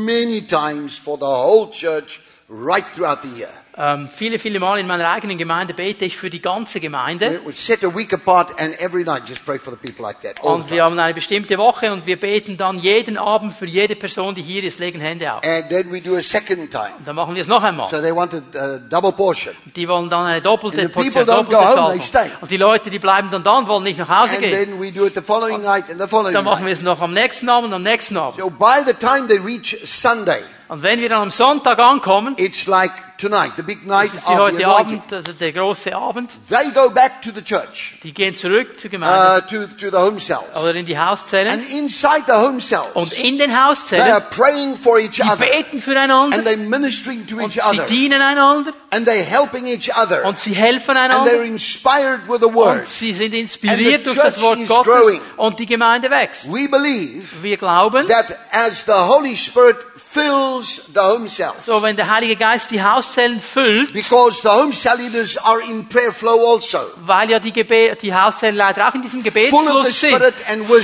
many 0.06 0.40
times 0.40 0.96
for 0.96 1.18
the 1.18 1.26
whole 1.26 1.68
church 1.70 2.20
right 2.48 2.86
throughout 2.86 3.22
the 3.22 3.28
year. 3.28 3.50
Ähm, 3.78 4.08
viele, 4.10 4.38
viele 4.38 4.58
Mal 4.58 4.78
in 4.78 4.86
meiner 4.86 5.06
eigenen 5.10 5.36
Gemeinde 5.36 5.74
bete 5.74 6.06
ich 6.06 6.16
für 6.16 6.30
die 6.30 6.40
ganze 6.40 6.80
Gemeinde. 6.80 7.42
We 7.44 7.52
set 7.52 7.84
a 7.84 7.94
week 7.94 8.14
apart 8.14 8.58
and 8.58 8.74
every 8.80 9.04
night 9.04 9.28
just 9.28 9.44
pray 9.44 9.58
for 9.58 9.70
the 9.70 9.78
people 9.78 10.02
like 10.02 10.22
that. 10.22 10.42
All 10.42 10.54
Und 10.54 10.70
wir 10.70 10.82
haben 10.82 10.98
eine 10.98 11.12
bestimmte 11.12 11.58
Woche 11.58 11.92
und 11.92 12.06
wir 12.06 12.18
beten 12.18 12.56
dann 12.56 12.78
jeden 12.78 13.18
Abend 13.18 13.54
für 13.54 13.66
jede 13.66 13.94
Person, 13.94 14.34
die 14.34 14.40
hier 14.40 14.64
ist, 14.64 14.78
legen 14.78 14.98
Hände 14.98 15.30
auf. 15.30 15.44
And 15.44 15.68
then 15.68 15.92
we 15.92 16.00
do 16.00 16.16
a 16.16 16.22
second 16.22 16.70
time. 16.70 16.92
Und 16.98 17.06
dann 17.06 17.16
machen 17.16 17.34
wir 17.34 17.42
es 17.42 17.48
noch 17.48 17.62
einmal. 17.62 17.86
So 17.88 18.00
they 18.00 18.16
wanted 18.16 18.44
a 18.56 18.78
double 18.78 19.12
portion. 19.12 19.54
Die 19.74 19.86
wollen 19.86 20.08
dann 20.08 20.24
eine 20.24 20.40
doppelte 20.40 20.80
And 20.80 20.94
the 20.94 20.94
people 20.94 21.26
Portion, 21.26 21.46
don't 21.46 21.50
doppelte 21.50 21.76
go 21.76 22.22
home. 22.22 22.30
Und 22.40 22.50
die 22.50 22.56
Leute, 22.56 22.88
die 22.88 22.98
bleiben 22.98 23.28
dann 23.30 23.44
da 23.44 23.58
und 23.58 23.68
wollen 23.68 23.84
nicht 23.84 23.98
nach 23.98 24.08
Hause 24.08 24.36
And 24.36 24.40
gehen. 24.40 24.52
then 24.52 24.80
we 24.80 24.90
do 24.90 25.04
it 25.04 25.14
the 25.14 25.20
following 25.20 25.60
night 25.60 25.90
and 25.90 26.00
the 26.00 26.08
following 26.08 26.32
Dann 26.32 26.44
machen 26.46 26.64
wir 26.64 26.72
es 26.72 26.80
noch 26.80 27.02
am 27.02 27.12
nächsten 27.12 27.46
Abend 27.50 27.68
und 27.68 27.74
am 27.74 27.82
nächsten 27.82 28.16
Abend. 28.16 28.40
So 28.40 28.48
by 28.48 28.80
the 28.86 28.94
time 28.94 29.28
they 29.28 29.36
reach 29.36 29.76
Sunday, 29.84 30.40
Und 30.68 30.82
wenn 30.82 30.98
wir 30.98 31.10
dann 31.10 31.20
am 31.20 31.30
Sonntag 31.30 31.78
ankommen, 31.78 32.36
it's 32.38 32.66
like 32.66 32.90
tonight, 33.18 33.52
the 33.56 33.62
big 33.62 33.86
night 33.86 34.10
das 34.12 34.20
ist 34.22 34.28
wie 34.28 34.32
of 34.32 34.36
the 34.38 34.42
heute 34.42 34.64
anointing. 34.64 34.98
Abend, 35.00 35.12
also 35.12 35.30
er 35.30 35.34
der 35.34 35.52
große 35.52 35.94
Abend, 35.96 36.30
They 36.48 36.70
go 36.74 36.90
back 36.90 37.22
to 37.22 37.30
the 37.34 37.42
church, 37.42 37.98
die 38.02 38.12
gehen 38.12 38.36
zurück 38.36 38.78
zur 38.78 38.90
Gemeinde 38.90 39.44
uh, 39.44 39.50
to, 39.50 39.66
to 39.66 39.90
the 39.90 39.96
home 39.96 40.18
cells. 40.20 40.44
oder 40.54 40.74
in 40.74 40.86
die 40.86 40.98
Hauszellen. 40.98 41.52
And 41.52 41.68
inside 41.70 42.24
the 42.26 42.32
home 42.32 42.60
cells, 42.60 42.86
Und 42.94 43.12
in 43.14 43.38
den 43.38 43.48
they 43.50 43.56
are 43.56 43.68
Hauszellen, 43.70 44.22
praying 44.30 44.76
for 44.76 44.98
each 44.98 45.12
die 45.16 45.22
er 45.22 45.32
other. 45.34 45.46
beten 45.46 45.80
füreinander 45.80 46.36
And 46.36 46.46
they're 46.46 46.56
ministering 46.56 47.26
to 47.26 47.36
und 47.36 47.44
each 47.56 47.62
sie 47.62 47.80
other. 47.80 47.86
dienen 47.86 48.20
einander 48.20 48.72
And 48.90 49.06
they're 49.08 49.24
helping 49.24 49.66
each 49.66 49.90
other. 49.96 50.24
und 50.24 50.38
sie 50.38 50.54
helfen 50.54 50.96
And 50.96 51.12
they're 51.28 51.42
inspired 51.44 52.28
with 52.28 52.40
the 52.40 52.46
und 52.46 52.54
word. 52.54 52.86
sie 52.88 53.12
sind 53.12 53.24
And 53.26 53.32
the 53.32 53.40
inspiriert 53.40 54.06
durch 54.06 54.16
das 54.16 54.34
church 54.36 54.42
Wort 54.44 54.58
is 54.58 54.68
Gottes 54.68 54.92
growing. 54.92 55.20
und 55.36 55.58
die 55.58 55.66
Gemeinde 55.66 56.10
wächst. 56.10 56.46
We 56.52 56.68
believe 56.68 57.42
Wir 57.42 57.52
er 57.52 57.56
glauben, 57.56 58.06
that 58.08 58.26
as 58.52 58.84
the 58.86 58.92
Holy 58.92 59.36
Spirit 59.36 59.76
fills 59.96 60.82
the 60.94 61.00
home 61.00 61.28
cells, 61.28 61.66
so 61.66 61.82
wenn 61.82 61.96
der 61.96 62.10
Heilige 62.10 62.36
Geist 62.36 62.70
die 62.70 62.82
Hauszellen 63.06 63.40
füllt, 63.40 63.92
because 63.92 64.40
the 64.42 64.48
home 64.48 64.72
cell 64.72 64.96
leaders 64.98 65.36
are 65.38 65.60
in 65.60 65.88
prayer 65.88 66.12
flow 66.12 66.54
also. 66.54 66.78
weil 67.04 67.30
ja 67.30 67.38
die, 67.38 67.52
Gebe 67.52 67.96
die 68.00 68.14
Hauszellenleiter 68.14 68.88
auch 68.88 68.94
in 68.94 69.02
diesem 69.02 69.22
Gebetsfluss 69.22 70.00
sind, 70.00 70.20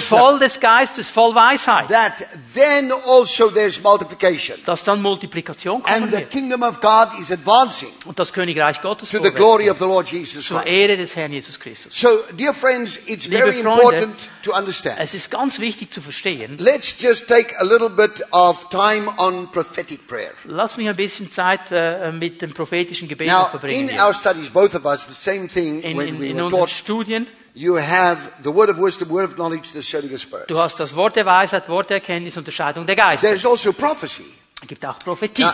voll 0.00 0.38
des 0.38 0.60
Geistes, 0.60 1.10
voll 1.10 1.34
Weisheit, 1.34 1.88
That 1.88 2.12
then 2.54 2.92
also 3.06 3.50
there's 3.50 3.80
multiplication. 3.82 4.56
dass 4.66 4.84
dann 4.84 5.02
Multiplikation 5.02 5.82
kommen 5.82 6.02
And 6.04 6.12
the 6.12 6.22
kingdom 6.22 6.62
of 6.62 6.80
God 6.80 7.08
is 7.20 7.30
advancing 7.30 7.88
und 8.06 8.18
das 8.18 8.32
Königreich 8.32 8.80
Gottes 8.80 9.10
to 9.10 9.22
the 9.22 9.30
glory 9.30 9.68
of 9.70 9.78
the 9.78 9.84
Lord 9.84 10.08
Jesus 10.10 10.34
geht, 10.34 10.42
zur 10.44 10.60
Christ. 10.62 10.72
Ehre 10.74 10.96
des 10.96 11.16
Herrn 11.16 11.32
Jesus 11.32 11.58
Christus. 11.58 11.92
So, 11.98 12.08
dear 12.38 12.54
friends, 12.54 12.98
it's 13.06 13.26
Liebe 13.26 13.38
very 13.38 13.52
Freunde, 13.52 13.80
important 13.82 14.16
to 14.42 14.52
understand. 14.52 14.96
Es 14.98 15.14
ist 15.14 15.30
ganz 15.30 15.58
wichtig 15.58 15.92
zu 15.92 16.00
verstehen, 16.00 16.56
Let's 16.58 16.94
just 17.00 17.28
take 17.28 17.54
a 17.58 17.64
little 17.64 17.88
bit 17.90 18.22
of 18.30 18.68
time 18.70 19.08
on 19.18 19.50
prophetic 19.50 20.06
prayer. 20.06 20.32
lass 20.44 20.76
mich 20.76 20.88
ein 20.88 20.96
bisschen 20.96 21.30
Zeit 21.30 21.70
äh, 21.72 22.11
mit 22.12 22.40
dem 22.42 22.52
prophetischen 22.52 23.08
Gebet 23.08 23.28
Now, 23.28 23.46
verbringen. 23.50 23.88
in 23.88 24.00
our 24.00 24.12
studies, 24.14 24.48
both 24.50 24.74
of 24.74 24.84
us, 24.84 25.06
the 25.06 25.12
same 25.14 25.48
thing 25.48 25.82
In, 25.82 25.96
when 25.96 26.08
in, 26.08 26.20
we 26.20 26.30
in 26.30 26.36
were 26.36 26.44
unseren 26.44 26.60
taught. 26.60 26.70
Studien, 26.70 27.26
You 27.54 27.76
have 27.76 28.18
the 28.42 28.48
word 28.54 28.70
of 28.70 28.78
wisdom, 28.78 29.10
word 29.10 29.24
of 29.28 29.34
knowledge, 29.34 29.72
the 29.72 29.80
discerning 29.80 30.12
of 30.14 30.20
spirit. 30.20 30.48
du 30.48 30.58
hast 30.58 30.80
das 30.80 30.96
Wort 30.96 31.16
der 31.16 31.26
Weisheit, 31.26 31.68
Wort 31.68 31.90
der 31.90 31.98
Erkenntnis, 31.98 32.36
Unterscheidung 32.38 32.86
der 32.86 32.96
Geister. 32.96 33.26
There's 33.28 33.44
also 33.44 33.72
prophecy. 33.74 34.24
Es 34.62 34.68
gibt 34.68 34.86
auch 34.86 34.98
Prophetie. 35.00 35.42
Now, 35.42 35.52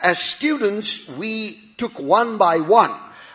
as 0.00 0.18
students, 0.20 1.02
we 1.18 1.54
took 1.76 1.98
one 2.00 2.36
by 2.38 2.60
one. 2.68 2.90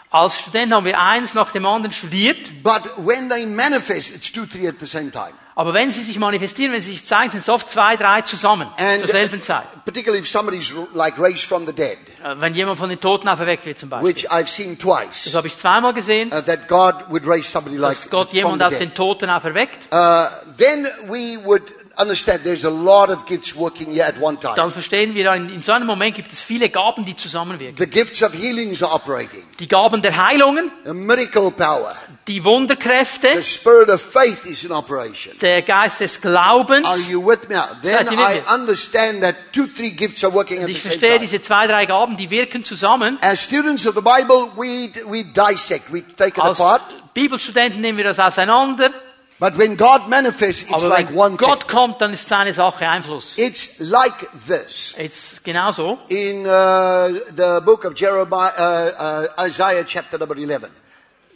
Als 0.10 0.38
Student 0.40 0.74
haben 0.74 0.86
wir 0.86 1.00
eins 1.00 1.34
nach 1.36 1.52
dem 1.54 1.66
anderen 1.66 1.94
studiert, 1.94 2.62
But 2.64 2.82
when 2.98 3.30
they 3.30 3.46
manifest, 3.46 4.14
it's 4.14 4.30
two, 4.30 4.46
three 4.46 4.68
at 4.68 4.76
the 4.82 4.86
same 4.86 5.10
time. 5.10 5.32
aber 5.56 5.74
wenn 5.74 5.90
sie 5.92 6.04
sich 6.04 6.20
manifestieren, 6.20 6.74
wenn 6.74 6.82
sie 6.82 6.92
sich 6.92 7.06
zeigen, 7.06 7.32
sind 7.32 7.40
es 7.40 7.48
oft 7.50 7.70
zwei, 7.70 7.96
drei 7.96 8.22
zusammen, 8.24 8.68
And 8.78 9.00
zur 9.00 9.08
selben 9.10 9.42
Zeit. 9.42 9.68
uh, 9.74 9.80
particularly 9.86 10.20
if 10.22 10.28
somebody's 10.30 10.74
like 10.94 11.18
raised 11.18 11.44
from 11.46 11.66
the 11.66 11.72
dead, 11.72 11.98
Äh, 11.98 12.11
Wenn 12.36 12.54
jemand 12.54 12.78
von 12.78 12.90
den 12.90 13.00
Toten 13.00 13.28
auferweckt 13.28 13.66
wird 13.66 13.80
zum 13.80 13.90
Beispiel. 13.90 14.10
which 14.10 14.32
I've 14.32 14.48
seen 14.48 14.78
twice, 14.78 15.26
Das 15.26 15.36
habe 15.36 15.48
ich 15.48 15.58
zweimal 15.58 15.94
gesehen, 15.94 16.32
uh, 16.32 16.42
that 16.42 16.68
God 16.68 16.96
would 17.10 17.26
raise 17.26 17.50
somebody 17.50 17.78
like 17.78 17.94
dass 17.94 18.10
Gott 18.10 18.32
jemand 18.34 18.62
aus 18.62 18.78
den 18.78 18.94
Toten 18.94 19.30
auferweckt. 19.30 19.88
Uh, 19.92 20.28
then 20.58 20.88
we 21.08 21.38
would 21.44 21.64
understand 22.02 22.44
there's 22.44 22.66
a 22.66 22.70
lot 22.70 23.10
of 23.10 23.26
gifts 23.26 23.56
working 23.56 23.92
here 23.94 24.06
at 24.06 24.20
one 24.20 24.40
time. 24.40 24.56
Dann 24.56 24.72
verstehen 24.72 25.14
wir, 25.14 25.32
in, 25.34 25.50
in 25.50 25.62
so 25.62 25.72
einem 25.72 25.86
Moment 25.88 26.16
gibt 26.16 26.32
es 26.32 26.42
viele 26.42 26.70
Gaben, 26.70 27.06
die 27.06 27.16
zusammenwirken. 27.16 27.78
The 27.78 27.88
gifts 27.88 28.24
of 28.24 28.34
healings 28.34 28.82
are 28.82 28.94
operating. 28.94 29.44
Die 29.60 29.68
Gaben 29.68 30.02
der 30.02 30.16
Heilungen, 30.28 30.72
The 30.86 30.94
miracle 30.94 31.52
power. 31.52 31.96
die 32.28 32.40
The 32.40 32.46
Wunderkräfte, 32.46 33.44
spirit 33.44 33.90
of 33.90 34.02
faith 34.02 34.46
is 34.46 34.64
in 34.64 34.72
operation. 34.72 35.38
der 35.40 35.62
Geist 35.62 36.00
des 36.00 36.20
Glaubens. 36.20 36.88
Are 36.88 36.98
you 37.10 37.22
with 37.26 37.48
me? 37.50 37.56
now? 37.56 37.66
Then 37.82 38.08
I 38.18 38.42
understand 38.54 39.22
that 39.24 39.36
two, 39.54 39.68
three 39.68 39.92
gifts 39.92 40.24
are 40.24 40.34
working 40.34 40.60
at 40.60 40.66
the 40.66 40.72
ich 40.72 40.82
same 40.82 40.92
verstehe 40.94 41.10
time. 41.18 41.20
diese 41.22 41.42
zwei, 41.42 41.68
drei 41.68 41.86
Gaben, 41.86 42.18
die 42.18 42.30
wirken 42.30 42.64
zusammen. 42.64 43.18
As 43.22 43.44
students 43.44 43.86
of 43.86 43.96
the 43.96 44.02
Bible, 44.02 44.52
we, 44.56 44.90
we 45.06 45.24
dissect, 45.24 45.92
we 45.92 46.02
take 46.02 46.38
it 46.38 46.40
Als 46.40 46.60
apart. 46.60 46.82
Bibelstudenten 47.14 47.82
nehmen 47.82 47.98
wir 47.98 48.06
das 48.06 48.20
auseinander. 48.20 48.92
But 49.42 49.58
when 49.58 49.76
God 49.76 50.08
manifests, 50.08 50.62
it's 50.62 50.72
Aber 50.72 50.88
like 50.88 51.10
wenn 51.10 51.18
one 51.18 51.36
Gott 51.36 51.62
thing. 51.62 51.68
kommt, 51.72 52.00
dann 52.00 52.14
ist 52.14 52.28
seine 52.28 52.54
Sache 52.54 52.88
Einfluss. 52.88 53.40
It's 53.40 53.80
like 53.80 54.30
this. 54.48 54.94
Jetzt 54.96 55.44
genauso. 55.44 55.98
In 56.10 56.46
uh, 56.46 57.10
the 57.36 57.60
book 57.66 57.84
of 57.86 57.96
Jeremiah, 57.96 58.52
uh, 58.56 59.26
uh, 59.42 59.48
Isaiah 59.48 59.84
chapter 59.84 60.20
number 60.20 60.38
11, 60.38 60.70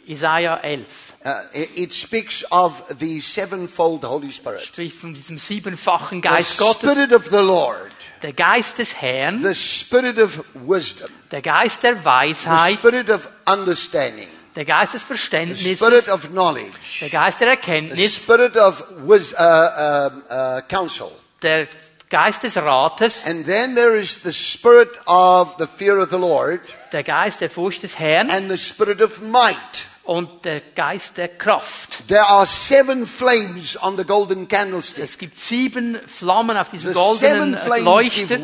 Isaiah 0.08 0.60
11 0.62 0.86
uh, 1.24 1.42
it, 1.52 1.92
speaks 1.92 2.44
of 2.52 2.80
the 3.00 3.20
sevenfold 3.20 4.04
Holy 4.04 4.30
Spirit. 4.30 4.62
spricht 4.62 4.96
von 4.96 5.12
diesem 5.12 5.36
siebenfachen 5.36 6.22
The 6.22 6.28
Geist 6.28 6.58
Gottes. 6.58 6.82
Spirit 6.88 7.12
of 7.12 7.24
the 7.24 7.42
Lord, 7.42 7.90
Der 8.22 8.32
Geist 8.32 8.78
des 8.78 8.94
Herrn, 9.02 9.42
the 9.42 9.52
Spirit 9.52 10.20
of 10.20 10.44
wisdom, 10.54 11.08
der 11.32 11.42
Geist 11.42 11.82
der 11.82 11.96
the 11.96 12.76
Spirit 12.76 13.10
of 13.10 13.28
understanding, 13.46 14.28
der 14.56 14.64
Geist 14.64 14.94
des 14.94 15.02
the 15.02 15.06
Verständnisses, 15.06 15.76
Spirit 15.78 16.08
of 16.08 16.28
knowledge, 16.30 16.72
der 17.00 17.10
Geist 17.10 17.40
der 17.40 17.48
the 17.48 17.50
Erkenntnis, 17.52 18.16
Spirit 18.16 18.56
of 18.56 18.82
wis- 19.06 19.32
uh, 19.34 20.10
um, 20.10 20.22
uh, 20.30 20.60
counsel. 20.68 21.12
der 21.42 21.68
Geist 22.08 22.42
des 22.42 22.56
Rates, 22.56 23.24
And 23.26 23.44
then 23.46 23.74
there 23.74 23.96
is 23.98 24.22
the 24.22 24.32
Spirit 24.32 24.90
of 25.06 25.56
the 25.58 25.66
fear 25.66 25.98
of 25.98 26.10
the 26.10 26.16
Lord 26.18 26.60
der 26.92 27.02
Geist 27.02 27.40
der 27.40 27.50
Furcht 27.50 27.82
des 27.82 27.98
Herrn 27.98 28.30
and 28.30 28.50
the 28.50 28.56
Spirit 28.56 29.00
of 29.02 29.20
might. 29.20 29.56
Und 30.06 30.44
der 30.44 30.60
Geist 30.74 31.16
der 31.18 31.28
Kraft. 31.28 32.06
There 32.08 32.24
are 32.26 32.46
seven 32.46 33.06
flames 33.06 33.76
on 33.82 33.96
the 33.96 34.04
golden 34.04 34.46
candlestick. 34.48 35.04
Es 35.04 35.18
gibt 35.18 35.38
sieben 35.38 35.98
Flammen 36.06 36.56
auf 36.56 36.68
diesem 36.68 36.88
The 36.90 36.94
goldenen 36.94 37.56
flames 37.56 37.84
Leuchter, 37.84 38.38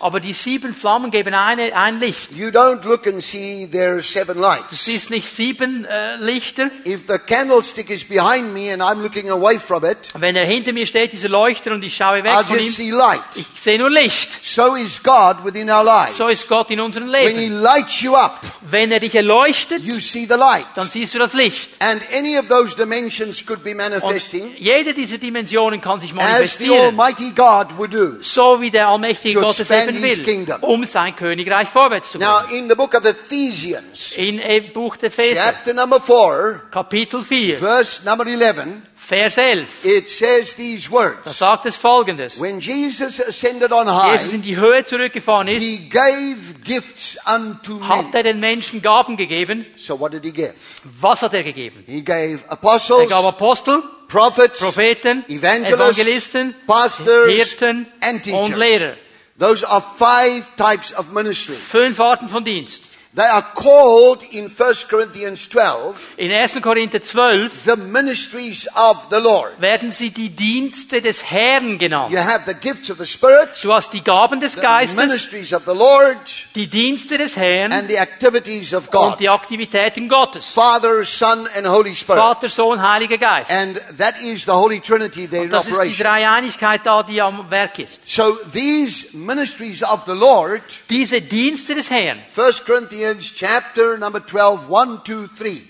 aber 0.00 0.20
die 0.20 0.32
sieben 0.34 0.74
Flammen 0.74 1.10
geben 1.10 1.34
eine, 1.34 1.74
ein 1.74 1.98
Licht. 2.00 2.32
You 2.32 2.48
don't 2.48 2.84
look 2.86 3.06
and 3.06 3.22
see 3.24 3.66
there 3.70 3.92
are 3.94 4.02
seven 4.02 4.34
Du 4.36 4.42
lights. 4.42 4.84
siehst 4.84 5.10
nicht 5.10 5.30
sieben 5.30 5.84
äh, 5.84 6.16
Lichter. 6.16 6.70
If 6.86 7.04
the 7.08 7.18
candlestick 7.18 7.88
is 7.90 8.04
behind 8.04 8.52
me 8.52 8.72
and 8.72 8.82
I'm 8.82 9.00
looking 9.02 9.30
away 9.30 9.58
from 9.58 9.84
it, 9.84 9.96
Wenn 10.14 10.36
er 10.36 10.46
hinter 10.46 10.72
mir 10.72 10.86
steht, 10.86 11.12
dieser 11.12 11.28
Leuchter, 11.28 11.72
und 11.72 11.82
ich 11.82 11.96
schaue 11.96 12.22
weg 12.22 12.32
I'll 12.32 12.44
von 12.44 12.58
ihm, 12.58 12.70
see 12.72 12.90
light. 12.90 13.20
ich 13.34 13.46
sehe 13.60 13.78
nur 13.78 13.90
Licht. 13.90 14.44
So 14.44 14.74
is 14.74 15.02
God 15.02 15.44
within 15.44 15.70
our 15.70 15.82
lives. 15.84 16.16
So 16.16 16.28
ist 16.28 16.46
Gott 16.48 16.70
in 16.70 16.80
unserem 16.80 17.10
When 17.10 17.36
He 17.36 17.48
Leben. 17.48 17.62
lights 17.62 18.00
you 18.02 18.14
up, 18.14 18.40
Wenn 18.60 18.92
er 18.92 19.00
dich 19.00 19.14
erleuchtet, 19.14 19.82
you 19.82 19.98
see 19.98 20.26
the 20.28 20.36
light. 20.36 20.66
Dann 20.74 20.88
siehst 20.88 21.14
du 21.14 21.18
das 21.18 21.32
Licht. 21.32 21.70
And 21.80 22.02
any 22.16 22.38
of 22.38 22.48
those 22.48 22.74
dimensions 22.76 23.44
could 23.46 23.62
be 23.62 23.70
Und 23.70 23.76
manifesting 23.78 24.54
jede 24.56 24.94
dieser 24.94 25.18
Dimensionen 25.18 25.80
kann 25.80 26.00
sich 26.00 26.10
as 26.12 26.16
the 26.16 26.22
manifestieren, 26.22 26.98
Almighty 26.98 27.30
God 27.30 27.78
would 27.78 27.92
do. 27.94 28.16
so 28.20 28.60
wie 28.60 28.70
der 28.70 28.88
allmächtige 28.88 29.40
Gott 29.40 29.58
es 29.60 29.70
eben 29.70 30.02
will, 30.02 30.22
kingdom. 30.22 30.62
um 30.62 30.84
sein 30.86 31.14
Königreich 31.16 31.68
vorwärts 31.68 32.12
zu 32.12 32.18
Now, 32.18 32.42
bringen. 32.48 32.64
in 32.64 32.68
the 32.68 32.74
book 32.74 32.94
of 32.94 33.04
Ephesians, 33.04 34.12
In 34.16 34.38
äh, 34.38 34.60
Buch 34.72 34.96
der 34.96 35.08
Epheser, 35.08 35.40
chapter 35.40 35.74
number 35.74 36.00
4, 36.00 36.62
Kapitel 36.70 37.20
4, 37.20 37.58
verse 37.58 38.00
number 38.04 38.26
11, 38.26 38.82
Vers 39.06 39.36
11, 39.36 39.66
it 39.82 40.08
says 40.08 40.54
these 40.54 40.88
da 40.88 40.96
words. 40.96 41.36
sagt 41.38 41.66
es 41.66 41.76
folgendes. 41.76 42.40
When 42.40 42.58
Jesus 42.58 43.20
ascended 43.20 43.70
on 43.70 43.86
Jesus 43.86 44.30
high, 44.30 44.34
in 44.34 44.40
die 44.40 44.56
Höhe 44.56 44.82
zurückgefahren 44.84 45.48
ist, 45.48 45.62
he 45.62 45.90
gave 45.90 46.54
gifts 46.64 47.18
unto 47.26 47.86
hat 47.86 48.14
er 48.14 48.22
den 48.22 48.40
Menschen 48.40 48.80
Gaben 48.80 49.18
gegeben. 49.18 49.66
So 49.76 50.00
what 50.00 50.12
did 50.14 50.24
he 50.24 50.32
give? 50.32 50.54
Was 50.84 51.20
hat 51.20 51.34
er 51.34 51.42
gegeben? 51.42 51.84
He 51.86 52.02
gave 52.02 52.44
Er 52.46 52.52
apostles, 52.52 53.10
gab 53.10 53.26
Apostel, 53.26 53.82
prophets, 54.08 54.58
Propheten, 54.58 55.22
Evangelisten, 55.28 56.54
pastors, 56.66 57.28
Hirten 57.28 57.86
and 58.00 58.26
und. 58.28 58.56
Lehrer. 58.56 58.94
Those 59.38 59.68
are 59.68 59.82
five 59.82 60.46
types 60.56 60.94
of 60.96 61.12
ministry. 61.12 61.56
Fünf 61.56 62.00
Arten 62.00 62.30
von 62.30 62.42
Dienst. 62.42 62.93
They 63.16 63.22
are 63.26 63.44
called 63.54 64.24
in 64.32 64.50
1 64.50 64.74
Corinthians 64.90 65.48
12 65.48 66.14
In 66.16 66.32
1. 66.32 66.60
Korinther 66.60 66.98
12 67.00 67.64
the 67.64 67.76
ministries 67.76 68.66
of 68.74 69.06
the 69.08 69.20
Lord. 69.20 69.52
werden 69.60 69.92
sie 69.92 70.10
die 70.10 70.30
Dienste 70.30 71.00
des 71.00 71.22
Herrn 71.30 71.78
genannt. 71.78 72.12
You 72.12 72.18
have 72.18 72.42
the 72.44 72.54
gifts 72.54 72.90
of 72.90 72.98
the 72.98 73.06
Spirit, 73.06 73.50
Du 73.62 73.72
hast 73.72 73.92
die 73.92 74.02
Gaben 74.02 74.40
des 74.40 74.54
the 74.56 74.60
Geistes, 74.62 74.96
ministries 74.96 75.52
of 75.52 75.62
the 75.64 75.74
Lord, 75.74 76.16
die 76.56 76.66
Dienste 76.66 77.16
des 77.16 77.36
Herrn 77.36 77.70
and 77.70 77.88
the 77.88 77.98
activities 78.00 78.74
of 78.74 78.90
God. 78.90 79.12
und 79.12 79.20
die 79.20 79.28
Aktivitäten 79.28 80.08
Gottes. 80.08 80.48
Father, 80.52 81.04
Son, 81.04 81.46
and 81.56 81.68
Holy 81.68 81.94
Spirit. 81.94 82.18
Vater, 82.20 82.48
Sohn, 82.48 82.82
Heiliger 82.82 83.18
Geist. 83.18 83.48
And 83.48 83.80
that 83.96 84.20
is 84.20 84.44
the 84.44 84.50
Holy 84.50 84.80
Trinity 84.80 85.28
there 85.28 85.44
in 85.44 85.50
Das 85.50 85.68
ist 85.68 85.80
die. 85.80 86.02
Dreieinigkeit 86.02 86.84
da, 86.84 87.04
die 87.04 87.22
am 87.22 87.48
Werk 87.48 87.78
ist. 87.78 88.00
So 88.10 88.36
these 88.52 89.16
ministries 89.16 89.84
of 89.84 90.02
the 90.06 90.14
Lord, 90.14 90.62
Diese 90.90 91.20
Dienste 91.20 91.76
des 91.76 91.88
Herrn. 91.90 92.20
1 92.34 92.64
Corinthians 92.64 93.03
chapter 93.34 93.98
number 93.98 94.20
12, 94.20 94.68
1, 94.68 95.04
2, 95.04 95.28
3, 95.36 95.62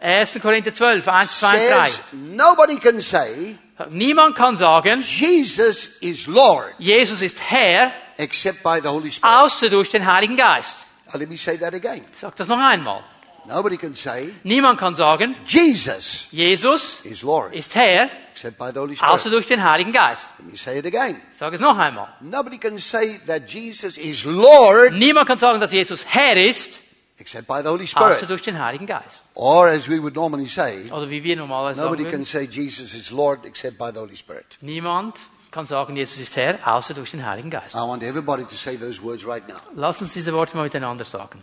1. 0.00 0.40
Korinther 0.40 0.72
12, 0.72 1.06
1, 1.06 1.28
2, 1.28 1.46
3. 1.46 1.58
says 1.58 2.00
nobody 2.12 2.76
can 2.78 3.00
say 3.00 3.56
Niemand 3.90 4.36
kann 4.36 4.56
sagen, 4.56 5.00
Jesus 5.00 5.98
is 6.00 6.26
Lord 6.26 6.74
Jesus 6.78 7.22
ist 7.22 7.40
Herr, 7.50 7.92
except 8.18 8.62
by 8.62 8.80
the 8.80 8.88
Holy 8.88 9.10
Spirit. 9.10 9.34
außer 9.34 9.68
durch 9.70 9.90
den 9.90 10.06
Heiligen 10.06 10.36
Geist. 10.36 10.78
Now, 11.12 11.18
let 11.18 11.28
me 11.28 11.36
say 11.36 11.56
that 11.58 11.74
again. 11.74 12.04
Ich 12.12 12.20
sage 12.20 12.34
das 12.36 12.48
noch 12.48 12.58
einmal. 12.58 13.02
Nobody 13.46 13.76
can 13.76 13.94
say 13.94 14.32
Niemand 14.44 14.78
kann 14.78 14.94
sagen, 14.94 15.34
Jesus 15.44 16.26
Jesus 16.30 17.00
is 17.04 17.22
Lord 17.22 17.52
ist 17.54 17.74
Herr, 17.74 18.08
except 18.32 18.56
by 18.58 18.70
the 18.72 18.78
Holy 18.78 18.94
außer 18.94 19.18
Spirit. 19.18 19.34
durch 19.34 19.46
den 19.46 19.62
Heiligen 19.62 19.92
Geist. 19.92 20.26
Let 20.38 20.50
me 20.50 20.56
say 20.56 20.78
it 20.78 20.86
again. 20.86 21.20
Ich 21.32 21.38
sage 21.38 21.56
es 21.56 21.60
noch 21.60 21.76
einmal. 21.76 22.08
Nobody 22.20 22.58
can 22.58 22.78
say 22.78 23.20
that 23.26 23.50
Jesus 23.50 23.96
is 23.98 24.24
Lord 24.24 24.92
Niemand 24.92 25.26
kann 25.26 25.38
sagen, 25.38 25.60
dass 25.60 25.72
Jesus 25.72 26.04
Herr 26.06 26.36
ist, 26.36 26.80
except 27.18 27.46
by 27.48 27.60
the 27.62 27.68
Holy 27.68 27.84
außer 27.84 28.14
Spirit. 28.14 28.30
durch 28.30 28.42
den 28.42 28.62
Heiligen 28.62 28.86
Geist. 28.86 29.22
Or 29.34 29.66
as 29.66 29.88
we 29.88 30.00
would 30.00 30.14
normally 30.14 30.46
say, 30.46 30.90
Oder 30.92 31.10
wie 31.10 31.22
wir 31.24 31.36
normalerweise 31.36 31.80
sagen 31.80 31.90
nobody 31.90 32.04
würden, 32.04 32.18
can 32.18 32.24
say 32.24 32.44
Jesus 32.50 32.94
is 32.94 33.10
Lord 33.10 33.44
except 33.44 33.76
by 33.76 33.90
the 33.92 33.98
Holy 33.98 34.16
Spirit. 34.16 34.58
niemand 34.60 35.16
kann 35.50 35.66
sagen, 35.66 35.94
Jesus 35.96 36.18
ist 36.18 36.34
Herr, 36.36 36.58
außer 36.66 36.94
durch 36.94 37.10
den 37.10 37.26
Heiligen 37.26 37.50
Geist. 37.50 37.74
I 37.74 37.78
want 37.78 38.02
everybody 38.02 38.44
to 38.44 38.54
say 38.54 38.76
those 38.76 39.02
words 39.02 39.26
right 39.26 39.46
now. 39.48 39.56
Lass 39.74 40.00
uns 40.00 40.14
diese 40.14 40.32
Worte 40.32 40.56
mal 40.56 40.62
miteinander 40.62 41.04
sagen. 41.04 41.42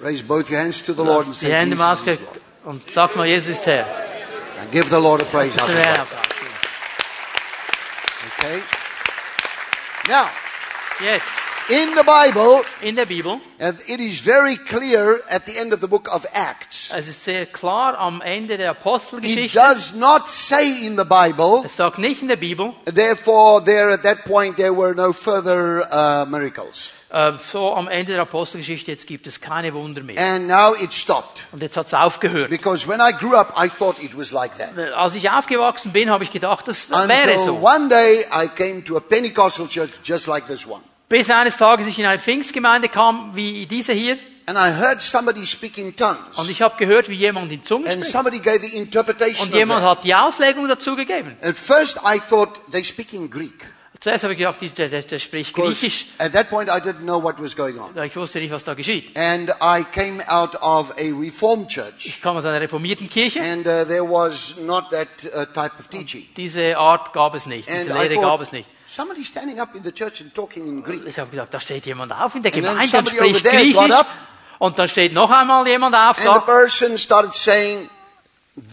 Raise 0.00 0.22
both 0.22 0.48
your 0.50 0.60
hands 0.60 0.80
to 0.82 0.94
the 0.94 1.04
Lord 1.04 1.26
and 1.26 1.34
Die 1.34 1.40
say 1.40 1.64
Jesus 1.64 2.06
is 2.06 2.18
Lord. 2.20 2.40
und 2.64 2.90
sag 2.90 3.16
mal, 3.16 3.26
Jesus 3.26 3.58
ist 3.58 3.66
Herr. 3.66 3.84
And 4.60 4.70
give 4.72 4.88
the 4.88 4.98
Lord 4.98 5.20
a 5.22 5.24
praise 5.24 5.58
out 5.58 5.68
Den 5.68 5.76
of 5.78 5.84
Herrn 5.84 5.96
that. 5.96 6.06
Applaus. 6.06 6.26
Okay? 8.38 8.62
Now, 10.08 10.28
Jetzt, 11.00 11.24
In 11.70 11.94
the 11.96 12.02
Bible, 12.04 12.62
in 12.82 12.96
der 12.96 13.06
Bibel. 13.06 13.40
and 13.60 13.78
it 13.86 14.00
is 14.00 14.20
very 14.20 14.56
clear 14.56 15.20
at 15.30 15.46
the 15.46 15.56
end 15.56 15.72
of 15.72 15.80
the 15.80 15.86
book 15.86 16.08
of 16.12 16.26
Acts. 16.34 16.90
Es 16.92 17.06
ist 17.06 17.24
sehr 17.24 17.46
klar 17.46 17.96
am 17.98 18.20
Ende 18.22 18.56
der 18.58 18.70
Apostelgeschichte. 18.70 19.56
It 19.58 19.64
does 19.64 19.94
not 19.94 20.28
say 20.28 20.84
in 20.84 20.96
the 20.98 21.04
Bible, 21.04 21.62
Es 21.64 21.76
sagt 21.76 21.98
nicht 21.98 22.22
in 22.22 22.28
der 22.28 22.36
Bibel, 22.36 22.72
therefore 22.92 23.62
there 23.64 23.92
at 23.92 24.02
that 24.02 24.24
point 24.24 24.56
there 24.56 24.74
were 24.76 24.94
no 24.94 25.12
further 25.12 25.86
uh, 25.92 26.26
miracles. 26.28 26.90
äh, 27.10 27.32
so 27.38 27.72
am 27.74 27.86
Ende 27.88 28.14
der 28.14 28.22
Apostelgeschichte, 28.22 28.90
jetzt 28.90 29.06
gibt 29.06 29.26
es 29.28 29.40
keine 29.40 29.72
Wunder 29.74 30.02
mehr. 30.02 30.20
And 30.20 30.48
now 30.48 30.74
it 30.74 30.92
stopped. 30.92 31.44
Und 31.52 31.62
jetzt 31.62 31.76
hat 31.76 31.86
es 31.86 31.94
aufgehört. 31.94 32.50
Because 32.50 32.88
when 32.88 33.00
I 33.00 33.12
grew 33.12 33.34
up, 33.36 33.54
I 33.56 33.68
thought 33.68 34.02
it 34.02 34.16
was 34.18 34.32
like 34.32 34.52
that. 34.58 34.76
Als 34.94 35.14
ich 35.14 35.30
aufgewachsen 35.30 35.92
bin, 35.92 36.10
habe 36.10 36.24
ich 36.24 36.32
gedacht, 36.32 36.66
das 36.66 36.90
wäre 36.90 37.30
Until 37.32 37.38
so. 37.38 37.54
one 37.60 37.88
day 37.88 38.24
I 38.32 38.48
came 38.48 38.82
to 38.84 38.96
a 38.96 39.00
Pentecostal 39.00 39.68
church 39.68 39.90
just 40.02 40.26
like 40.26 40.46
this 40.48 40.66
one. 40.66 40.80
Bis 41.10 41.28
eines 41.28 41.56
Tages 41.56 41.88
ich 41.88 41.98
in 41.98 42.06
eine 42.06 42.20
Pfingstgemeinde 42.20 42.88
kam, 42.88 43.34
wie 43.34 43.66
diese 43.66 43.92
hier, 43.92 44.16
And 44.46 44.56
I 44.56 44.70
heard 44.80 45.02
somebody 45.02 45.44
speak 45.44 45.76
in 45.76 45.94
tongues. 45.96 46.36
und 46.36 46.48
ich 46.48 46.62
habe 46.62 46.76
gehört, 46.76 47.08
wie 47.08 47.14
jemand 47.14 47.50
in 47.50 47.64
Zungen 47.64 47.88
And 47.88 47.96
spricht. 47.98 48.12
somebody 48.12 48.38
gave 48.38 48.60
the 48.60 48.76
interpretation 48.76 49.48
Und 49.48 49.54
jemand 49.54 49.84
hat 49.84 50.04
die 50.04 50.14
Auslegung 50.14 50.68
dazu 50.68 50.94
gegeben. 50.94 51.36
At 51.42 51.56
first 51.56 51.98
I 52.04 52.20
thought 52.20 52.60
they 52.70 52.84
speak 52.84 53.12
in 53.12 53.28
Greek. 53.28 53.66
Zuerst 53.98 54.22
habe 54.22 54.34
ich 54.34 54.38
gedacht, 54.38 54.60
der, 54.78 54.88
der, 54.88 55.02
der 55.02 55.18
spricht 55.18 55.52
Griechisch. 55.52 56.06
at 56.18 56.32
that 56.32 56.48
point 56.48 56.68
I 56.70 56.80
didn't 56.80 57.02
know 57.02 57.20
what 57.20 57.42
was 57.42 57.56
going 57.56 57.76
on. 57.78 57.96
Ich 58.04 58.14
wusste 58.16 58.38
nicht, 58.38 58.52
was 58.52 58.62
da 58.62 58.74
geschieht. 58.74 59.16
And 59.18 59.50
I 59.60 59.84
came 59.92 60.22
out 60.28 60.54
of 60.62 60.92
a 60.92 61.02
reformed 61.20 61.68
church. 61.68 62.06
Ich 62.06 62.22
kam 62.22 62.36
aus 62.36 62.44
einer 62.44 62.60
reformierten 62.60 63.10
Kirche. 63.10 63.40
And 63.42 63.66
uh, 63.66 63.84
there 63.84 64.04
was 64.08 64.54
not 64.64 64.90
that 64.90 65.08
uh, 65.24 65.44
type 65.46 65.72
of 65.80 65.88
teaching. 65.88 66.24
Diese 66.36 66.78
Art 66.78 67.12
gab 67.12 67.34
es 67.34 67.46
nicht. 67.46 67.68
Diese 67.68 67.92
And 67.92 68.00
Lehre 68.00 68.20
gab 68.20 68.40
es 68.40 68.52
nicht. 68.52 68.68
Somebody 68.94 69.24
standing 69.24 69.60
up 69.60 69.74
in 69.74 69.82
the 69.84 69.92
church 69.92 70.20
and 70.20 70.34
talking 70.34 70.66
in 70.66 70.82
Greek. 70.82 71.06
Ich 71.06 71.18
habe 71.18 71.30
gesagt, 71.30 71.54
da 71.54 71.60
steht 71.60 71.86
jemand 71.86 72.12
auf 72.12 72.34
in 72.34 72.42
der 72.42 72.52
And 72.54 72.62
Gemeinde 72.64 72.98
und 72.98 73.08
spricht 73.08 73.44
Griechisch. 73.44 73.94
Und 74.58 74.78
dann 74.78 74.88
steht 74.88 75.12
noch 75.14 75.30
einmal 75.30 75.66
jemand 75.66 75.94
auf 75.94 76.18
And 76.18 76.26
the 76.26 76.32
da. 76.34 76.38
person 76.40 76.98
started 76.98 77.34
saying, 77.34 77.88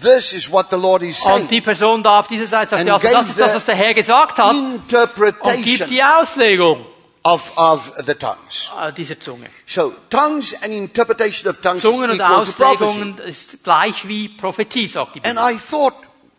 this 0.01 0.34
is 0.34 0.51
what 0.51 0.68
the 0.70 0.76
Lord 0.76 1.01
is 1.03 1.22
Und 1.22 1.32
saying. 1.34 1.47
die 1.47 1.61
Person 1.61 2.03
da 2.03 2.20
auf 2.20 2.28
dieser 2.28 2.47
Seite 2.47 2.72
sagt, 2.72 2.82
And 2.82 2.91
also 2.91 3.07
das 3.07 3.30
ist 3.30 3.39
das, 3.39 3.55
was 3.55 3.65
der 3.65 3.76
Herr 3.76 3.93
gesagt 3.93 4.38
hat. 4.38 4.53
Und 4.53 4.84
gibt 5.63 5.89
die 5.89 6.03
Auslegung 6.03 6.86
of, 7.24 7.57
of 7.57 7.93
the 8.05 8.13
tongues. 8.15 8.70
äh, 8.82 8.91
dieser 8.91 9.20
Zunge. 9.20 9.47
So, 9.65 9.93
tongues 10.09 10.53
and 10.61 10.74
interpretation 10.74 11.49
of 11.49 11.61
tongues 11.61 11.82
Zungen 11.82 12.09
und. 12.11 12.22
Auslegungen 12.22 13.18
ist 13.20 13.63
gleich 13.63 14.07
wie 14.07 14.30
Prophetie, 14.30 14.88
sagt 14.88 15.15
die 15.15 15.24
And 15.24 15.38
Bibel. 15.39 15.53
I 15.53 15.57
thought, 15.70 15.93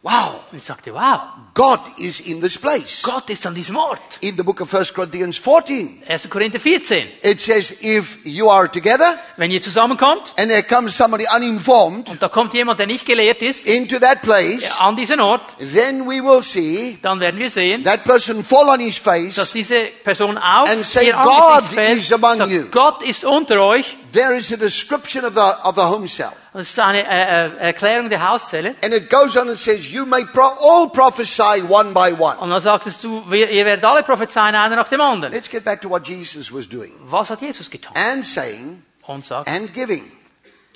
wow, 0.09 0.41
Und 0.51 0.59
ich 0.59 0.65
sagte, 0.65 0.93
wow, 0.95 1.21
God 1.55 1.81
is 1.99 2.21
in 2.21 2.41
this 2.41 2.57
place. 2.57 3.03
Gott 3.03 3.29
ist 3.31 3.47
an 3.47 3.55
diesem 3.55 3.77
Ort. 3.77 4.01
In 4.21 4.37
the 4.37 4.43
book 4.43 4.61
of 4.61 4.73
1 4.73 4.95
Corinthians 4.95 5.37
14, 5.39 6.03
1. 6.09 6.31
Korinther 6.31 6.59
14. 6.59 7.07
it 7.23 7.41
says, 7.41 7.75
if 7.83 8.25
you 8.25 8.49
are 8.51 8.71
together 8.71 9.19
Wenn 9.37 9.51
ihr 9.51 9.61
zusammenkommt 9.61 10.33
and 10.37 10.51
there 10.51 10.63
comes 10.63 10.97
somebody 10.97 11.25
uninformed 11.35 12.09
und 12.09 12.23
da 12.23 12.29
kommt 12.29 12.55
jemand, 12.55 12.79
der 12.79 12.87
nicht 12.87 13.05
gelehrt 13.05 13.43
ist, 13.43 13.67
into 13.67 13.99
that 13.99 14.23
place, 14.23 14.71
an 14.81 14.97
diesen 14.97 15.21
Ort, 15.21 15.43
then 15.59 16.07
we 16.07 16.23
will 16.23 16.43
see 16.43 16.99
dann 17.03 17.21
werden 17.21 17.39
wir 17.39 17.51
sehen, 17.51 17.85
that 17.85 18.05
person 18.05 18.43
fall 18.43 18.69
on 18.69 18.81
his 18.81 18.97
dass 18.97 19.05
face. 19.05 19.53
diese 19.53 19.87
Person 20.05 20.39
auf 20.39 20.71
And 20.71 20.85
say, 20.85 21.07
ihr 21.09 21.13
God 21.13 21.65
fällt, 21.67 21.99
is 21.99 22.13
among 22.13 22.39
sagt, 22.39 22.51
you. 22.51 22.67
Gott 22.71 23.03
ist 23.03 23.25
unter 23.25 23.61
euch. 23.61 23.97
There 24.13 24.37
is 24.37 24.51
a 24.53 24.57
description 24.57 25.25
of 25.25 25.35
the, 25.35 25.41
of 25.65 25.75
the 25.75 25.83
home 25.83 26.07
cell. 26.09 26.33
Das 26.53 26.71
ist 26.71 26.79
eine 26.79 27.03
øh, 27.03 27.07
äh, 27.09 27.47
øh, 27.47 27.61
Erklärung 27.61 28.11
der 28.11 28.29
Hauszelle. 28.29 28.75
And 28.83 28.95
it 28.95 29.11
goes 29.11 29.37
on 29.37 29.49
and 29.49 29.59
says, 29.59 29.87
you 29.93 30.07
may 30.07 30.25
pro- 30.25 30.57
all 30.61 30.89
prophesy 30.89 31.63
one 31.69 31.93
by 31.93 32.13
one. 32.19 32.39
Und 32.39 32.51
dann 32.51 32.63
sagtest 32.63 33.05
du, 33.05 33.23
wir, 33.31 33.51
ihr 33.51 33.65
werdet 33.65 33.85
alle 33.85 34.03
prophezeien, 34.03 34.55
einer 34.55 34.77
nach 34.77 34.89
dem 34.89 35.01
anderen. 35.01 35.33
Let's 35.33 35.51
get 35.51 35.65
back 35.65 35.81
to 35.83 35.91
what 35.91 36.07
Jesus 36.09 36.53
was 36.53 36.69
doing. 36.69 36.93
Was 37.07 37.31
hat 37.31 37.41
Jesus 37.43 37.71
getan? 37.71 37.93
And 37.95 38.27
saying, 38.27 38.83
Und 39.07 39.25
sagt, 39.25 39.49
and 39.49 39.73
giving. 39.75 40.11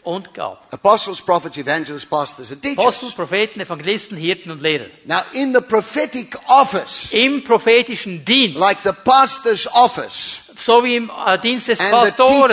und 0.04 0.34
gab. 0.34 0.66
Apostles, 0.72 1.22
prophets, 1.22 1.56
evangelists, 1.56 2.06
pastors, 2.06 2.50
and 2.50 2.64
Apostel, 2.64 3.08
teachers. 3.08 3.14
Propheten, 3.14 3.60
Evangelisten, 3.60 4.16
Hirten 4.16 4.50
und 4.50 4.60
Lehrer. 4.60 4.86
Now, 5.04 5.20
in 5.32 5.54
the 5.54 5.60
prophetic 5.60 6.36
office, 6.48 7.12
Im 7.12 7.44
prophetischen 7.44 8.24
Dienst, 8.24 8.58
like 8.58 8.78
the 8.82 8.92
pastor's 8.92 9.66
office, 9.68 10.40
so 10.64 10.82
wie 10.84 10.96
im 10.96 11.10
äh, 11.26 11.38
Dienst 11.38 11.68
des 11.68 11.78
the 11.78 11.84
Pastoren 11.90 12.50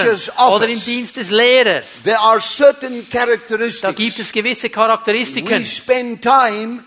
oder 0.53 0.67
im 0.67 0.83
Dienst 0.83 1.17
des 1.17 1.29
Lehrers, 1.29 1.85
there 2.03 2.19
are 2.19 2.39
certain 2.39 3.05
da 3.81 3.91
gibt 3.91 4.19
es 4.19 4.31
gewisse 4.31 4.63
We 4.67 4.69
Charakteristiken. 4.69 5.65
spend 5.65 6.21
time 6.21 6.83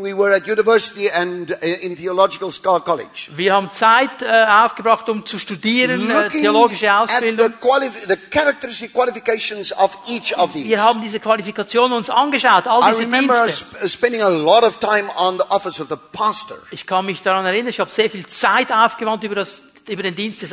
we 0.00 0.14
were 0.14 0.32
at 0.34 0.46
university 0.46 1.10
and 1.10 1.50
uh, 1.50 1.56
in 1.82 1.94
theological 1.96 2.50
school 2.50 2.80
college. 2.80 3.28
Wir 3.36 3.52
haben 3.54 3.70
Zeit 3.70 4.22
äh, 4.22 4.46
aufgebracht, 4.46 5.06
um 5.10 5.26
zu 5.26 5.38
studieren, 5.38 6.10
äh, 6.10 6.30
theologische 6.30 6.86
the, 6.86 6.90
Ausbildung. 6.90 7.52
qualif- 7.60 8.06
the 8.08 8.16
characteristic 8.30 8.94
qualifications 8.94 9.70
of 9.76 9.96
each 10.08 10.34
of 10.38 10.52
these. 10.54 10.64
Wir 10.66 10.82
haben 10.82 11.02
diese 11.02 11.20
Qualifikationen 11.20 11.92
uns 11.98 12.08
angeschaut, 12.08 12.66
all 12.66 12.80
I 12.82 12.86
diese 12.92 13.02
remember 13.02 13.44
Dienste. 13.46 13.64
sp- 13.84 13.88
spending 13.88 14.22
a 14.22 14.28
lot 14.30 14.62
of 14.64 14.78
time 14.78 15.10
on 15.16 15.36
the 15.36 15.44
office 15.50 15.78
of 15.78 15.88
the 15.90 15.96
pastor. 16.12 16.56
Ich 16.70 16.86
kann 16.86 17.04
mich 17.04 17.20
daran 17.20 17.44
erinnern, 17.44 17.68
ich 17.68 17.80
habe 17.80 17.90
sehr 17.90 18.08
viel 18.08 18.26
Zeit 18.26 18.72
aufgewandt, 18.72 19.24
über, 19.24 19.34
das, 19.34 19.62
über 19.88 20.02
den 20.02 20.14
Dienst 20.14 20.42
des 20.42 20.50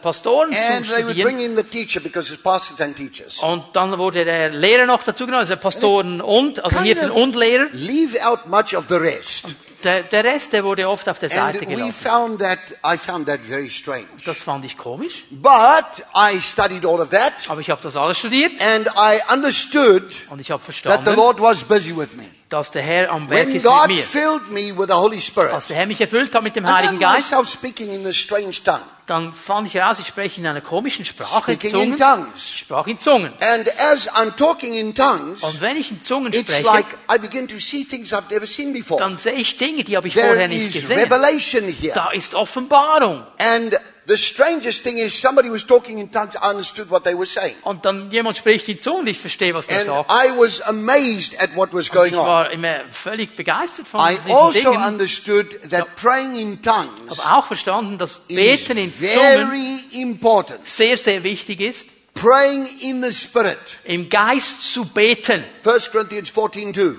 Pastoren 0.00 0.50
And 0.50 0.86
zu 0.86 0.94
studieren. 0.94 1.28
bring 1.36 1.40
in 1.40 1.56
the 1.56 1.62
teacher 1.62 2.00
because 2.00 2.32
it's 2.32 2.42
pastors 2.42 2.80
and 2.80 2.96
teachers. 2.96 3.38
Und 3.38 3.64
dann 3.74 3.96
wurde 3.98 4.24
der 4.24 4.50
Lehrer 4.50 4.86
noch 4.86 5.02
dazu 5.02 5.26
genommen, 5.26 5.40
also 5.40 5.56
Pastoren 5.56 6.20
und, 6.20 6.62
also 6.64 6.80
Hirten 6.80 7.10
und 7.10 7.36
Lehrer. 7.36 7.68
Leave 7.72 8.24
out 8.26 8.46
much 8.46 8.76
of 8.76 8.84
the 8.88 8.96
rest. 8.96 9.46
Der, 9.84 10.02
der 10.02 10.24
Rest, 10.24 10.54
der 10.54 10.64
wurde 10.64 10.88
oft 10.88 11.06
auf 11.10 11.18
der 11.18 11.30
And 11.30 11.38
Seite 11.38 11.60
we 11.60 11.66
gelassen. 11.66 11.92
found 11.92 12.40
that, 12.40 12.58
I 12.82 12.96
found 12.96 13.26
that 13.26 13.40
very 13.40 13.68
strange. 13.68 14.06
Das 14.24 14.38
fand 14.38 14.64
ich 14.64 14.78
komisch, 14.78 15.24
But 15.30 16.06
I 16.14 16.40
studied 16.40 16.86
all 16.86 17.00
of 17.00 17.10
that 17.10 17.34
aber 17.48 17.60
ich 17.60 17.68
habe 17.68 17.82
das 17.82 17.94
alles 17.94 18.18
studiert 18.18 18.52
and 18.62 18.88
I 18.96 19.20
understood 19.30 20.04
und 20.30 20.40
ich 20.40 20.50
habe 20.50 20.62
verstanden, 20.62 21.14
Dass 22.54 22.70
der 22.70 22.82
Herr 22.82 23.10
am 23.10 23.28
Werk 23.28 23.48
When 23.48 23.56
ist 23.56 23.64
mit 23.64 23.72
God 23.72 23.88
mir. 23.88 23.96
filled 24.04 24.48
me 24.50 24.70
with 24.78 24.86
the 24.86 24.92
Holy 24.94 25.20
Spirit, 25.20 25.52
Als 25.52 25.66
der 25.66 25.76
Herr 25.76 25.86
mich 25.86 26.00
erfüllt 26.00 26.32
hat 26.32 26.42
mit 26.44 26.54
dem 26.54 26.64
Heiligen 26.72 27.00
Geist, 27.00 27.32
myself 27.32 27.48
speaking 27.48 27.92
in 27.92 28.06
a 28.06 28.12
strange 28.12 28.52
tongue, 28.64 28.78
dann 29.06 29.32
fand 29.32 29.66
ich 29.66 29.74
heraus, 29.74 29.98
ich 29.98 30.06
spreche 30.06 30.40
in 30.40 30.46
einer 30.46 30.60
komischen 30.60 31.04
Sprache, 31.04 31.52
in 31.54 31.60
Zungen. 31.60 31.96
tongues. 31.98 32.52
Ich 32.54 32.60
sprach 32.60 32.86
in 32.86 33.00
Zungen. 33.00 33.32
And 33.40 33.68
as 33.92 34.08
I'm 34.14 34.36
talking 34.36 34.74
in 34.74 34.94
tongues, 34.94 35.42
Und 35.42 35.60
wenn 35.60 35.76
ich 35.76 35.90
in 35.90 36.00
Zungen 36.00 36.32
it's 36.32 36.42
spreche, 36.42 36.62
like 36.64 36.86
I 37.12 37.18
begin 37.18 37.48
to 37.48 37.58
see 37.58 37.84
things 37.84 38.12
I've 38.12 38.30
never 38.30 38.46
seen 38.46 38.72
before. 38.72 39.00
dann 39.00 39.16
sehe 39.16 39.32
ich 39.34 39.56
Dinge, 39.56 39.82
die 39.82 39.96
habe 39.96 40.06
ich 40.06 40.14
There 40.14 40.28
vorher 40.28 40.46
nicht 40.46 40.74
gesehen. 40.74 40.96
revelation 40.96 41.64
here. 41.64 41.92
Da 41.92 42.10
ist 42.12 42.36
Offenbarung. 42.36 43.24
And 43.38 43.76
the 44.06 44.16
strangest 44.16 44.82
thing 44.82 44.98
is 44.98 45.14
somebody 45.18 45.50
was 45.50 45.64
talking 45.64 45.98
in 45.98 46.10
tongues, 46.10 46.34
I 46.36 46.50
understood 46.50 46.90
what 46.90 47.04
they 47.04 47.14
were 47.14 47.26
saying. 47.26 47.54
Und 47.62 47.84
dann 47.84 48.10
jemand 48.10 48.36
spricht 48.36 48.68
in 48.68 48.80
Zungen, 48.80 49.06
ich 49.06 49.18
verstehe, 49.18 49.54
was 49.54 49.66
der 49.66 49.84
sagt. 49.84 50.10
I 50.10 50.30
was 50.38 50.60
amazed 50.60 51.40
at 51.40 51.54
what 51.56 51.72
was 51.72 51.86
Ich 51.86 51.92
going 51.92 52.14
on. 52.14 52.26
war 52.26 52.50
immer 52.50 52.84
völlig 52.90 53.34
begeistert 53.36 53.88
von 53.88 54.00
I 54.00 54.16
diesen 54.18 54.32
also 54.32 54.72
Dingen. 54.72 54.84
understood 54.84 55.70
that 55.70 55.96
praying 55.96 56.36
in 56.36 56.60
tongues 56.62 57.18
habe 57.18 57.38
auch 57.38 57.46
verstanden, 57.46 57.98
dass 57.98 58.20
Beten 58.28 58.76
in 58.78 58.92
Zungen 58.94 59.80
important. 59.92 60.66
sehr, 60.66 60.96
sehr 60.96 61.22
wichtig 61.22 61.60
ist. 61.60 61.88
Praying 62.14 62.66
in 62.80 63.02
the 63.02 63.12
Spirit. 63.12 63.58
Im 63.84 64.08
Geist 64.08 64.72
zu 64.72 64.84
beten. 64.84 65.42
1 65.64 65.90
Corinthians 65.90 66.30
14 66.30 66.72
2. 66.72 66.94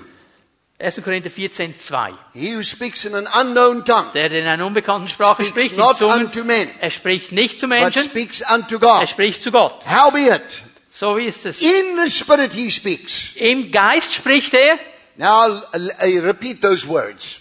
1. 0.78 1.02
Korinther 1.02 1.30
14, 1.30 1.74
2. 1.78 2.12
He 2.34 2.54
who 2.54 2.62
speaks 2.62 3.04
in 3.06 3.14
an 3.14 3.26
unknown 3.32 3.84
tongue 3.84 4.12
Der, 4.12 4.28
der 4.28 4.40
in 4.42 4.46
einer 4.46 4.66
unbekannten 4.66 5.08
Sprache 5.08 5.44
spricht, 5.46 5.76
not 5.76 5.96
Zungen, 5.96 6.26
unto 6.26 6.44
men, 6.44 6.68
er 6.80 6.90
spricht 6.90 7.32
nicht 7.32 7.58
zu 7.58 7.66
but 7.68 7.78
Menschen, 7.78 8.04
speaks 8.04 8.42
unto 8.52 8.74
er 8.76 8.80
God. 9.00 9.08
spricht 9.08 9.42
zu 9.42 9.50
Gott. 9.50 9.82
Howbeit, 9.86 10.62
So 10.90 11.16
wie 11.16 11.24
ist 11.26 11.46
es. 11.46 11.62
in 11.62 11.96
the 12.04 12.10
Spirit 12.10 12.52
he 12.52 12.70
speaks. 12.70 13.30
Im 13.36 13.70
Geist 13.70 14.12
spricht 14.14 14.52
er, 14.54 14.78
Now, 15.18 15.62
I'll 15.72 16.20
repeat 16.22 16.60
those 16.60 16.86
words. 16.86 17.40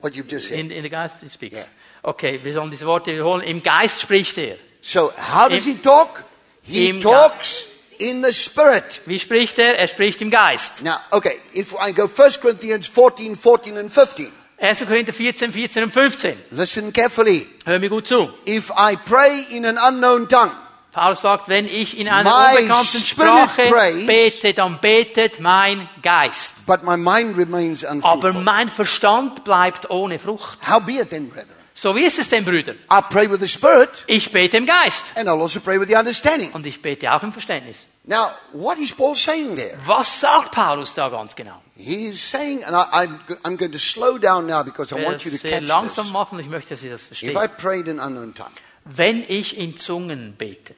What 0.00 0.14
you've 0.14 0.28
just 0.28 0.48
said. 0.48 0.58
in, 0.58 0.70
in 0.72 0.82
the 0.82 0.88
Geist 0.90 1.16
he 1.22 1.28
speaks. 1.28 1.56
Ja. 1.56 1.64
Okay, 2.02 2.40
wir 2.42 2.52
sollen 2.52 2.70
diese 2.72 2.86
Worte 2.86 3.12
wiederholen. 3.12 3.42
Im 3.42 3.62
Geist 3.62 4.00
spricht 4.00 4.38
er. 4.38 4.56
So, 4.82 5.12
how 5.16 5.48
does 5.48 5.64
Im- 5.66 5.74
he 5.76 5.82
talk? 5.82 6.24
He 6.62 6.98
talks 7.00 7.66
in 7.98 8.22
the 8.24 8.32
Spirit. 8.32 9.00
Wie 9.06 9.18
spricht 9.18 9.58
er? 9.58 9.78
Er 9.78 9.88
spricht 9.88 10.20
im 10.22 10.30
Geist. 10.30 10.82
Now, 10.82 10.96
okay, 11.10 11.38
if 11.54 11.74
I 11.74 11.92
go 11.92 12.08
1 12.08 12.40
Corinthians 12.40 12.88
14, 12.88 13.36
14 13.36 13.76
and 13.78 13.92
15, 13.92 14.30
1. 14.58 14.86
Korinther 14.86 15.12
14, 15.12 15.52
14 15.52 15.82
und 15.84 15.92
15. 15.92 16.38
listen 16.50 16.92
carefully. 16.92 17.46
Hör 17.64 17.78
mir 17.78 17.90
gut 17.90 18.06
zu. 18.06 18.30
If 18.48 18.70
I 18.70 18.96
pray 18.96 19.44
in 19.50 19.66
an 19.66 19.78
unknown 19.78 20.28
tongue, 20.28 20.52
Paulus 20.92 21.20
sagt, 21.20 21.50
wenn 21.50 21.66
ich 21.66 21.98
in 21.98 22.08
einer 22.08 22.30
My 22.30 22.56
unbekannten 22.56 23.04
Sprache 23.04 23.62
prays. 23.70 24.06
bete, 24.06 24.54
dann 24.54 24.80
betet 24.80 25.40
mein 25.40 25.86
Geist. 26.02 26.54
but 26.66 26.82
my 26.84 26.96
mind 26.96 27.36
remains 27.36 27.84
Aber 27.84 28.32
mein 28.32 28.70
Verstand 28.70 29.44
bleibt 29.44 29.90
ohne 29.90 30.18
Frucht. 30.18 30.58
Howbeit 30.66 31.10
then, 31.10 31.28
brethren, 31.28 31.55
So 31.78 31.94
wie 31.94 32.04
ist 32.06 32.18
es 32.18 32.30
denn, 32.30 32.42
Brüder? 32.42 32.72
I 32.90 33.02
pray 33.10 33.30
with 33.30 33.40
the 33.40 33.48
Spirit, 33.48 33.90
Ich 34.06 34.30
bete 34.30 34.56
im 34.56 34.64
Geist. 34.64 35.04
and 35.14 35.28
I'll 35.28 35.42
also 35.42 35.60
pray 35.60 35.78
with 35.78 35.88
the 35.88 35.96
understanding. 35.96 36.50
Und 36.52 36.64
ich 36.64 36.80
bete 36.80 37.12
auch 37.12 37.22
im 37.22 37.32
Verständnis. 37.32 37.84
Now, 38.04 38.30
what 38.52 38.78
is 38.78 38.92
Paul 38.92 39.14
saying 39.14 39.56
there? 39.56 39.76
Was 39.84 40.20
sagt 40.20 40.52
Paulus 40.52 40.94
da 40.94 41.10
ganz 41.10 41.34
genau? 41.36 41.60
He's 41.76 42.18
saying, 42.30 42.64
and 42.64 42.74
I, 42.74 43.04
I'm, 43.04 43.18
I'm 43.44 43.56
going 43.58 43.72
to 43.72 43.78
slow 43.78 44.16
down 44.16 44.46
now 44.46 44.62
because 44.64 44.90
I 44.94 45.04
want 45.04 45.22
you 45.26 45.30
to 45.30 45.36
catch 45.36 45.60
langsam 45.68 46.04
this. 46.06 46.12
machen, 46.14 46.38
ich 46.38 46.48
möchte, 46.48 46.70
dass 46.70 46.80
Sie 46.80 46.88
das 46.88 47.02
If 47.02 47.08
verstehen. 47.08 47.36
I 47.36 47.46
prayed 47.46 47.88
in 47.88 47.98
unknown 48.00 48.34
tongue, 48.34 48.52
Wenn 48.86 49.22
ich 49.28 49.54
in 49.58 49.76
Zungen 49.76 50.34
bete, 50.38 50.74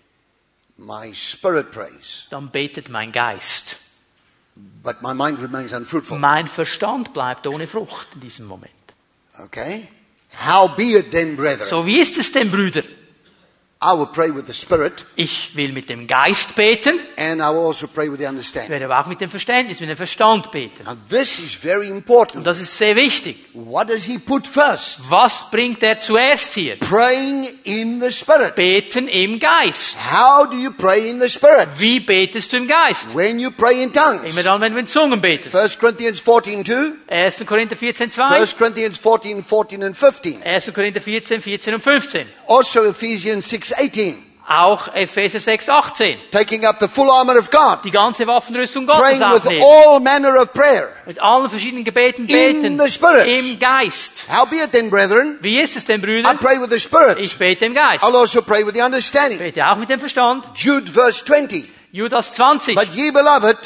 my 0.78 1.14
spirit 1.14 1.70
prays, 1.70 2.24
dann 2.30 2.50
betet 2.50 2.88
mein 2.88 3.12
Geist. 3.12 3.76
but 4.82 5.00
my 5.02 5.14
mind 5.14 5.40
remains 5.40 5.72
unfruitful. 5.72 6.18
Mein 6.18 6.48
Verstand 6.48 7.12
bleibt 7.12 7.46
ohne 7.46 7.68
Frucht 7.68 8.08
in 8.14 8.20
diesem 8.22 8.46
Moment. 8.46 8.72
Okay? 9.38 9.86
So 11.64 11.86
wie 11.86 11.98
ist 11.98 12.16
es 12.18 12.32
denn, 12.32 12.50
Brüder? 12.50 12.82
Ich 15.14 15.56
will 15.56 15.72
mit 15.72 15.88
dem 15.88 16.08
Geist 16.08 16.56
beten, 16.56 16.98
and 17.16 17.40
I 17.40 17.44
will 17.54 17.66
also 17.66 17.86
pray 17.86 18.10
with 18.10 18.18
the 18.18 18.24
ich 18.24 18.28
understanding. 18.28 18.70
werde 18.70 18.86
aber 18.86 18.98
auch 19.00 19.06
mit 19.06 19.20
dem 19.20 19.30
Verständnis, 19.30 19.78
mit 19.78 19.88
dem 19.88 19.96
Verstand 19.96 20.50
beten. 20.50 20.82
Now, 20.84 20.96
this 21.08 21.38
is 21.38 21.54
very 21.54 21.88
Und 21.90 21.98
important. 21.98 22.44
das 22.44 22.58
ist 22.58 22.76
sehr 22.76 22.96
wichtig. 22.96 23.36
What 23.54 23.88
does 23.88 24.02
he 24.02 24.18
put 24.18 24.48
first? 24.48 24.98
Was 25.08 25.48
bringt 25.52 25.80
er 25.84 26.00
zuerst 26.00 26.54
hier? 26.54 26.76
Praying 26.80 27.48
in 27.62 28.00
the 28.00 28.10
Spirit. 28.10 28.56
Beten 28.56 29.06
im 29.06 29.38
Geist. 29.38 29.96
How 30.10 30.50
do 30.50 30.56
you 30.56 30.72
pray 30.72 31.08
in 31.08 31.20
the 31.20 31.28
Spirit? 31.28 31.68
Wie 31.76 32.00
betest 32.00 32.52
du 32.52 32.56
im 32.56 32.66
Geist? 32.66 33.14
When 33.14 33.38
you 33.38 33.52
pray 33.52 33.80
in 33.84 33.92
tongues. 33.92 34.28
Immer 34.28 34.42
dann, 34.42 34.60
wenn 34.60 34.72
du 34.72 34.80
in 34.80 34.88
Zungen 34.88 35.20
betest. 35.20 35.54
1 35.54 35.78
Corinthians 35.78 36.18
14, 36.20 36.64
2, 36.64 36.92
1. 37.06 37.46
Korinther 37.46 37.76
14, 37.76 38.10
2. 38.10 38.22
1 38.40 38.58
Corinthians 38.58 38.98
14, 38.98 39.40
14 39.44 39.84
and 39.84 39.96
15. 39.96 40.42
1. 40.42 40.74
Korinther 40.74 41.00
14, 41.00 41.40
14 41.40 41.74
und 41.74 41.80
15. 41.82 42.26
Also 42.48 42.84
Ephesians 42.84 43.48
6, 43.48 43.72
18. 43.72 44.28
Auch 44.48 44.88
Epheser 44.94 45.40
6, 45.40 45.68
18. 45.68 46.18
Taking 46.30 46.64
up 46.64 46.78
the 46.80 46.88
full 46.88 47.10
armor 47.10 47.38
of 47.38 47.50
God. 47.50 47.84
Die 47.84 47.90
ganze 47.90 48.26
Waffenrüstung 48.26 48.86
Gottes 48.86 49.02
Praying 49.02 49.20
with 49.20 49.62
all 49.62 50.00
manner 50.00 50.40
of 50.40 50.54
prayer. 50.54 50.88
Mit 51.04 51.20
allen 51.20 51.50
verschiedenen 51.50 51.84
Gebeten 51.84 52.26
beten. 52.26 52.64
In 52.64 52.78
the 52.78 52.90
Spirit. 52.90 53.26
Im 53.26 53.58
Geist. 53.58 54.24
Howbeit 54.30 54.72
then, 54.72 54.88
brethren, 54.88 55.38
Wie 55.42 55.60
ist 55.60 55.76
es 55.76 55.84
denn, 55.84 56.00
Brüder? 56.00 56.32
I 56.32 56.36
pray 56.36 56.58
with 56.58 56.70
the 56.70 56.80
Spirit. 56.80 57.18
Ich 57.18 57.36
bete 57.36 57.66
im 57.66 57.74
Geist. 57.74 58.02
I'll 58.02 58.16
also 58.16 58.40
pray 58.40 58.64
with 58.64 58.72
the 58.74 58.80
understanding. 58.80 59.38
Bete 59.38 59.66
auch 59.66 59.76
mit 59.76 59.90
dem 59.90 60.00
Verstand. 60.00 60.46
Jude 60.54 60.90
verse 60.90 61.22
20. 61.26 61.70
Judas 61.92 62.32
20. 62.32 62.74
But 62.74 62.94
ye 62.94 63.10
beloved, 63.10 63.58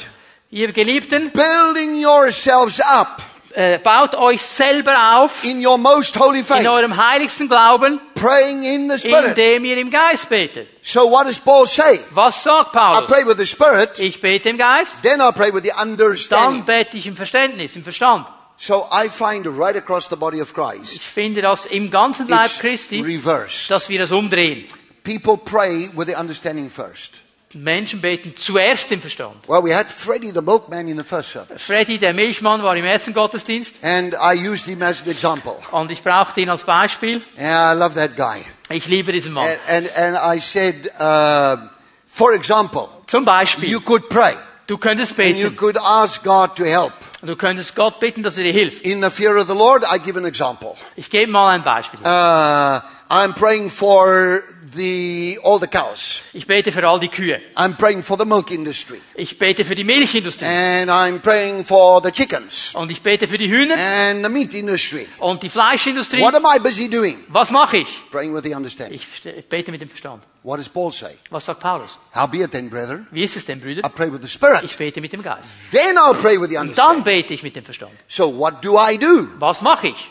Ihr 0.50 0.72
Geliebten, 0.72 1.30
building 1.30 1.94
yourselves 1.94 2.80
up 2.80 3.22
äh, 3.54 3.78
baut 3.78 4.14
euch 4.14 4.42
selber 4.42 5.16
auf 5.16 5.44
in 5.44 5.64
your 5.64 5.78
most 5.78 6.18
holy 6.18 6.42
faith, 6.42 6.60
in 6.60 6.68
eurem 6.68 6.96
heiligsten 6.96 7.48
Glauben, 7.48 8.00
praying 8.14 8.62
in 8.62 8.90
the 8.90 8.98
Spirit. 8.98 9.28
indem 9.36 9.64
ihr 9.64 9.78
im 9.78 9.90
Geist 9.90 10.28
betet. 10.28 10.68
So 10.82 11.10
what 11.10 11.26
does 11.26 11.38
Paul 11.38 11.66
say? 11.66 12.00
Was 12.10 12.42
sagt 12.42 12.74
I 12.74 13.06
pray 13.06 13.26
with 13.26 13.36
the 13.38 13.46
Spirit, 13.46 13.98
Ich 13.98 14.20
bete 14.20 14.48
im 14.48 14.58
Geist, 14.58 15.02
then 15.02 15.20
I 15.20 15.30
pray 15.32 15.52
with 15.52 15.62
the 15.64 15.72
understanding. 15.80 16.64
dann 16.64 16.64
bete 16.64 16.96
ich 16.96 17.06
im 17.06 17.16
Verständnis, 17.16 17.76
im 17.76 17.82
Verstand. 17.84 18.26
So 18.58 18.86
I 18.92 19.08
find 19.08 19.46
right 19.46 19.76
across 19.76 20.08
the 20.08 20.16
body 20.16 20.40
of 20.40 20.54
Christ, 20.54 20.94
Ich 20.94 21.02
finde 21.02 21.42
das 21.42 21.66
im 21.66 21.90
ganzen 21.90 22.28
Leib 22.28 22.50
Christi, 22.60 23.00
reversed. 23.00 23.70
dass 23.70 23.88
wir 23.88 23.98
das 23.98 24.12
umdrehen. 24.12 24.66
People 25.02 25.36
pray 25.36 25.90
with 25.94 26.06
the 26.06 26.14
understanding 26.14 26.70
first. 26.70 27.21
Menschen 27.54 28.00
beten 28.00 28.34
zuerst 28.36 28.90
im 28.92 29.00
Verstand. 29.00 29.36
Well, 29.46 29.62
we 29.62 29.74
had 29.74 29.86
Freddie 29.86 30.32
the 30.32 30.42
milkman 30.42 30.88
in 30.88 30.96
the 30.96 31.04
first 31.04 31.30
service, 31.30 31.62
Freddy, 31.62 31.98
der 31.98 32.12
Milchmann, 32.12 32.62
war 32.62 32.76
im 32.76 32.84
ersten 32.84 33.12
Gottesdienst 33.12 33.74
and 33.82 34.14
I 34.14 34.34
used 34.48 34.66
him 34.66 34.82
as 34.82 35.02
an 35.02 35.10
example. 35.10 35.56
und 35.70 35.90
ich 35.90 36.02
brauchte 36.02 36.40
ihn 36.40 36.50
als 36.50 36.64
Beispiel. 36.64 37.22
And 37.38 37.76
I 37.76 37.78
love 37.78 37.94
that 37.94 38.16
guy. 38.16 38.44
Ich 38.70 38.86
liebe 38.86 39.12
diesen 39.12 39.32
Mann. 39.32 39.46
And, 39.68 39.88
and, 39.96 39.96
and 39.96 40.36
I 40.36 40.40
said, 40.40 40.90
uh, 40.98 41.68
for 42.06 42.32
example, 42.32 42.88
Zum 43.06 43.24
Beispiel, 43.24 43.68
you 43.68 43.80
could 43.80 44.08
pray 44.08 44.34
du 44.66 44.78
könntest 44.78 45.18
and 45.18 45.36
you 45.36 45.50
could 45.50 45.76
ask 45.76 46.22
God 46.22 46.56
to 46.56 46.64
help. 46.64 46.92
Du 47.22 47.36
könntest 47.36 47.76
Gott 47.76 48.00
bitten, 48.00 48.22
dass 48.22 48.36
er 48.36 48.44
dir 48.44 48.52
hilft. 48.52 48.84
In 48.84 49.02
the 49.02 49.10
fear 49.10 49.36
of 49.36 49.46
the 49.46 49.54
Lord, 49.54 49.84
I 49.84 49.98
give 49.98 50.18
an 50.18 50.24
example. 50.24 50.74
Ich 50.96 51.08
gebe 51.08 51.30
mal 51.30 51.50
ein 51.50 51.62
Beispiel. 51.62 52.00
Uh, 52.00 52.80
I'm 53.08 53.34
praying 53.34 53.70
for 53.70 54.42
the, 54.74 55.38
all 55.44 55.58
the 55.60 55.66
cows. 55.66 56.22
Ich 56.32 56.46
bete 56.46 56.72
für 56.72 56.86
all 56.86 56.98
die 57.00 57.08
Kühe. 57.08 57.40
I'm 57.56 57.76
praying 57.76 58.02
for 58.02 58.16
the 58.18 58.24
milk 58.24 58.50
industry. 58.50 59.00
Ich 59.14 59.38
bete 59.38 59.64
für 59.64 59.74
die 59.74 59.84
Milchindustrie. 59.84 60.44
And 60.46 60.90
I'm 60.90 61.20
praying 61.20 61.64
for 61.64 62.00
the 62.02 62.10
chickens 62.10 62.74
Und 62.74 62.90
ich 62.90 63.02
bete 63.02 63.26
für 63.28 63.36
die 63.38 63.48
Hühner 63.50 63.74
and 63.76 64.24
the 64.24 64.30
meat 64.30 64.54
industry. 64.54 65.06
und 65.18 65.42
die 65.42 65.48
Fleischindustrie. 65.48 66.20
What 66.20 66.34
am 66.34 66.44
I 66.44 66.58
busy 66.58 66.88
doing? 66.88 67.24
Was 67.28 67.50
mache 67.50 67.78
ich? 67.78 67.88
Praying 68.10 68.34
with 68.34 68.42
the 68.44 68.54
understanding. 68.54 68.94
Ich 68.98 69.48
bete 69.48 69.70
mit 69.70 69.80
dem 69.80 69.88
Verstand. 69.88 70.22
What 70.42 70.58
does 70.58 70.68
Paul 70.68 70.92
say? 70.92 71.16
Was 71.30 71.44
sagt 71.46 71.60
Paulus? 71.60 71.96
Howbeit 72.14 72.50
then, 72.50 72.68
brethren, 72.68 73.06
Wie 73.12 73.22
ist 73.22 73.36
es 73.36 73.44
denn, 73.44 73.60
I 73.60 73.80
pray 73.94 74.12
with 74.12 74.22
the 74.22 74.28
Spirit. 74.28 74.64
Ich 74.64 74.76
bete 74.76 75.00
mit 75.00 75.12
dem 75.12 75.22
Geist. 75.22 75.50
Then 75.70 75.96
I'll 75.96 76.14
pray 76.14 76.40
with 76.40 76.50
the 76.50 76.56
Und 76.58 76.76
dann 76.76 76.96
understanding. 76.96 77.04
bete 77.04 77.34
ich 77.34 77.42
mit 77.42 77.54
dem 77.54 77.64
Verstand. 77.64 77.92
So 78.08 78.36
what 78.36 78.64
do 78.64 78.76
I 78.76 78.98
do? 78.98 79.28
Was 79.38 79.62
mache 79.62 79.88
ich? 79.88 80.10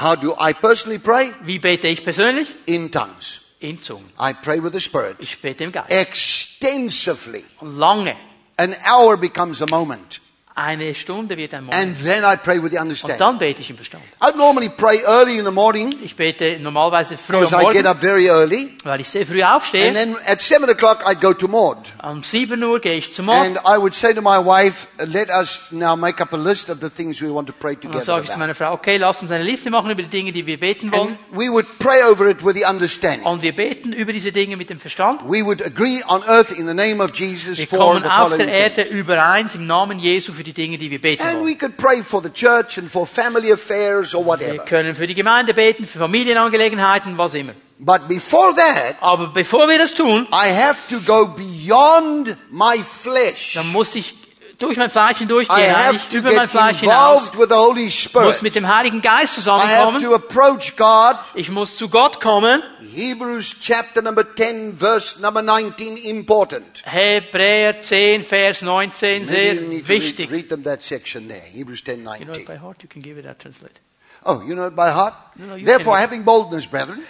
How 0.00 0.16
do 0.16 0.34
I 0.40 0.54
personally 0.54 0.98
pray? 0.98 1.32
Wie 1.42 1.58
bete 1.58 1.86
ich 1.88 2.02
persönlich? 2.04 2.48
In 2.66 2.90
tongues. 2.90 3.40
In 3.62 3.78
Zungen. 3.78 4.08
I 4.18 4.32
pray 4.34 4.58
with 4.60 4.72
the 4.72 4.80
Spirit 4.80 5.16
Ich 5.20 5.40
bete 5.40 5.62
im 5.64 5.72
Geist. 5.72 5.90
extensively. 5.90 7.44
Lange. 7.60 8.16
An 8.58 8.74
hour 8.84 9.16
becomes 9.16 9.60
a 9.62 9.66
moment. 9.70 10.20
Eine 10.54 10.94
Stunde 10.94 11.36
wird 11.38 11.54
ein 11.54 11.64
Moment. 11.64 11.82
And 11.82 12.04
then 12.04 12.24
I 12.24 12.36
pray 12.36 12.62
with 12.62 12.72
the 12.72 12.76
Und 12.76 12.82
understanding. 12.82 13.18
dann 13.18 13.38
bete 13.38 13.62
ich 13.62 13.70
im 13.70 13.76
Verstand. 13.76 14.02
I 14.22 14.36
normally 14.36 14.68
pray 14.68 15.00
early 15.06 15.38
in 15.38 15.46
the 15.46 15.50
morning 15.50 15.94
Ich 16.04 16.14
bete 16.14 16.58
normalerweise 16.60 17.16
früh 17.16 17.36
am 17.36 17.40
because 17.44 17.54
I 17.56 17.64
get 17.72 17.84
Morgen, 17.84 17.86
up 17.86 18.00
very 18.00 18.28
early. 18.28 18.76
weil 18.84 19.00
ich 19.00 19.08
sehr 19.08 19.24
früh 19.24 19.42
And 19.42 19.56
aufstehe. 19.56 19.92
then 19.94 20.14
at 20.26 20.42
7 20.42 20.68
o'clock 20.68 21.04
I'd 21.06 21.22
go 21.22 21.32
to 21.32 21.48
Maud. 21.48 21.78
Um 22.02 22.22
7 22.22 22.62
Uhr 22.62 22.80
gehe 22.80 22.98
ich 22.98 23.14
zum 23.14 23.26
Morgen. 23.26 23.56
And 23.56 23.60
I 23.66 23.78
would 23.80 23.94
say 23.94 24.12
to 24.12 24.20
my 24.20 24.36
wife, 24.44 24.88
let 25.06 25.30
us 25.30 25.68
now 25.70 25.96
make 25.96 26.20
up 26.22 26.34
a 26.34 26.36
list 26.36 26.68
of 26.68 26.80
the 26.82 26.90
things 26.90 27.22
we 27.22 27.32
want 27.32 27.46
to 27.48 27.54
pray 27.58 27.72
Und 27.72 27.84
dann 27.84 27.92
together 27.92 28.04
sage 28.04 28.24
ich 28.24 28.30
zu 28.30 28.38
meiner 28.38 28.54
Frau, 28.54 28.72
okay, 28.74 28.98
lass 28.98 29.22
uns 29.22 29.30
eine 29.30 29.44
Liste 29.44 29.70
machen 29.70 29.90
über 29.90 30.02
die 30.02 30.08
Dinge, 30.10 30.32
die 30.32 30.46
wir 30.46 30.60
beten 30.60 30.92
wollen. 30.92 31.08
And 31.08 31.18
we 31.30 31.48
would 31.50 31.66
pray 31.78 32.02
over 32.02 32.28
it 32.28 32.44
with 32.44 32.56
the 32.56 32.66
understanding. 32.68 33.22
Und 33.24 33.40
wir 33.40 33.56
beten 33.56 33.94
über 33.94 34.12
diese 34.12 34.32
Dinge 34.32 34.58
mit 34.58 34.68
dem 34.68 34.78
Verstand. 34.78 35.22
We 35.24 35.42
would 35.42 35.64
agree 35.64 36.02
on 36.08 36.22
earth 36.24 36.50
in 36.52 36.66
the 36.66 36.74
name 36.74 37.02
of 37.02 37.14
Jesus 37.14 37.56
Wir 37.56 37.66
for 37.66 37.78
kommen 37.78 38.02
the 38.02 38.10
auf 38.10 38.28
following 38.28 38.46
der 38.48 38.74
things. 38.74 38.78
Erde 38.78 38.82
übereins 38.90 39.54
im 39.54 39.66
Namen 39.66 39.98
Jesu 39.98 40.34
für 40.42 40.46
die 40.46 40.52
Dinge, 40.52 40.76
die 40.76 40.90
wir 40.90 41.00
beten 41.00 41.22
And 41.22 41.36
we 41.38 41.40
wollen. 41.44 41.58
could 41.58 41.76
pray 41.76 42.02
for 42.02 42.20
the 42.20 42.28
church 42.30 42.76
and 42.76 42.90
for 42.90 43.06
family 43.06 43.52
affairs 43.52 44.12
or 44.12 44.22
Wir 44.24 44.26
whatever. 44.26 44.64
können 44.64 44.94
für 44.96 45.06
die 45.06 45.14
Gemeinde 45.14 45.54
beten, 45.54 45.86
für 45.86 46.00
Familienangelegenheiten, 46.00 47.16
was 47.16 47.34
immer. 47.34 47.52
But 47.78 48.08
before 48.08 48.52
that, 48.54 48.96
Aber 49.00 49.28
bevor 49.28 49.68
wir 49.68 49.78
das 49.78 49.94
tun, 49.94 50.26
I 50.32 50.52
have 50.52 50.76
to 50.90 50.98
go 51.00 51.26
beyond 51.28 52.36
my 52.50 52.78
flesh. 52.82 53.54
dann 53.54 53.68
muss 53.70 53.94
ich 53.94 54.14
durch 54.62 54.76
mein 54.76 54.90
Fleisch 54.90 55.16
I 55.16 55.18
hindurchgehen, 55.20 55.58
have 55.58 55.88
eigentlich 55.90 56.08
to 56.08 56.16
über 56.18 56.32
mein 56.32 56.48
Fleisch 56.48 56.78
hinaus, 56.80 57.26
involved 57.28 57.38
with 57.40 57.48
the 57.48 57.54
Holy 57.54 57.84
muss 57.84 57.94
Spirit. 57.94 58.42
mit 58.42 58.54
dem 58.54 58.68
Heiligen 58.68 59.02
Geist 59.02 59.36
I 59.38 59.40
have 59.40 59.60
zusammenkommen. 59.60 60.02
to 60.02 60.14
approach 60.14 60.76
God. 60.76 61.16
Ich 61.34 61.50
muss 61.50 61.76
zu 61.76 61.88
Gott 61.88 62.20
kommen. 62.20 62.62
Hebrews 62.94 63.56
chapter 63.60 64.02
number 64.02 64.24
10, 64.34 64.76
verse 64.78 65.20
number 65.20 65.42
19, 65.42 65.96
important. 65.96 66.82
Hebräer 66.84 67.80
10, 67.80 68.22
Vers 68.24 68.62
19, 68.62 69.26
Maybe 69.26 69.32
sehr 69.32 69.54
to 69.54 70.22
read, 70.22 70.30
read 70.30 70.48
them 70.48 70.62
that 70.64 70.82
section 70.82 71.28
there. 71.28 71.40
Hebrews 71.40 71.82
10, 71.84 71.98
You 71.98 72.04
know 72.04 72.12
it 72.14 72.20
19. 72.26 72.44
by 72.46 72.56
heart, 72.56 72.82
you 72.82 72.88
can 72.88 73.02
give 73.02 73.18
it 73.18 73.24
that 73.24 73.38
translate. 73.38 73.80
Oh, 74.24 74.42
you 74.46 74.54
know 74.54 74.66
it 74.66 74.76
by 74.76 74.90
heart? 74.90 75.14
No, 75.36 75.46
no, 75.56 75.64
Therefore, 75.64 75.98
having 75.98 76.22
boldness, 76.22 76.66
brethren, 76.66 77.02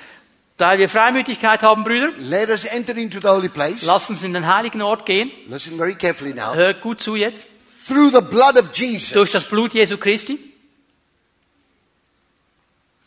Da 0.62 0.78
wir 0.78 0.88
Freimütigkeit 0.88 1.60
haben, 1.62 1.82
Brüder, 1.82 2.12
let 2.18 2.48
us 2.48 2.64
enter 2.64 2.96
into 2.96 3.18
the 3.20 3.26
holy 3.26 3.48
place. 3.48 3.82
lasst 3.84 4.10
uns 4.10 4.22
in 4.22 4.32
den 4.32 4.46
heiligen 4.46 4.80
Ort 4.80 5.04
gehen. 5.06 5.28
Listen 5.48 5.76
very 5.76 5.96
carefully 5.96 6.32
now. 6.32 6.54
Hört 6.54 6.80
gut 6.82 7.00
zu 7.00 7.16
jetzt. 7.16 7.46
Through 7.88 8.10
the 8.12 8.20
blood 8.20 8.56
of 8.56 8.68
Durch 8.68 8.78
Jesus, 8.78 9.32
das 9.32 9.44
Blut 9.48 9.74
Jesu 9.74 9.96
Christi, 9.96 10.38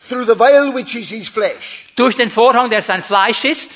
through 0.09 0.25
the 0.25 0.35
veil 0.37 0.73
which 0.73 0.95
is 0.95 1.07
his 1.07 1.29
flesh, 1.29 1.85
durch 1.95 2.17
den 2.17 2.29
Vorhang, 2.29 2.69
der 2.69 2.81
sein 2.81 3.01
Fleisch 3.01 3.45
ist, 3.45 3.71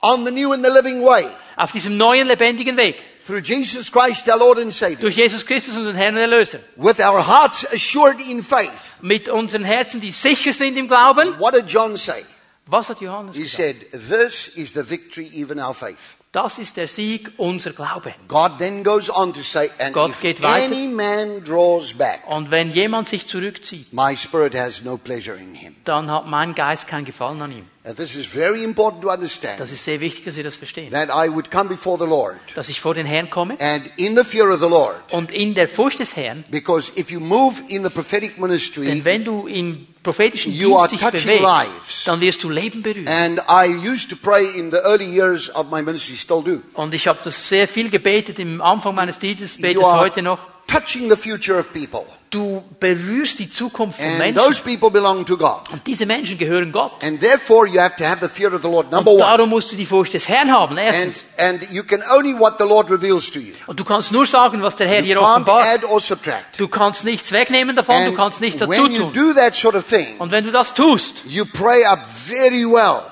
on 0.00 0.24
the 0.24 0.30
new 0.30 0.52
and 0.52 0.64
the 0.64 0.70
living 0.70 1.02
way, 1.02 1.26
auf 1.56 1.72
diesem 1.72 1.96
neuen 1.96 2.28
lebendigen 2.28 2.76
Weg. 2.76 3.02
through 3.26 3.40
Jesus 3.42 3.90
Christ, 3.90 4.28
our 4.28 4.38
Lord 4.38 4.58
and 4.60 4.72
Savior, 4.72 5.00
Durch 5.00 5.16
Jesus 5.16 5.44
Christus, 5.44 5.74
unseren 5.76 5.96
Herrn 5.96 6.14
und 6.14 6.20
Erlöser. 6.20 6.60
with 6.76 7.00
our 7.00 7.26
hearts 7.26 7.66
assured 7.74 8.20
in 8.20 8.44
faith. 8.44 8.70
Mit 9.00 9.28
unseren 9.28 9.64
Herzen, 9.64 10.00
die 10.00 10.12
sicher 10.12 10.52
sind 10.52 10.76
im 10.76 10.86
Glauben. 10.86 11.36
What 11.40 11.54
did 11.54 11.66
John 11.66 11.96
say? 11.96 12.22
Was 12.66 12.88
hat 12.88 13.00
Johannes 13.00 13.36
He 13.36 13.42
gesagt? 13.42 13.56
said, 13.92 14.08
This 14.08 14.48
is 14.48 14.72
the 14.72 14.82
victory, 14.88 15.30
even 15.34 15.58
our 15.60 15.74
faith. 15.74 15.96
Das 16.32 16.58
ist 16.58 16.76
der 16.76 16.88
Sieg, 16.88 17.30
unser 17.36 17.70
Glaube. 17.72 18.12
God 18.26 18.58
then 18.58 18.82
goes 18.82 19.08
on 19.08 19.32
to 19.34 19.40
say, 19.42 19.70
And 19.78 19.92
Gott 19.94 20.10
if 20.10 20.20
geht 20.20 20.42
weiter. 20.42 20.64
any 20.64 20.88
man 20.88 21.44
draws 21.44 21.92
back, 21.92 22.22
Und 22.26 22.50
wenn 22.50 22.72
jemand 22.72 23.06
sich 23.08 23.28
zurückzieht, 23.28 23.92
my 23.92 24.16
spirit 24.16 24.52
has 24.56 24.82
no 24.82 24.96
pleasure 24.96 25.36
in 25.36 25.54
him. 25.54 25.76
dann 25.84 26.10
hat 26.10 26.26
mein 26.26 26.56
Geist 26.56 26.88
kein 26.88 27.04
Gefallen 27.04 27.40
an 27.40 27.52
ihm. 27.52 27.66
And 27.84 27.96
this 27.96 28.16
is 28.16 28.26
very 28.26 28.64
important 28.64 29.02
to 29.02 29.12
understand 29.12 29.60
Das 29.60 29.70
ist 29.70 29.84
sehr 29.84 30.00
wichtig, 30.00 30.24
dass 30.24 30.34
wir 30.36 30.42
das 30.42 30.56
verstehen. 30.56 30.90
that 30.90 31.08
I 31.10 31.30
would 31.32 31.52
come 31.52 31.68
before 31.68 31.98
the 31.98 32.08
Lord 32.08 32.38
Dass 32.56 32.68
ich 32.68 32.80
vor 32.80 32.94
den 32.94 33.06
Herrn 33.06 33.30
komme 33.30 33.60
and 33.60 33.84
in 33.96 34.16
the 34.16 34.24
fear 34.24 34.50
of 34.52 34.58
the 34.60 34.66
Lord. 34.68 34.96
und 35.12 35.30
in 35.30 35.54
der 35.54 35.68
Furcht 35.68 36.00
des 36.00 36.16
Herrn, 36.16 36.44
Because 36.50 36.90
if 36.98 37.12
you 37.12 37.20
move 37.20 37.60
in 37.68 37.84
the 37.84 37.90
prophetic 37.90 38.38
ministry, 38.38 38.86
denn 38.86 39.04
wenn 39.04 39.22
du 39.24 39.46
in 39.46 39.86
prophetischen 40.04 40.52
You 40.52 40.78
Dienst 40.88 41.02
dich 41.12 41.24
lives. 41.24 42.04
dann 42.04 42.20
wirst 42.20 42.44
du 42.44 42.50
Leben 42.50 42.82
berühren. 42.82 43.08
And 43.08 43.40
I 43.48 43.66
used 43.66 44.08
to 44.10 44.16
pray 44.16 44.46
in 44.56 44.70
the 44.70 44.76
early 44.76 45.06
years 45.06 45.52
of 45.52 45.68
my 45.70 45.82
ministry, 45.82 46.14
still 46.14 46.42
do. 46.44 46.62
Und 46.74 46.94
ich 46.94 47.08
habe 47.08 47.18
das 47.24 47.48
sehr 47.48 47.66
viel 47.66 47.90
gebetet 47.90 48.38
im 48.38 48.62
Anfang 48.62 48.94
meines 48.94 49.18
Dienstes, 49.18 49.60
bete 49.60 49.80
es 49.80 49.86
heute 49.86 50.22
noch. 50.22 50.53
Touching 50.74 51.08
the 51.10 51.16
future 51.16 51.58
of 51.58 51.72
people. 51.72 52.04
Du 52.30 52.64
berührst 52.80 53.38
die 53.38 53.48
Zukunft 53.48 53.98
von 54.00 54.08
And 54.08 54.18
Menschen. 54.18 54.34
those 54.42 54.60
people 54.60 54.90
belong 54.90 55.24
to 55.24 55.36
God. 55.36 55.60
Und 55.72 55.86
diese 55.86 56.04
Menschen 56.04 56.36
gehören 56.36 56.72
Gott. 56.72 56.92
And 57.04 57.20
therefore 57.20 57.68
you 57.68 57.78
have 57.80 57.94
to 57.96 58.04
have 58.04 58.18
the 58.20 58.28
fear 58.28 58.52
of 58.52 58.62
the 58.62 58.68
Lord, 58.68 58.90
number 58.90 59.12
Und 59.12 59.18
one. 59.20 59.30
darum 59.30 59.50
musst 59.50 59.70
du 59.70 59.76
die 59.76 59.86
Furcht 59.86 60.14
des 60.14 60.28
Herrn 60.28 60.50
haben, 60.52 60.76
erstens. 60.76 61.24
and 61.38 61.62
you 61.70 61.84
can 61.84 62.02
only 62.12 62.36
what 62.36 62.54
the 62.58 62.64
Lord 62.64 62.90
reveals 62.90 63.30
to 63.30 63.38
you. 63.38 63.54
Und 63.68 63.78
du 63.78 63.84
kannst 63.84 64.10
nur 64.10 64.26
sagen, 64.26 64.62
was 64.62 64.74
der 64.74 64.88
Herr 64.88 64.98
You 65.02 65.14
dir 65.14 65.18
can't 65.18 65.42
offenbart. 65.42 65.64
add 65.64 65.84
or 65.86 66.00
subtract. 66.00 66.58
Du 66.58 66.66
kannst 66.66 67.04
nichts 67.04 67.30
wegnehmen 67.30 67.76
davon, 67.76 68.04
du 68.06 68.12
kannst 68.14 68.40
nichts 68.40 68.58
dazu 68.58 68.70
when 68.72 68.90
you 68.90 69.02
tun. 69.04 69.12
do 69.12 69.32
that 69.34 69.54
sort 69.54 69.76
of 69.76 69.86
thing, 69.86 70.16
Und 70.18 70.32
wenn 70.32 70.42
du 70.44 70.50
das 70.50 70.74
tust, 70.74 71.22
you 71.26 71.44
pray 71.44 71.84
up 71.84 72.00
very 72.26 72.64
well. 72.64 73.02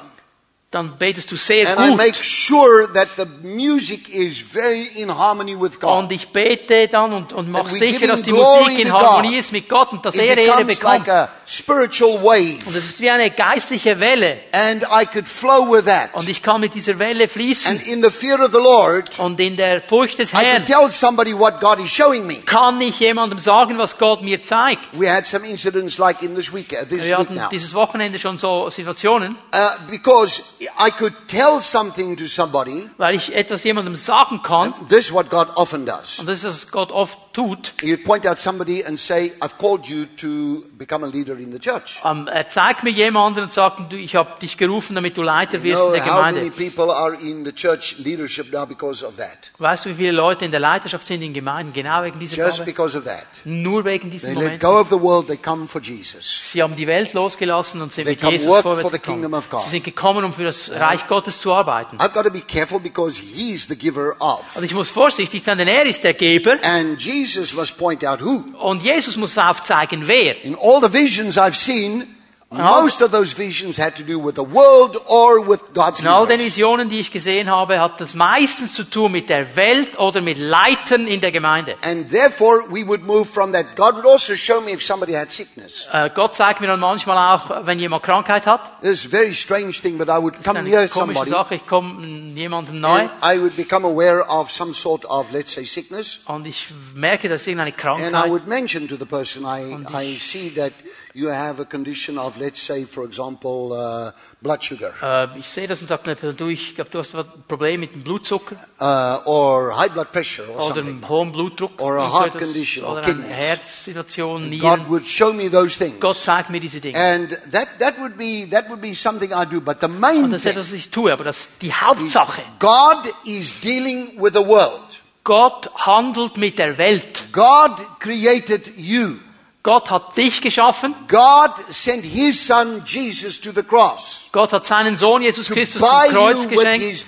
Dann 0.73 0.97
betest 0.99 1.31
du 1.31 1.37
sehr 1.37 1.69
And 1.79 1.93
I 1.93 1.95
make 1.95 2.13
gut. 2.13 2.25
sure 2.25 2.93
that 2.95 3.09
the 3.17 3.27
music 3.47 4.09
is 4.09 4.39
very 4.41 4.89
in 4.97 5.17
harmony 5.17 5.55
with 5.55 5.79
God. 5.79 5.99
Und 6.05 6.13
ich 6.13 6.29
bete 6.31 6.89
dann 6.89 7.13
und, 7.13 7.33
und 7.33 7.51
mache 7.51 7.71
sicher, 7.71 8.07
dass 8.07 8.23
die 8.23 8.33
Musik 8.33 8.79
in. 8.79 8.93
Harmonie 8.93 9.37
ist 9.39 9.53
mit 9.53 9.69
Gott 9.69 9.93
und 9.93 10.05
dass 10.05 10.17
er 10.17 10.33
It 10.33 10.39
Ehre 10.39 10.65
becomes 10.65 10.79
bekommt. 10.81 11.07
like 11.07 11.09
a 11.09 11.29
spiritual 11.47 12.23
wave. 12.23 12.59
Und 12.67 12.75
es 12.75 12.87
ist 12.87 13.01
wie 13.01 13.11
eine 13.11 13.31
geistliche 13.31 14.01
Welle. 14.01 14.41
And 14.53 14.83
I 14.85 15.05
could 15.07 15.29
flow 15.29 15.71
with 15.71 15.85
that. 15.85 16.15
Und 16.15 16.29
ich 16.29 16.43
kann 16.43 16.61
mit 16.63 16.75
dieser 16.75 16.99
Welle 16.99 17.29
fließen. 17.29 17.71
And 17.71 17.87
in 17.87 18.03
the 18.03 18.11
fear 18.11 18.41
of 18.43 18.51
the 18.53 18.59
Lord, 18.59 19.19
Und 19.19 19.39
in 19.41 19.57
der 19.57 19.81
Furcht 19.83 20.19
des 20.19 20.33
I 20.33 20.37
Herrn 20.39 20.65
tell 20.67 20.91
somebody 20.91 21.39
what 21.39 21.61
God 21.61 21.79
is 21.81 21.91
showing 21.91 22.27
me. 22.27 22.37
kann 22.47 22.81
ich 22.81 22.99
jemandem 22.99 23.39
sagen, 23.39 23.77
was 23.79 23.99
Gott 23.99 24.23
mir 24.23 24.43
zeigt. 24.43 24.89
We 24.93 25.11
had 25.15 25.27
some 25.27 25.47
incidents 25.47 25.99
like 25.99 26.23
in 26.23 26.35
this 26.35 26.53
week, 26.53 26.73
uh, 26.73 26.85
this 26.89 26.99
Wir 27.05 27.05
week 27.11 27.19
hatten 27.19 27.35
now. 27.37 27.49
dieses 27.51 27.75
Wochenende 27.75 28.19
schon 28.19 28.39
so 28.39 28.71
Situationen, 28.71 29.37
Uh, 29.53 29.91
because 29.91 30.43
I 30.79 30.91
could 30.91 31.15
tell 31.29 31.61
something 31.61 32.17
to 32.17 32.27
somebody. 32.27 32.89
weil 32.99 33.15
ich 33.15 33.35
etwas 33.35 33.65
jemandem 33.65 33.95
sagen 33.95 34.43
kann. 34.43 34.75
This 34.89 35.07
is 35.07 35.13
what 35.13 35.31
God 35.31 35.49
often 35.57 35.87
does. 35.87 36.19
Und 36.19 36.29
das 36.29 36.39
ist, 36.39 36.45
was 36.45 36.71
Gott 36.71 36.93
oft 36.93 37.19
tut. 37.33 37.73
He'd 37.81 38.05
point 38.05 38.27
out 38.27 38.39
somebody 38.39 38.85
and 38.85 38.99
say, 38.99 39.33
I've 39.41 39.57
called 39.59 39.87
you 39.87 40.07
to 40.19 40.65
become 40.79 41.05
a 41.05 41.09
leader 41.09 41.37
in 41.39 41.53
the 41.53 41.59
church. 41.59 42.01
Ähm, 42.05 42.29
Er 42.29 42.49
zeigt 42.51 42.83
mir 42.83 42.91
jemanden 42.91 43.45
und 43.45 43.53
sagt, 43.53 43.93
ich 43.95 44.15
habe 44.17 44.39
dich 44.41 44.57
gerufen, 44.57 44.95
damit 44.95 45.17
du 45.17 45.23
Leiter 45.23 45.63
wirst 45.63 45.83
in 45.83 45.93
der 45.93 46.05
how 46.07 46.23
many 46.23 46.51
Gemeinde. 46.51 46.51
people 46.71 46.93
are 46.95 47.15
in 47.15 47.45
the 47.45 47.53
church 47.53 47.97
leadership 47.99 48.53
now 48.53 48.67
because 48.67 49.05
of 49.05 49.17
that? 49.17 49.51
Weißt 49.59 49.85
du, 49.87 49.91
wie 49.91 49.95
viele 49.95 50.13
Leute 50.13 50.45
in 50.45 50.51
der 50.51 50.61
Leiterschaft 50.61 51.07
sind 51.09 51.23
in 51.23 51.33
Gemeinden? 51.33 51.73
Genau 51.73 52.03
wegen 52.03 52.19
dieser 52.19 52.37
Just 52.37 52.59
Gabe. 52.59 52.71
because 52.71 52.97
of 52.99 53.05
that. 53.05 53.25
Nur 53.45 53.85
wegen 53.85 54.11
They 54.11 54.19
diesem 54.19 54.35
let 54.35 54.43
Moment. 54.43 54.61
go 54.61 54.79
of 54.81 54.89
the 54.89 55.01
world, 55.01 55.27
they 55.29 55.37
come 55.37 55.67
for 55.67 55.81
Jesus. 55.81 56.51
Sie 56.53 56.63
haben 56.63 56.77
die 56.77 56.87
Welt 56.87 57.13
losgelassen 57.13 57.81
und 57.81 57.93
sind 57.93 58.05
They 58.05 58.15
mit 58.15 58.23
Jesus 58.31 58.61
vorwärts 58.63 58.91
gekommen. 58.91 59.43
Sie 59.65 59.71
sind 59.71 59.85
gekommen, 59.85 60.25
um 60.25 60.33
für 60.35 60.45
das 60.45 60.71
Reich 60.71 61.07
Gottes 61.07 61.41
zu 61.41 61.53
arbeiten. 61.53 61.97
I've 61.99 62.13
got 62.13 62.25
to 62.25 62.31
be 62.31 62.41
careful 62.41 62.79
because 62.81 63.21
he's 63.21 63.67
the 63.69 63.77
giver 63.77 64.15
of. 64.21 64.57
Und 64.57 64.65
ich 64.65 64.75
muss 64.75 64.91
vorsichtig 64.91 65.43
sein, 65.45 65.57
denn 65.59 65.69
er 65.69 65.87
ist 65.87 66.03
der 66.05 66.15
Geber. 66.15 66.53
And 66.63 67.01
Jesus 67.01 67.22
must 67.55 67.77
point 67.79 68.05
out 68.05 68.21
who. 68.21 68.45
Und 68.59 68.83
Jesus 68.83 69.17
muss 69.17 69.39
aufzeigen, 69.39 70.09
wer. 70.09 70.45
In 70.45 70.55
all 70.55 70.81
the 70.81 70.93
visions 70.93 71.37
I've 71.37 71.57
seen, 71.57 72.07
most 72.53 73.03
of 73.03 73.11
those 73.11 73.37
visions 73.37 73.79
had 73.79 73.97
to 73.97 74.03
do 74.03 74.19
with 74.19 74.37
the 74.37 74.45
world 74.45 75.01
or 75.07 75.41
with 75.47 75.61
God's 75.75 76.01
In 76.01 76.07
all 76.07 76.27
den. 76.27 76.39
Visionen, 76.39 76.89
die 76.89 77.01
ich 77.01 77.11
gesehen 77.11 77.51
habe, 77.51 77.81
hat 77.81 78.01
das 78.01 78.15
meistens 78.15 78.75
zu 78.75 78.85
tun 78.85 79.13
mit 79.13 79.29
der 79.29 79.57
Welt 79.57 79.99
oder 79.99 80.21
mit 80.21 80.39
Leitern 80.39 81.07
in 81.07 81.21
der 81.21 81.33
Gemeinde. 81.33 81.77
And 81.83 82.11
therefore, 82.11 82.65
we 82.71 82.87
would 82.87 83.03
move 83.05 83.27
from 83.27 83.53
that. 83.53 83.77
God 83.77 83.95
would 83.97 84.07
also 84.07 84.35
show 84.35 84.61
me 84.61 84.73
if 84.73 84.83
somebody 84.83 85.15
had 85.15 85.31
sickness. 85.33 85.89
Äh, 85.93 86.11
Gott 86.15 86.35
zeigt 86.35 86.61
mir 86.61 86.67
dann 86.67 86.81
manchmal 86.81 87.37
auch, 87.37 87.67
wenn 87.67 87.79
jemand 87.79 88.03
Krankheit 88.03 88.47
hat. 88.47 88.81
This 88.83 89.05
is 89.05 89.07
a 89.07 89.09
very 89.09 89.35
strange 89.35 89.81
thing, 89.81 89.99
but 89.99 90.09
I 90.09 90.19
would 90.21 90.43
come 90.43 90.63
near 90.63 90.89
somebody 90.89 91.31
Sache. 91.31 91.55
Ich 91.55 91.67
komme 91.67 92.05
jemandem 92.35 92.85
and 92.85 93.11
I 93.23 93.39
would 93.39 93.57
become 93.57 93.87
aware 93.87 94.25
of 94.29 94.51
some 94.51 94.75
sort 94.75 95.05
of, 95.07 95.33
let's 95.33 95.53
say, 95.53 95.65
sickness. 95.65 96.21
und 96.27 96.47
ich 96.47 96.69
merke, 96.95 97.29
dass 97.29 97.47
irgendeine 97.47 97.73
And 97.83 98.17
I 98.17 98.29
would 98.29 98.47
mention 98.47 98.89
to 98.89 98.97
the 98.97 99.07
person, 99.07 99.45
I, 99.45 99.87
I 99.93 100.19
see 100.19 100.51
that 100.55 100.73
you 101.15 101.29
have 101.29 101.61
a 101.61 101.65
condition 101.65 102.19
of, 102.19 102.39
let's 102.39 102.63
say, 102.63 102.85
for 102.85 103.05
example, 103.05 103.73
uh, 103.73 104.13
blood 104.41 104.63
sugar 104.63 104.93
Äh, 105.03 105.39
ich 105.39 105.49
sehe 105.49 105.67
das 105.67 105.81
und 105.81 105.89
sage, 105.89 106.15
du, 106.15 106.49
ich 106.49 106.75
glaube, 106.75 106.91
du 106.91 106.99
hast 106.99 107.15
ein 107.15 107.25
Problem 107.47 107.81
mit 107.81 107.95
dem 107.95 108.03
Blutzucker 108.03 108.57
uh, 108.81 109.29
or 109.29 109.77
high 109.77 109.91
blood 109.93 110.11
pressure 110.13 110.49
or 110.49 110.67
oder 110.67 110.75
something. 110.77 111.09
hohen 111.09 111.33
Blutdruck 111.33 111.81
Or 111.81 111.99
a 111.99 112.07
so 112.07 112.13
heart 112.13 112.39
condition 112.39 112.85
or 112.85 113.01
kidneys. 113.03 113.31
Herzsituation, 113.31 114.59
God 114.61 114.89
would 114.89 115.07
show 115.07 115.33
me 115.33 115.51
those 115.51 115.77
things. 115.77 116.01
Gott 116.01 116.17
zeigt 116.17 116.51
mir 116.51 116.61
diese 116.61 116.81
Dinge. 116.81 116.99
And 116.99 117.31
that, 117.51 117.69
that 117.79 117.99
would 117.99 118.17
be, 118.17 118.49
that 118.51 118.69
would 118.71 118.81
be 118.81 118.95
something 118.95 119.33
I 119.33 119.45
do. 119.45 119.61
But 119.61 119.81
the 119.81 119.89
main 119.89 120.25
Und 120.25 120.33
das 120.33 120.41
ist 120.41 120.45
thing 120.45 120.53
etwas, 120.53 120.67
was 120.69 120.79
ich 120.79 120.91
tue, 120.91 121.13
aber 121.13 121.25
das 121.25 121.59
die 121.61 121.73
Hauptsache. 121.73 122.43
God 122.59 123.13
is 123.25 123.61
dealing 123.61 124.21
with 124.21 124.33
the 124.35 124.47
world. 124.47 124.81
Gott 125.25 125.71
handelt 125.75 126.37
mit 126.37 126.59
der 126.59 126.79
Welt. 126.79 127.27
God 127.33 127.73
created 128.01 128.77
you. 128.77 129.19
Gott 129.63 129.91
hat 129.91 130.17
dich 130.17 130.41
geschaffen. 130.41 130.95
God 131.09 131.53
sent 131.69 132.05
His 132.05 132.47
Son 132.47 132.83
Jesus 132.85 133.41
to 133.41 133.53
the 133.55 133.63
cross 133.63 134.23
Gott 134.33 134.53
hat 134.53 134.65
seinen 134.65 134.97
Sohn 134.97 135.23
Jesus 135.23 135.49
Christus 135.49 135.81
zum 135.81 135.89
Kreuz 136.11 136.49
geschenkt, 136.49 137.07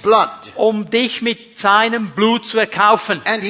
um 0.57 0.89
dich 0.91 1.23
mit 1.23 1.54
seinem 1.65 2.11
Blut 2.11 2.47
zu 2.47 2.59
erkaufen. 2.59 3.23
And 3.25 3.43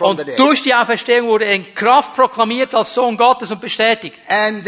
Und 0.00 0.26
durch 0.36 0.62
die 0.62 0.74
Auferstehung 0.74 1.28
wurde 1.28 1.44
er 1.46 1.54
in 1.54 1.74
Kraft 1.74 2.14
proklamiert 2.14 2.74
als 2.74 2.92
Sohn 2.92 3.16
Gottes 3.16 3.50
und 3.50 3.62
bestätigt. 3.62 4.18
And 4.28 4.62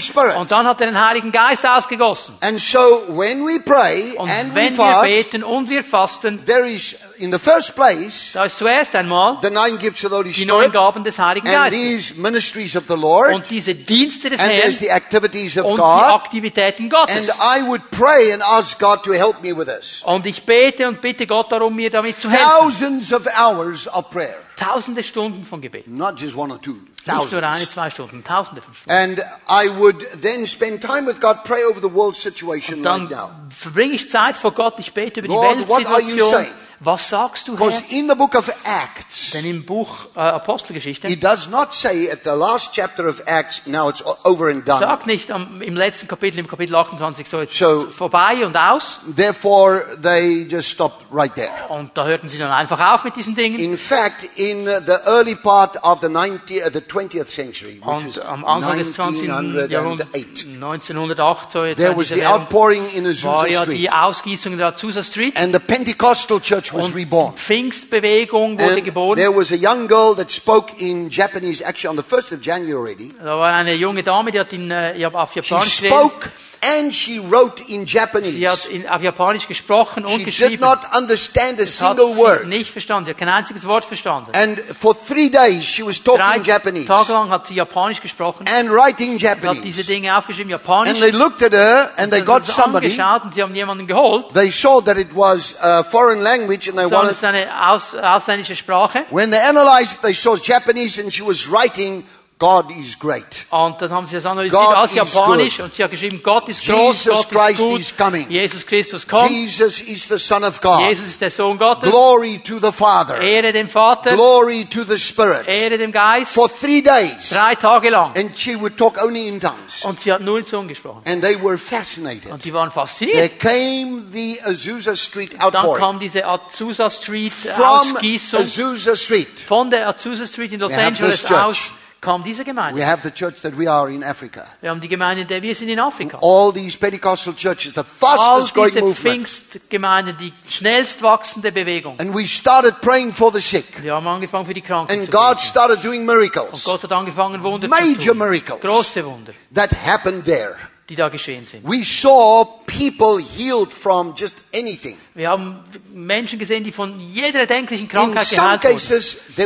Spirit. 0.00 0.36
Und 0.36 0.50
dann 0.50 0.66
hat 0.66 0.80
er 0.80 0.88
den 0.88 1.00
Heiligen 1.00 1.30
Geist 1.30 1.64
ausgegossen. 1.66 2.36
And 2.40 2.60
so 2.60 3.04
when 3.08 3.46
we 3.46 3.60
pray 3.60 4.14
Und 4.16 4.28
and 4.28 4.50
we 4.50 4.56
wenn 4.56 4.76
wir 4.76 4.84
fast, 4.84 5.04
beten 5.04 5.44
und 5.44 5.68
wir 5.68 5.84
fasten, 5.84 6.44
there 6.46 6.68
is, 6.68 6.96
in 7.18 7.32
the 7.32 7.38
first 7.38 7.76
place, 7.76 8.30
da 8.32 8.44
ist 8.44 8.58
zuerst 8.58 8.96
einmal 8.96 9.38
the 9.42 9.50
nine 9.50 9.78
gifts 9.78 10.04
of 10.04 10.10
the 10.10 10.16
Holy 10.16 10.32
die 10.32 10.44
neun 10.46 10.64
Spirit 10.64 10.72
Gaben 10.72 11.04
des 11.04 11.18
Heiligen 11.18 11.46
and 11.48 11.56
Geistes. 11.56 11.80
these 11.80 12.20
ministries 12.20 12.74
of 12.74 12.84
the 12.88 12.94
Lord. 12.94 13.32
Und 13.32 13.44
diese 13.48 13.74
Dienste 13.74 14.30
des 14.30 14.40
And 14.40 14.50
Herrn 14.50 14.72
the 14.72 14.90
activities 14.90 15.56
of 15.56 15.64
und 15.64 15.76
die 15.76 15.82
God. 15.82 16.12
Aktivitäten 16.12 16.82
And 16.84 16.92
Gottes. 16.92 17.28
I 17.28 17.67
would 17.68 17.82
pray 17.90 18.32
and 18.32 18.42
ask 18.42 18.78
God 18.78 19.04
to 19.04 19.12
help 19.12 19.42
me 19.42 19.56
with 19.56 19.66
this. 19.68 20.02
Und 20.04 20.26
ich 20.26 20.44
bete 20.44 20.88
und 20.88 21.00
bitte 21.00 21.26
Gott 21.26 21.52
darum, 21.52 21.76
mir 21.76 21.90
damit 21.90 22.18
zu 22.18 22.30
helfen. 22.30 22.46
Thousands 22.48 23.12
of 23.12 23.26
hours 23.38 23.86
of 23.88 24.10
prayer. 24.10 24.36
Tausende 24.56 25.02
Stunden 25.04 25.44
von 25.44 25.60
Gebet. 25.60 25.86
Not 25.86 26.20
just 26.20 26.34
one 26.34 26.52
or 26.52 26.60
two. 26.60 26.76
Nicht 27.06 27.32
nur 27.32 27.42
eine, 27.42 27.68
zwei 27.70 27.88
Stunden, 27.90 28.22
tausende 28.22 28.60
von 28.60 28.74
Stunden. 28.74 28.90
And 28.92 29.22
I 29.48 29.70
would 29.78 30.06
then 30.20 30.46
spend 30.46 30.82
time 30.82 31.06
with 31.06 31.20
God, 31.20 31.44
pray 31.44 31.64
over 31.64 31.80
the 31.80 31.94
world 31.94 32.16
situation 32.16 32.84
right 32.84 32.86
Dann 32.86 33.08
now. 33.08 33.30
verbringe 33.50 33.94
ich 33.94 34.10
Zeit 34.10 34.36
vor 34.36 34.52
Gott, 34.52 34.74
ich 34.78 34.92
bete 34.92 35.20
über 35.20 35.28
die 35.28 35.34
Lord, 35.34 35.68
what 35.68 35.86
are 35.86 36.00
you 36.00 36.16
Weltsituation. 36.16 36.32
saying? 36.34 36.52
Was 36.80 37.08
sagst 37.08 37.48
du, 37.48 37.56
Because 37.56 37.82
Herr? 37.88 37.98
in 37.98 38.08
the 38.08 38.14
book 38.14 38.34
of 38.36 38.48
Acts, 38.64 39.32
Denn 39.32 39.44
im 39.44 39.64
Buch 39.64 40.06
äh, 40.14 40.20
Apostelgeschichte 40.20 41.08
it 41.08 41.22
does 41.24 41.48
not 41.48 41.74
say 41.74 42.08
at 42.08 42.20
the 42.24 42.30
last 42.30 42.72
chapter 42.72 43.08
of 43.08 43.20
Acts, 43.26 43.62
now 43.66 43.88
it's 43.88 44.04
o- 44.04 44.16
over 44.22 44.48
and 44.48 44.66
done. 44.66 44.78
sagt 44.78 45.06
nicht 45.06 45.30
am, 45.32 45.60
im 45.60 45.76
letzten 45.76 46.06
Kapitel, 46.06 46.38
im 46.38 46.46
Kapitel 46.46 46.76
28, 46.76 47.28
so 47.28 47.40
jetzt 47.40 47.58
So- 47.58 47.86
vorbei 47.88 48.44
und 48.46 48.56
aus. 48.56 49.00
Therefore, 49.16 49.84
they 50.02 50.46
just 50.48 50.68
stopped 50.70 51.04
right 51.12 51.34
there. 51.34 51.50
Und 51.68 51.90
da 51.98 52.04
hörten 52.06 52.28
sie 52.28 52.38
dann 52.38 52.52
einfach 52.52 52.78
auf 52.94 53.02
mit 53.02 53.16
diesen 53.16 53.34
Dingen. 53.34 53.58
In 53.58 53.76
fact, 53.76 54.22
in 54.36 54.66
the 54.66 54.92
early 55.06 55.34
part 55.34 55.82
of 55.82 56.00
the, 56.00 56.08
90, 56.08 56.62
uh, 56.64 56.70
the 56.72 56.80
20th 56.80 57.28
century, 57.28 57.80
which 57.84 58.06
is 58.06 58.18
Und 58.18 58.24
am 58.26 58.44
Anfang 58.44 58.78
des 58.78 58.92
20. 58.92 59.26
Jahrhunderts, 59.26 60.14
1908, 60.14 60.46
1908, 60.60 61.50
so 61.52 61.64
etwa 61.64 61.74
there 61.76 61.90
in 61.92 61.98
was 61.98 62.06
dieser 62.08 62.14
the 62.16 62.20
Währung, 62.22 62.40
outpouring 62.42 62.88
in 62.94 63.04
war 63.24 63.42
Azusa 63.42 63.46
ja 63.48 63.62
Street. 63.62 63.78
die 63.78 63.90
Ausgießung 63.90 64.52
in 64.52 64.58
der 64.58 64.68
Azusa 64.68 65.02
Street. 65.02 65.36
And 65.36 65.52
the 65.52 65.58
Pentecostal 65.58 66.40
church 66.40 66.67
was 66.72 66.94
reborn. 66.94 67.34
Pfingstbewegung 67.36 68.58
wurde 68.58 68.74
And 68.74 68.84
geboren. 68.84 69.16
there 69.16 69.34
was 69.34 69.50
a 69.50 69.56
young 69.56 69.86
girl 69.88 70.14
that 70.16 70.30
spoke 70.30 70.80
in 70.80 71.08
Japanese, 71.10 71.62
actually 71.64 71.88
on 71.88 71.96
the 71.96 72.02
1st 72.16 72.32
of 72.32 72.40
January 72.40 72.74
already. 72.74 73.12
Da 73.22 73.36
war 73.36 73.48
eine 73.52 73.74
junge 73.74 74.02
Dame, 74.02 74.30
die 74.32 74.40
hat 74.40 74.52
in, 74.52 74.70
äh, 74.70 75.04
auf 75.12 75.32
She 75.32 75.40
Japanisch 75.40 75.80
geredet. 75.80 75.98
spoke 75.98 76.30
and 76.60 76.92
she 76.94 77.18
wrote 77.20 77.60
in 77.68 77.86
Sie 77.86 77.98
hat 78.00 78.14
Japanese. 78.14 78.68
in, 78.70 78.88
auf 78.88 79.02
Japanisch 79.02 79.46
gesprochen 79.46 80.04
und 80.04 80.20
She 80.32 80.48
did 80.48 80.60
not 80.60 80.80
understand 80.96 81.58
a 81.58 81.62
Das 81.62 81.80
hat 81.80 81.96
single 81.96 82.12
sie 82.14 82.20
word. 82.20 82.46
nicht 82.46 82.70
verstanden. 82.70 83.04
Sie 83.06 83.10
hat 83.10 83.18
kein 83.18 83.28
einziges 83.28 83.66
Wort 83.66 83.84
verstanden. 83.84 84.30
And 84.34 84.60
for 84.78 84.94
three 84.94 85.28
days 85.30 85.64
she 85.64 85.84
was 85.84 86.02
Drei 86.02 86.16
talking 86.16 86.42
Japanese 86.44 86.86
Tage 86.86 87.12
lang 87.12 87.30
hat 87.30 87.46
sie 87.46 87.54
Japanisch 87.54 88.00
gesprochen. 88.00 88.46
and 88.48 88.70
writing 88.70 89.18
Sie 89.18 89.28
hat 89.28 89.38
diese 89.42 89.54
Japanese. 89.54 89.84
Dinge 89.84 90.16
aufgeschrieben, 90.18 90.50
Japanisch. 90.50 90.90
And 90.90 91.00
they 91.00 91.10
looked 91.10 91.42
at 91.42 91.52
her 91.52 91.90
and 91.96 92.12
they 92.12 92.22
got 92.22 92.46
somebody. 92.46 92.86
angeschaut 92.86 93.24
und 93.24 93.34
sie 93.34 93.42
haben 93.42 93.54
jemanden 93.54 93.86
geholt. 93.86 94.26
They 94.34 94.50
saw 94.50 94.80
that 94.82 94.96
it 94.98 95.08
was 95.14 95.54
a 95.60 95.82
foreign 95.84 96.22
language 96.22 96.68
and 96.68 96.76
they 96.76 96.84
haben 96.84 96.90
wanted 96.92 97.12
es 97.12 97.24
eine 97.24 97.46
aus, 97.70 97.94
ausländische 97.94 98.56
Sprache. 98.56 99.04
When 99.10 99.30
they 99.30 99.40
analyzed 99.40 99.92
it, 99.94 100.02
they 100.02 100.14
saw 100.14 100.36
Japanese 100.36 101.00
and 101.00 101.12
she 101.12 101.22
was 101.26 101.48
writing 101.50 102.04
God 102.38 102.70
is 102.78 102.96
great. 102.96 103.24
Und 103.50 103.82
dann 103.82 103.90
haben 103.90 104.06
sie 104.06 104.14
das 104.14 104.24
analysiert 104.24 104.62
God 104.62 104.84
is 104.84 104.94
Japanisch 104.94 105.58
und 105.58 105.74
sie 105.74 105.82
hat 105.82 105.90
geschrieben, 105.90 106.20
Gott 106.22 106.48
ist 106.48 106.64
groß, 106.64 107.04
Jesus 107.04 107.28
Gott 107.28 107.30
Christ 107.30 107.58
ist 107.58 107.66
gut, 107.66 107.80
is 107.80 107.96
coming. 107.96 108.30
Jesus 108.30 108.64
Christus 108.64 109.08
kommt, 109.08 109.30
Jesus 109.30 109.80
is 109.80 110.06
the 110.06 110.18
Son 110.18 110.44
of 110.44 110.60
God. 110.60 110.80
Jesus 110.88 111.08
ist 111.08 111.20
der 111.20 111.32
Sohn 111.32 111.58
Gottes, 111.58 111.90
Glory 111.90 112.38
to 112.38 112.60
the 112.60 112.70
Father. 112.70 113.20
Ehre 113.20 113.52
dem 113.52 113.68
Vater, 113.68 114.14
Glory 114.14 114.66
to 114.66 114.84
the 114.84 114.96
Spirit. 114.96 115.48
Ehre 115.48 115.78
dem 115.78 115.90
Geist, 115.90 116.32
For 116.32 116.48
three 116.48 116.80
days. 116.80 117.30
drei 117.30 117.56
Tage 117.56 117.90
lang. 117.90 118.16
And 118.16 118.38
she 118.38 118.54
would 118.54 118.76
talk 118.76 119.02
only 119.02 119.26
in 119.26 119.40
tongues. 119.40 119.82
Und 119.82 119.98
sie 119.98 120.12
hat 120.12 120.20
nur 120.20 120.38
in 120.38 120.46
Zungen 120.46 120.68
gesprochen. 120.68 121.02
And 121.06 121.20
they 121.22 121.36
were 121.42 121.58
fascinated. 121.58 122.30
Und 122.30 122.44
die 122.44 122.52
waren 122.52 122.70
There 122.70 122.86
fasziniert. 122.86 123.40
came 123.40 124.04
the 124.12 124.40
Azusa 124.44 124.94
Street 124.94 125.32
Dann 125.32 125.56
outpouring. 125.56 125.82
kam 125.82 125.98
diese 125.98 126.24
Azusa 126.24 126.88
Street 126.88 127.32
From 127.32 127.64
Ausgießung. 127.96 128.40
Azusa 128.42 128.94
Street. 128.94 129.40
Von 129.44 129.70
der 129.70 129.88
Azusa 129.88 130.24
Street 130.24 130.52
in 130.52 130.60
Los 130.60 130.72
Angeles 130.72 131.24
aus 131.32 131.72
kam 132.00 132.22
diese 132.22 132.44
We 132.46 132.86
have 132.86 133.02
the 133.02 133.10
church 133.10 133.42
that 133.42 133.58
we 133.58 133.70
are 133.70 133.90
in 133.90 134.04
Africa. 134.04 134.46
Wir 134.60 134.70
haben 134.70 134.80
die 134.80 134.88
Gemeinde, 134.88 135.22
in 135.22 135.28
der 135.28 135.42
wir 135.42 135.54
sind 135.54 135.68
in 135.68 135.80
Afrika. 135.80 136.18
All 136.22 136.52
these 136.52 136.78
Pentecostal 136.78 137.34
churches, 137.34 137.74
the 137.74 137.82
fastest 137.82 138.54
growing 138.54 138.70
diese 138.72 138.80
movement. 138.80 139.28
Pfingstgemeinden, 139.28 140.16
die 140.16 140.32
schnellst 140.48 141.02
wachsende 141.02 141.50
Bewegung. 141.50 141.98
And 141.98 142.14
we 142.14 142.26
started 142.26 142.80
praying 142.80 143.12
for 143.12 143.32
the 143.32 143.40
sick. 143.40 143.82
Wir 143.82 143.94
haben 143.94 144.06
angefangen 144.06 144.46
für 144.46 144.54
die 144.54 144.62
Kranken 144.62 144.92
And 144.92 145.04
zu 145.06 145.10
God 145.10 145.36
beten. 145.36 145.48
started 145.48 145.84
doing 145.84 146.04
miracles. 146.04 146.52
Und 146.52 146.64
Gott 146.64 146.82
hat 146.84 146.92
angefangen, 146.92 147.42
Wunder 147.42 147.68
Major 147.68 147.98
zu 147.98 148.08
tun. 148.08 148.18
miracles. 148.18 148.60
Große 148.60 149.04
Wunder, 149.04 149.32
that 149.54 149.70
happened 149.84 150.24
there. 150.24 150.56
die 150.88 150.96
da 150.96 151.08
geschehen 151.08 151.44
sind. 151.44 151.68
We 151.68 151.84
saw 151.84 152.44
people 152.66 153.22
healed 153.22 153.72
from 153.72 154.14
just 154.16 154.36
anything. 154.54 154.96
Wir 155.14 155.28
haben 155.28 155.58
Menschen 155.92 156.38
gesehen, 156.38 156.64
die 156.64 156.72
von 156.72 156.98
jeder 156.98 157.40
erdenklichen 157.40 157.84
In 157.86 157.90
Krankheit 157.90 158.26
some 158.26 158.58
geheilt 158.58 158.64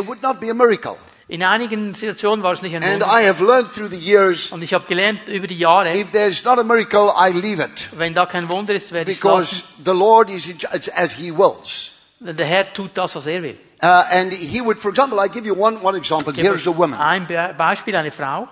wurden. 0.07 0.97
Cases, 1.33 1.41
there 1.41 1.51
would 1.51 1.59
not 1.59 1.59
be 1.59 1.65
a 1.65 1.77
miracle. 1.77 1.83
In 1.83 1.83
einigen 1.83 1.95
Situationen 1.95 2.43
war 2.43 2.53
es 2.53 2.63
nicht 2.63 2.75
ein 2.75 2.83
And 2.83 3.03
Wunder. 3.03 3.21
I 3.21 3.27
have 3.27 3.41
learned 3.45 3.73
through 3.73 3.89
the 3.91 3.97
years, 3.97 4.51
Und 4.53 4.63
ich 4.63 4.75
habe 4.75 4.85
gelernt 4.87 5.29
über 5.29 5.47
die 5.47 5.59
Jahre, 5.59 5.97
if 5.97 6.11
there's 6.13 6.45
not 6.45 6.59
a 6.59 6.65
miracle, 6.65 7.11
I 7.17 7.31
leave 7.33 7.63
it. 7.63 7.89
wenn 7.97 8.15
da 8.15 8.27
kein 8.27 8.49
Wunder 8.49 8.75
ist, 8.75 8.93
werde 8.93 9.11
ich 9.11 9.19
es 9.19 9.21
Because 9.21 9.63
lassen. 9.63 9.85
the 9.85 9.93
Lord 9.93 10.31
is 10.31 10.47
in 10.47 10.59
charge 10.59 10.91
as 10.95 11.13
He 11.13 11.31
wills. 11.31 11.91
Denn 12.21 12.37
der 12.37 12.47
Herr 12.47 12.73
tut 12.73 12.91
das, 12.95 13.15
was 13.17 13.27
er 13.27 13.43
will. 13.43 13.57
Uh, 13.83 14.03
and 14.13 14.33
He 14.33 14.61
would, 14.61 14.79
for 14.79 14.91
example, 14.91 15.19
I 15.19 15.29
give 15.29 15.45
you 15.47 15.55
one, 15.55 15.79
one 15.83 15.97
example. 15.99 16.33
Here's 16.33 16.67
a 16.69 16.77
woman. 16.77 16.99
Ein 17.01 17.27
Be 17.27 17.55
Beispiel, 17.57 17.97
eine 17.97 18.11
Frau. 18.11 18.49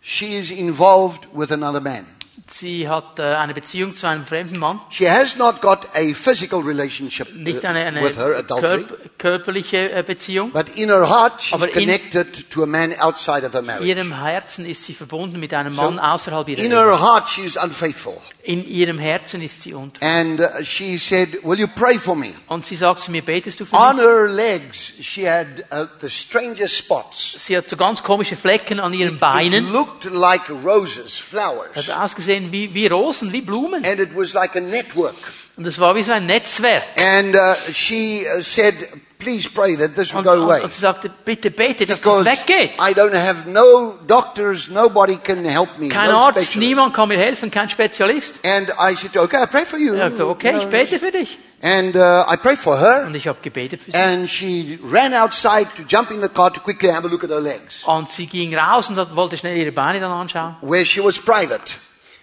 She 0.00 0.38
is 0.38 0.50
involved 0.50 1.26
with 1.34 1.50
another 1.50 1.80
man. 1.80 2.06
Sie 2.46 2.88
hat 2.88 3.18
äh, 3.18 3.22
eine 3.22 3.54
Beziehung 3.54 3.94
zu 3.94 4.06
einem 4.06 4.24
fremden 4.26 4.58
Mann. 4.58 4.78
She 4.90 5.08
has 5.10 5.36
not 5.36 5.60
got 5.62 5.86
a 5.94 6.12
physical 6.14 6.60
relationship 6.60 7.28
uh, 7.34 7.38
Nicht 7.38 7.64
eine, 7.64 7.80
eine 7.86 8.02
with 8.02 8.16
her, 8.18 8.36
adultery. 8.38 8.84
körp 8.84 9.18
körperliche 9.18 9.90
äh, 9.90 10.02
Beziehung. 10.02 10.52
But 10.52 10.68
in 10.78 10.88
her 10.90 11.08
heart, 11.08 11.42
she's 11.42 11.54
Aber 11.54 11.66
in- 11.68 11.72
connected 11.74 12.50
to 12.50 12.62
a 12.62 12.66
man 12.66 12.92
outside 13.00 13.44
of 13.46 13.52
her 13.54 13.60
In 13.60 13.66
marriage. 13.66 13.86
ihrem 13.88 14.22
Herzen 14.22 14.66
ist 14.66 14.84
sie 14.84 14.92
verbunden 14.94 15.40
mit 15.40 15.54
einem 15.54 15.72
So, 15.74 15.82
Mann 15.82 15.98
außerhalb 15.98 16.48
ihrer 16.48 16.60
In 16.62 16.70
Ehe. 16.72 16.78
her 16.78 17.00
heart, 17.00 17.28
she 17.30 17.42
is 17.42 17.56
unfaithful. 17.56 18.20
In 18.46 18.62
ihrem 18.66 18.98
Herzen 18.98 19.40
ist 19.40 19.62
sie 19.62 19.72
unter. 19.72 20.04
And 20.04 20.38
uh, 20.38 20.62
she 20.62 20.98
said, 20.98 21.38
Will 21.42 21.58
you 21.58 21.66
pray 21.66 21.98
for 21.98 22.14
me? 22.14 22.34
Und 22.46 22.66
sie 22.66 22.76
sagt 22.76 23.00
zu 23.00 23.10
mir, 23.10 23.22
betest 23.22 23.58
du 23.58 23.64
für 23.64 23.74
On 23.74 23.96
mich? 23.96 24.04
her 24.04 24.28
legs, 24.28 24.92
she 25.00 25.26
had 25.26 25.64
uh, 25.72 25.86
the 26.02 26.10
strangest 26.10 26.76
spots. 26.76 27.38
Sie 27.40 27.56
hat 27.56 27.70
so 27.70 27.76
ganz 27.78 28.02
komische 28.02 28.36
Flecken 28.36 28.80
an 28.80 28.92
ihren 28.92 29.14
It 29.14 29.20
Beinen. 29.20 29.72
looked 29.72 30.04
like 30.04 30.42
roses, 30.62 31.16
Hat 31.18 31.24
flowers. 31.24 31.88
ausgesehen 31.88 32.52
wie, 32.52 32.74
wie 32.74 32.86
Rosen, 32.86 33.32
wie 33.32 33.40
Blumen. 33.40 33.82
And 33.82 33.98
it 33.98 34.10
was 34.14 34.34
like 34.34 34.54
a 34.56 34.60
network. 34.60 35.14
Und 35.56 35.66
es 35.66 35.78
war 35.78 35.94
wie 35.96 36.02
so 36.02 36.12
ein 36.12 36.26
Netzwerk. 36.26 36.82
And 36.96 37.34
uh, 37.34 37.54
she 37.72 38.26
uh, 38.26 38.42
said, 38.42 38.74
Please 39.18 39.48
pray 39.48 39.76
that 39.76 39.94
this 39.94 40.12
will 40.12 40.18
Und, 40.18 40.24
go 40.24 40.44
away. 40.44 40.62
und 40.62 40.72
sagte, 40.72 41.08
bitte 41.24 41.50
bete, 41.50 41.86
dass 41.86 42.00
das 42.00 42.24
Because 42.24 42.24
weggeht. 42.26 42.72
I 42.78 42.92
don't 42.92 43.14
have 43.14 43.48
no 43.48 43.94
doctors, 44.06 44.68
nobody 44.68 45.16
can 45.16 45.44
help 45.44 45.78
me. 45.78 45.88
Kein 45.88 46.10
no 46.10 46.18
Arzt, 46.18 46.32
specialist. 46.40 46.56
niemand 46.56 46.94
kann 46.94 47.08
mir 47.08 47.18
helfen, 47.18 47.50
kein 47.50 47.70
Spezialist. 47.70 48.34
And 48.44 48.70
I 48.78 48.94
said, 48.94 49.16
Okay, 49.16 49.42
I 49.42 49.46
pray 49.46 49.64
for 49.64 49.78
you. 49.78 49.94
Ich 49.94 50.00
sagte, 50.00 50.26
okay, 50.28 50.50
You 50.52 50.58
ich 50.58 50.62
know, 50.64 50.70
bete 50.70 50.98
für 50.98 51.10
dich. 51.12 51.38
And 51.62 51.96
uh, 51.96 52.24
I 52.30 52.36
prayed 52.36 52.58
for 52.58 52.78
her. 52.78 53.04
Und 53.06 53.14
ich 53.14 53.26
habe 53.26 53.38
gebetet 53.40 53.80
für 53.80 53.92
sie. 53.92 53.96
And 53.96 54.28
she 54.28 54.78
ran 54.92 55.14
outside 55.14 55.68
to 55.76 55.82
jump 55.88 56.10
in 56.10 56.20
the 56.20 56.28
car 56.28 56.52
to 56.52 56.60
quickly 56.60 56.90
have 56.90 57.06
a 57.06 57.10
look 57.10 57.24
at 57.24 57.30
her 57.30 57.40
legs, 57.40 57.84
Und 57.84 58.10
sie 58.10 58.26
ging 58.26 58.54
raus 58.54 58.90
und 58.90 58.98
wollte 59.16 59.38
schnell 59.38 59.56
ihre 59.56 59.72
Beine 59.72 60.00
dann 60.00 60.10
anschauen, 60.10 60.56
where 60.60 60.84
she 60.84 61.02
was 61.02 61.18
private. 61.18 61.62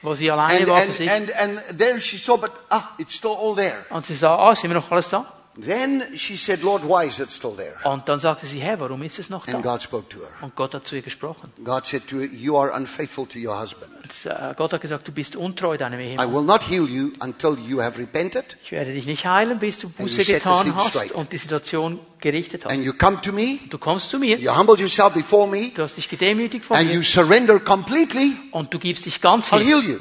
wo 0.04 0.14
sie 0.14 0.30
alleine 0.30 0.60
And, 0.60 0.70
war 0.70 0.78
für 0.80 0.84
and, 0.84 0.94
sich. 0.94 1.10
and, 1.12 1.36
and 1.36 1.78
there 1.80 2.00
she 2.00 2.18
saw, 2.18 2.38
but 2.38 2.52
ah, 2.70 2.84
it's 3.00 3.16
still 3.16 3.32
all 3.40 3.56
there. 3.56 3.86
Und 3.90 4.06
sie 4.06 4.14
sah, 4.16 4.36
ah, 4.38 4.54
sind 4.54 4.70
wir 4.70 4.76
noch 4.76 4.92
alles 4.92 5.10
da? 5.10 5.26
Then 5.66 6.04
she 6.16 6.38
said, 6.38 6.64
Lord, 6.64 6.84
why 6.84 7.08
is 7.08 7.20
it 7.20 7.32
still 7.32 7.52
there? 7.56 7.76
Und 7.84 8.08
dann 8.10 8.20
sagte 8.20 8.46
sie, 8.46 8.60
Herr, 8.60 8.80
warum 8.80 9.04
ist 9.04 9.20
es 9.20 9.30
noch 9.30 9.48
And 9.48 9.64
da? 9.66 9.72
God 9.74 9.84
spoke 9.84 10.10
to 10.10 10.20
her. 10.20 10.30
Und 10.42 10.56
Gott 10.56 10.74
hat 10.74 10.88
zu 10.88 10.96
ihr 10.96 11.02
gesprochen. 11.02 11.52
God 11.64 11.86
said 11.86 12.08
to 12.08 12.20
her, 12.20 12.28
You 12.32 12.58
are 12.58 12.72
unfaithful 12.74 13.26
to 13.28 13.38
your 13.40 13.60
husband. 13.60 13.92
Und, 14.04 14.32
äh, 14.32 14.54
Gott 14.58 14.74
hat 14.74 14.82
gesagt, 14.82 15.08
du 15.08 15.12
bist 15.12 15.36
untreu 15.36 15.78
deinem 15.78 16.00
I 16.00 16.04
Ehemann. 16.12 16.34
will 16.34 16.44
not 16.44 16.62
heal 16.70 16.86
you 16.88 17.12
until 17.20 17.58
you 17.58 17.82
have 17.82 18.00
repented 18.00 18.58
Ich 18.64 18.72
werde 18.72 18.92
dich 18.94 19.06
nicht 19.06 19.26
heilen, 19.26 19.60
bis 19.60 19.80
du 19.80 19.90
Buße 19.90 20.24
getan 20.26 20.76
hast 20.76 20.90
straight. 20.90 21.12
und 21.12 21.32
die 21.32 21.38
Situation 21.38 22.00
gerichtet 22.20 22.66
hast. 22.66 22.72
and 22.74 22.84
you 22.84 22.94
come 22.94 23.22
to 23.22 23.32
me, 23.32 23.60
Du 23.70 23.78
kommst 23.78 24.10
zu 24.10 24.20
mir, 24.20 24.38
you 24.40 24.56
humble 24.56 24.76
yourself 24.78 25.14
before 25.14 25.48
me, 25.48 25.70
du 25.74 25.84
hast 25.84 25.96
dich 25.98 26.10
gedemütigt 26.10 26.66
vor 26.66 26.76
and 26.78 26.88
mir 26.88 26.96
you 26.96 27.02
surrender 27.02 27.60
completely, 27.60 28.34
und 28.52 28.74
du 28.74 28.80
gibst 28.80 29.06
dich 29.06 29.22
ganz 29.22 29.52
I'll 29.52 29.60
hin. 29.60 29.68
heal 29.68 29.84
you. 29.84 30.00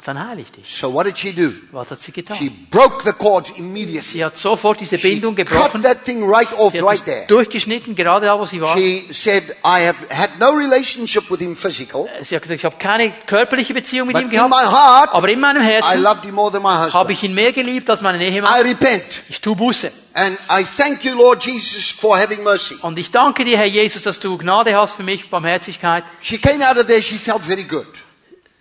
Ich 0.00 0.50
dich. 0.52 0.74
So 0.74 0.92
what 0.94 1.06
did 1.06 1.18
she 1.18 1.32
do? 1.32 1.52
Was 1.72 1.90
hat 1.90 1.98
sie 1.98 2.12
She 2.12 2.22
getan? 2.22 2.66
broke 2.70 3.02
the 3.04 3.12
cords 3.12 3.50
immediately. 3.56 4.00
Sie 4.00 4.24
hat 4.24 4.38
sofort 4.38 4.80
diese 4.80 4.96
She 4.96 5.08
Bindung 5.10 5.34
cut 5.34 5.46
gebrochen. 5.48 5.82
that 5.82 6.04
thing 6.04 6.22
right 6.28 6.48
off 6.58 6.72
Sie 6.72 6.78
right 6.78 6.98
hat 7.00 7.04
there. 7.06 7.20
es 7.22 7.26
durchgeschnitten, 7.26 7.94
gerade 7.94 8.26
da, 8.26 8.38
wo 8.38 8.44
sie 8.44 8.60
war. 8.60 8.76
She 8.76 9.06
said, 9.10 9.44
I 9.64 9.84
have 9.86 9.96
had 10.10 10.38
no 10.38 10.50
relationship 10.52 11.30
with 11.30 11.40
him 11.40 11.56
physical, 11.56 12.08
Sie 12.22 12.34
hat 12.36 12.42
gesagt, 12.42 12.58
ich 12.60 12.64
habe 12.64 12.76
keine 12.78 13.12
körperliche 13.26 13.74
Beziehung 13.74 14.06
mit 14.08 14.16
ihm 14.16 14.22
in 14.22 14.28
my 14.28 14.34
gehabt, 14.48 14.54
heart, 14.72 15.10
aber 15.14 15.28
in 15.28 15.40
meinem 15.40 15.62
I 15.62 15.66
Herzen 15.66 16.02
loved 16.02 16.24
him 16.24 16.34
more 16.34 16.50
than 16.52 16.62
my 16.62 16.68
habe 16.90 17.12
ich 17.12 17.22
ihn 17.22 17.34
mehr 17.34 17.52
geliebt 17.52 17.90
als 17.90 18.00
meinen 18.00 18.20
I 18.20 18.24
Ehemann. 18.26 18.62
repent. 18.62 19.04
Ich 19.28 19.40
tu 19.40 19.54
Buße. 19.54 19.90
And 20.14 20.36
I 20.50 20.64
thank 20.76 21.04
you, 21.04 21.14
Lord 21.16 21.44
Jesus, 21.44 21.90
for 21.90 22.18
having 22.18 22.42
mercy. 22.42 22.76
Und 22.82 22.98
ich 22.98 23.10
danke 23.10 23.44
dir, 23.44 23.56
Herr 23.58 23.66
Jesus, 23.66 24.02
dass 24.02 24.18
du 24.18 24.36
Gnade 24.38 24.74
hast 24.76 24.94
für 24.94 25.02
mich, 25.02 25.28
Barmherzigkeit. 25.30 26.04
She 26.22 26.38
came 26.38 26.66
out 26.68 26.76
of 26.76 26.86
there, 26.86 27.02
she 27.02 27.16
felt 27.16 27.42
very 27.42 27.62
good. 27.64 27.86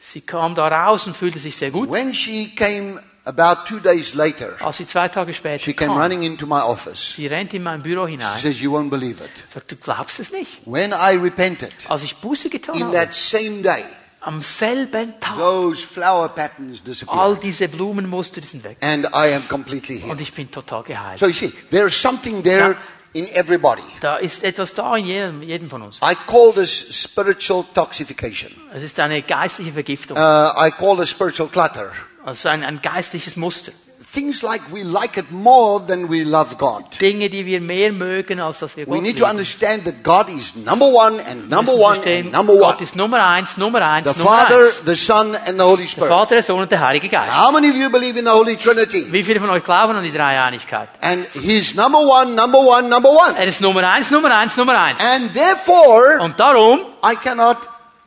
Sie 0.10 0.22
kam 0.22 0.56
da 0.56 0.68
raus 0.68 1.06
und 1.08 1.16
fühlte 1.18 1.40
sich 1.40 1.56
sehr 1.58 1.70
gut. 1.72 1.92
When 1.92 2.14
she 2.14 2.54
came 2.56 3.02
about 3.26 3.66
two 3.68 3.80
days 3.80 4.14
later, 4.14 4.56
Als 4.62 4.78
sie 4.78 4.88
zwei 4.88 5.10
Tage 5.10 5.34
später 5.34 5.60
she 5.64 5.74
came 5.74 5.90
kam, 5.94 6.02
running 6.02 6.24
into 6.24 6.46
my 6.48 6.62
office. 6.62 7.16
sie 7.16 7.28
rennt 7.28 7.54
in 7.54 7.64
mein 7.64 7.84
Büro 7.84 8.06
She 8.06 8.12
hinein, 8.14 8.38
says, 8.38 8.62
You 8.62 8.72
won't 8.74 8.90
believe 8.90 9.22
it. 9.22 9.30
sagt, 9.50 9.70
du 9.72 9.76
glaubst 9.76 10.20
es 10.22 10.32
nicht. 10.32 10.62
When 10.66 10.92
I 10.94 11.18
repented, 11.22 11.72
Als 11.90 12.04
ich 12.04 12.16
Buße 12.18 12.50
getan 12.50 12.76
in 12.76 12.84
habe, 12.86 12.96
that 12.96 13.14
same 13.14 13.62
day, 13.62 13.84
am 14.22 14.42
selben 14.42 15.14
Tag, 15.20 15.38
those 15.38 15.86
flower 15.86 16.30
patterns 16.30 16.80
all 16.80 16.86
disappeared. 16.86 17.44
diese 17.44 17.68
Blumenmuster 17.68 18.42
sind 18.42 18.64
weg. 18.64 18.78
And 18.80 19.08
I 19.08 19.34
am 19.34 19.46
completely 19.50 19.98
healed. 19.98 20.12
Und 20.12 20.22
ich 20.22 20.32
bin 20.34 20.50
total 20.50 20.84
geheilt. 20.84 21.20
So 21.20 21.28
you 21.28 21.34
see, 21.34 21.52
there's 21.70 22.02
something 22.02 22.42
there 22.44 22.78
in 23.18 23.28
everybody. 23.34 23.82
Da 24.00 24.18
ist 24.18 24.44
etwas 24.44 24.74
da 24.74 24.96
in 24.96 25.06
jedem, 25.06 25.42
jedem 25.42 25.70
von 25.70 25.82
uns. 25.82 25.98
I 25.98 26.16
call 26.28 26.54
this 26.54 27.02
spiritual 27.04 27.66
toxification. 27.74 28.52
Es 28.74 28.84
ist 28.84 29.00
eine 29.00 29.22
geistliche 29.22 29.74
Vergiftung. 29.74 30.18
Uh, 30.18 30.22
I 30.22 30.72
call 30.72 31.02
it 31.02 31.08
spiritual 31.08 31.50
clutter. 31.50 31.92
Also 32.24 32.50
ein, 32.50 32.64
ein 32.64 32.82
geistliches 32.82 33.36
Muster. 33.36 33.72
Things 34.14 34.42
like 34.42 34.62
we 34.72 34.84
like 34.84 35.18
it 35.18 35.32
more 35.32 35.80
than 35.86 36.10
we 36.10 36.24
love 36.24 36.58
God. 36.58 36.86
Dinge, 37.00 37.30
die 37.30 37.46
wir 37.46 37.60
mehr 37.62 37.92
mögen, 37.92 38.40
als 38.40 38.60
dass 38.60 38.76
wir 38.78 38.88
We 38.88 38.94
Gott 38.96 39.02
need 39.04 39.18
to 39.20 39.26
understand 39.26 39.84
that 39.86 40.02
God 40.04 40.30
is 40.30 40.56
number 40.56 40.86
one 40.88 41.20
and 41.30 41.50
number 41.50 41.74
one 41.74 42.00
and 42.06 42.32
number 42.32 42.56
Gott 42.58 42.76
one. 42.76 42.84
ist 42.84 42.96
Nummer 42.96 43.24
eins, 43.24 43.58
Nummer 43.58 43.82
eins, 43.86 44.08
The 44.12 44.18
Nummer 44.18 44.38
Father, 44.38 44.60
eins. 44.66 44.82
the 44.86 44.96
Son, 44.96 45.36
and 45.36 45.60
the 45.60 45.64
Holy 45.66 45.84
Der 45.84 45.90
Spirit. 45.90 46.08
Vater, 46.10 46.36
der 46.36 46.44
Sohn 46.44 46.62
und 46.62 46.72
der 46.72 46.80
Heilige 46.80 47.10
Geist. 47.10 47.32
How 47.38 47.52
many 47.52 47.70
of 47.70 47.76
you 47.76 47.90
believe 47.90 48.18
in 48.18 48.26
the 48.26 48.32
Holy 48.32 48.56
Trinity? 48.56 49.12
Wie 49.12 49.24
viele 49.24 49.40
von 49.40 49.50
euch 49.50 49.64
glauben 49.64 49.96
an 49.96 50.04
die 50.04 50.12
Dreieinigkeit? 50.12 50.90
And 51.02 51.28
He's 51.34 51.76
number 51.76 52.00
one, 52.00 52.34
number 52.34 52.60
one, 52.60 52.88
number 52.90 53.10
one. 53.10 53.38
Er 53.38 53.46
ist 53.46 53.62
Nummer 53.62 53.88
eins, 53.90 54.10
Nummer 54.10 54.36
eins, 54.36 54.56
Nummer 54.58 54.80
eins. 54.82 55.00
And 55.02 55.34
therefore, 55.34 56.20
Und 56.22 56.40
darum 56.40 56.80
I 57.06 57.16
cannot 57.16 57.58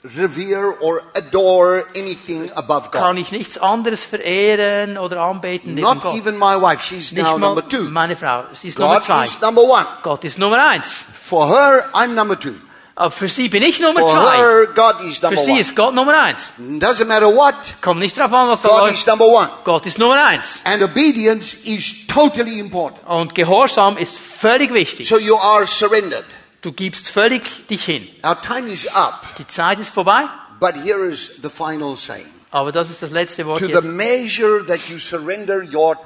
revere 0.04 0.74
or 0.80 1.02
adore 1.14 1.84
anything 1.94 2.50
above 2.54 2.90
God. 2.90 3.00
kann 3.02 3.16
ich 3.18 3.32
nichts 3.32 3.58
anderes 3.58 4.02
verehren 4.02 4.96
oder 4.98 5.20
anbeten 5.20 5.74
neben 5.74 5.86
Not 5.86 6.02
Gott. 6.02 6.14
even 6.14 6.38
my 6.38 6.54
wife. 6.60 6.82
She's 6.82 7.12
Nicht 7.12 7.22
now 7.24 7.36
mal 7.36 7.48
number 7.48 7.68
two. 7.68 7.82
meine 7.90 8.16
Frau. 8.16 8.44
Sie 8.54 8.68
ist 8.68 8.78
Nummer 8.78 8.94
God 8.94 9.04
zwei. 9.04 9.24
is 9.26 9.40
number 9.40 9.62
one. 9.62 9.86
Gott 10.02 10.24
ist 10.24 10.38
Nummer 10.38 10.66
eins. 10.68 11.04
For 11.12 11.48
her, 11.48 11.84
I'm 11.92 12.08
number 12.14 12.38
two. 12.38 12.54
Aber 12.96 13.10
für 13.10 13.28
sie 13.28 13.48
bin 13.48 13.62
ich 13.62 13.80
Nummer 13.80 14.00
For 14.00 14.10
zwei. 14.10 14.36
her, 14.36 14.66
God 14.74 15.00
is 15.04 15.18
Für 15.18 15.26
number 15.26 15.42
sie 15.42 15.50
one. 15.52 15.60
ist 15.60 15.76
Gott 15.76 15.94
Nummer 15.94 16.22
eins. 16.22 16.52
Doesn't 16.58 17.06
matter 17.06 17.34
what, 17.34 17.54
Kommt 17.80 18.00
nicht 18.00 18.18
drauf 18.18 18.32
an, 18.32 18.48
was 18.48 18.62
da 18.62 18.68
God 18.68 18.80
läuft. 18.82 18.94
is 18.94 19.06
number 19.06 19.26
one. 19.26 19.48
Gott 19.64 19.86
ist 19.86 19.98
Nummer 19.98 20.22
eins. 20.24 20.60
And 20.64 20.82
obedience 20.82 21.54
is 21.64 22.06
totally 22.06 22.58
important. 22.58 23.06
Und 23.06 23.34
Gehorsam 23.34 23.96
ist 23.96 24.18
völlig 24.18 24.72
wichtig. 24.74 25.08
So 25.08 25.18
you 25.18 25.36
are 25.36 25.66
surrendered. 25.66 26.24
Du 26.62 26.72
gibst 26.72 27.08
völlig 27.08 27.66
dich 27.68 27.84
hin. 27.84 28.06
Our 28.24 28.36
time 28.42 28.70
is 28.70 28.86
up, 28.88 29.22
Die 29.38 29.46
Zeit 29.46 29.78
ist 29.78 29.90
vorbei, 29.94 30.24
but 30.60 30.74
here 30.74 31.06
is 31.08 31.38
the 31.42 31.48
final 31.48 31.96
saying. 31.96 32.26
aber 32.50 32.70
das 32.72 32.90
ist 32.90 33.02
das 33.02 33.10
letzte 33.10 33.46
Wort 33.46 33.60
To 33.60 33.66
the 33.66 33.72
jetzt. 33.72 33.84
measure 33.84 34.64
that 34.66 34.80
you 34.88 34.98
surrender 34.98 35.62
your 35.62 35.96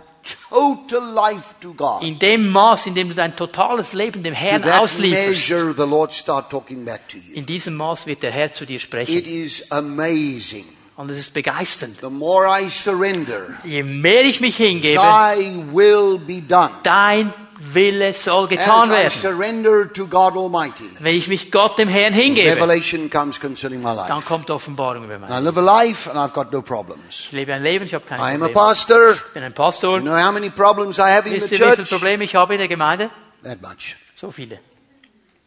total 0.49 1.03
life 1.13 1.55
to 1.61 1.75
God, 1.75 2.03
In 2.03 2.19
dem 2.19 2.49
Maß, 2.51 2.87
in 2.87 2.95
dem 2.95 3.09
du 3.09 3.15
dein 3.15 3.35
totales 3.37 3.93
Leben 3.93 4.23
dem 4.23 4.33
to 4.35 4.41
Herrn 4.41 4.63
that 4.63 4.81
auslieferst, 4.81 5.51
measure, 5.51 5.75
the 5.77 5.83
Lord 5.87 6.13
start 6.15 6.51
talking 6.51 6.85
back 6.85 7.09
to 7.09 7.17
you. 7.19 7.35
in 7.35 7.45
diesem 7.47 7.75
Maß 7.75 8.07
wird 8.07 8.23
der 8.23 8.31
Herr 8.31 8.53
zu 8.55 8.65
dir 8.65 8.77
It 8.77 8.83
sprechen. 8.83 9.25
is 9.25 9.71
amazing. 9.73 10.65
Und 10.97 11.11
es 11.11 11.19
ist 11.19 11.35
begeisternd. 11.35 11.97
The 12.01 12.09
more 12.09 12.47
I 12.47 12.71
surrender, 12.71 13.49
Je 13.65 13.83
mehr 13.83 14.23
ich 14.25 14.41
mich 14.41 14.57
hingebe, 14.57 15.01
thy 15.03 15.57
will 15.73 16.19
be 16.21 16.41
done. 16.41 16.71
dein 16.85 17.35
Wille 17.73 18.13
soll 18.15 18.49
getan 18.49 18.91
werden. 18.91 19.11
surrender 19.11 19.91
to 19.93 20.07
God 20.07 20.37
Almighty, 20.37 20.89
Wenn 20.99 21.15
ich 21.15 21.29
mich 21.29 21.51
Gott 21.51 21.79
dem 21.79 21.89
Herrn 21.89 22.13
hingebe, 22.13 22.51
revelation 22.57 23.09
concerning 23.11 23.81
my 23.81 23.95
life. 23.95 24.09
dann 24.09 24.25
kommt 24.25 24.51
Offenbarung 24.51 25.05
über 25.05 25.15
And 25.15 25.29
mich. 25.29 25.39
I 25.39 25.43
live 25.43 25.57
a 25.59 25.83
life 25.85 26.11
and 26.11 26.19
I've 26.19 26.35
got 26.35 26.53
no 26.53 26.63
problems. 26.63 27.21
Ich 27.27 27.33
lebe 27.33 27.55
ein 27.55 27.63
Leben, 27.63 27.85
ich 27.87 27.95
habe 27.95 28.05
keine 28.05 28.21
I 28.21 28.35
am 28.35 28.43
a 28.43 28.47
Probleme. 28.49 28.53
pastor. 28.55 29.11
Ich 29.13 29.33
bin 29.33 29.43
ein 29.43 29.55
Pastor. 29.55 29.99
You 29.99 30.03
know 30.05 30.17
how 30.17 30.33
many 30.33 30.51
problems 30.51 30.99
I 30.99 31.03
have 31.13 31.29
in 31.29 31.35
the 31.35 31.41
Wisst 31.41 31.53
ihr, 31.53 31.59
wie 31.59 31.73
viele? 31.77 31.87
Probleme 31.87 32.25
ich 32.25 32.35
habe 32.35 32.55
in 32.55 32.59
der 32.59 32.69
Gemeinde? 32.69 33.11
That 33.43 33.63
much. 33.63 33.97
So 34.15 34.31
viele. 34.31 34.59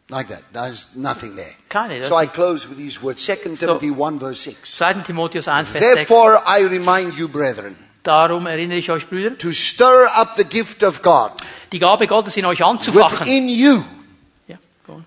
Like 0.10 0.30
that. 0.30 0.42
There's 0.54 0.88
nothing 0.96 1.36
there. 1.36 1.52
Keine. 1.68 2.04
So 2.04 2.16
I 2.18 2.28
close 2.28 2.68
with 2.70 2.78
these 2.78 3.02
words. 3.04 3.26
2 3.26 3.56
Timothy 3.58 3.92
1 3.92 4.20
verse 4.20 4.42
6. 4.42 4.78
2. 4.78 5.04
Timotheus 5.04 5.48
1, 5.48 5.66
Vers 5.68 5.84
6. 5.84 5.96
Therefore 5.96 6.42
I 6.48 6.62
remind 6.64 7.16
you, 7.16 7.28
brethren, 7.28 7.76
Darum 8.08 8.48
erinnere 8.48 8.78
ich 8.78 8.90
euch, 8.90 9.08
Brüder, 9.08 9.38
to 9.38 9.52
stir 9.52 10.08
up 10.16 10.36
the 10.38 10.46
gift 10.46 10.82
of 10.84 11.02
God 11.02 11.32
die 11.74 11.80
Gabe 11.80 12.08
Gottes 12.08 12.38
in 12.38 12.46
euch 12.46 12.64
anzufachen. 12.64 13.20
within 13.28 13.50
you. 13.50 13.84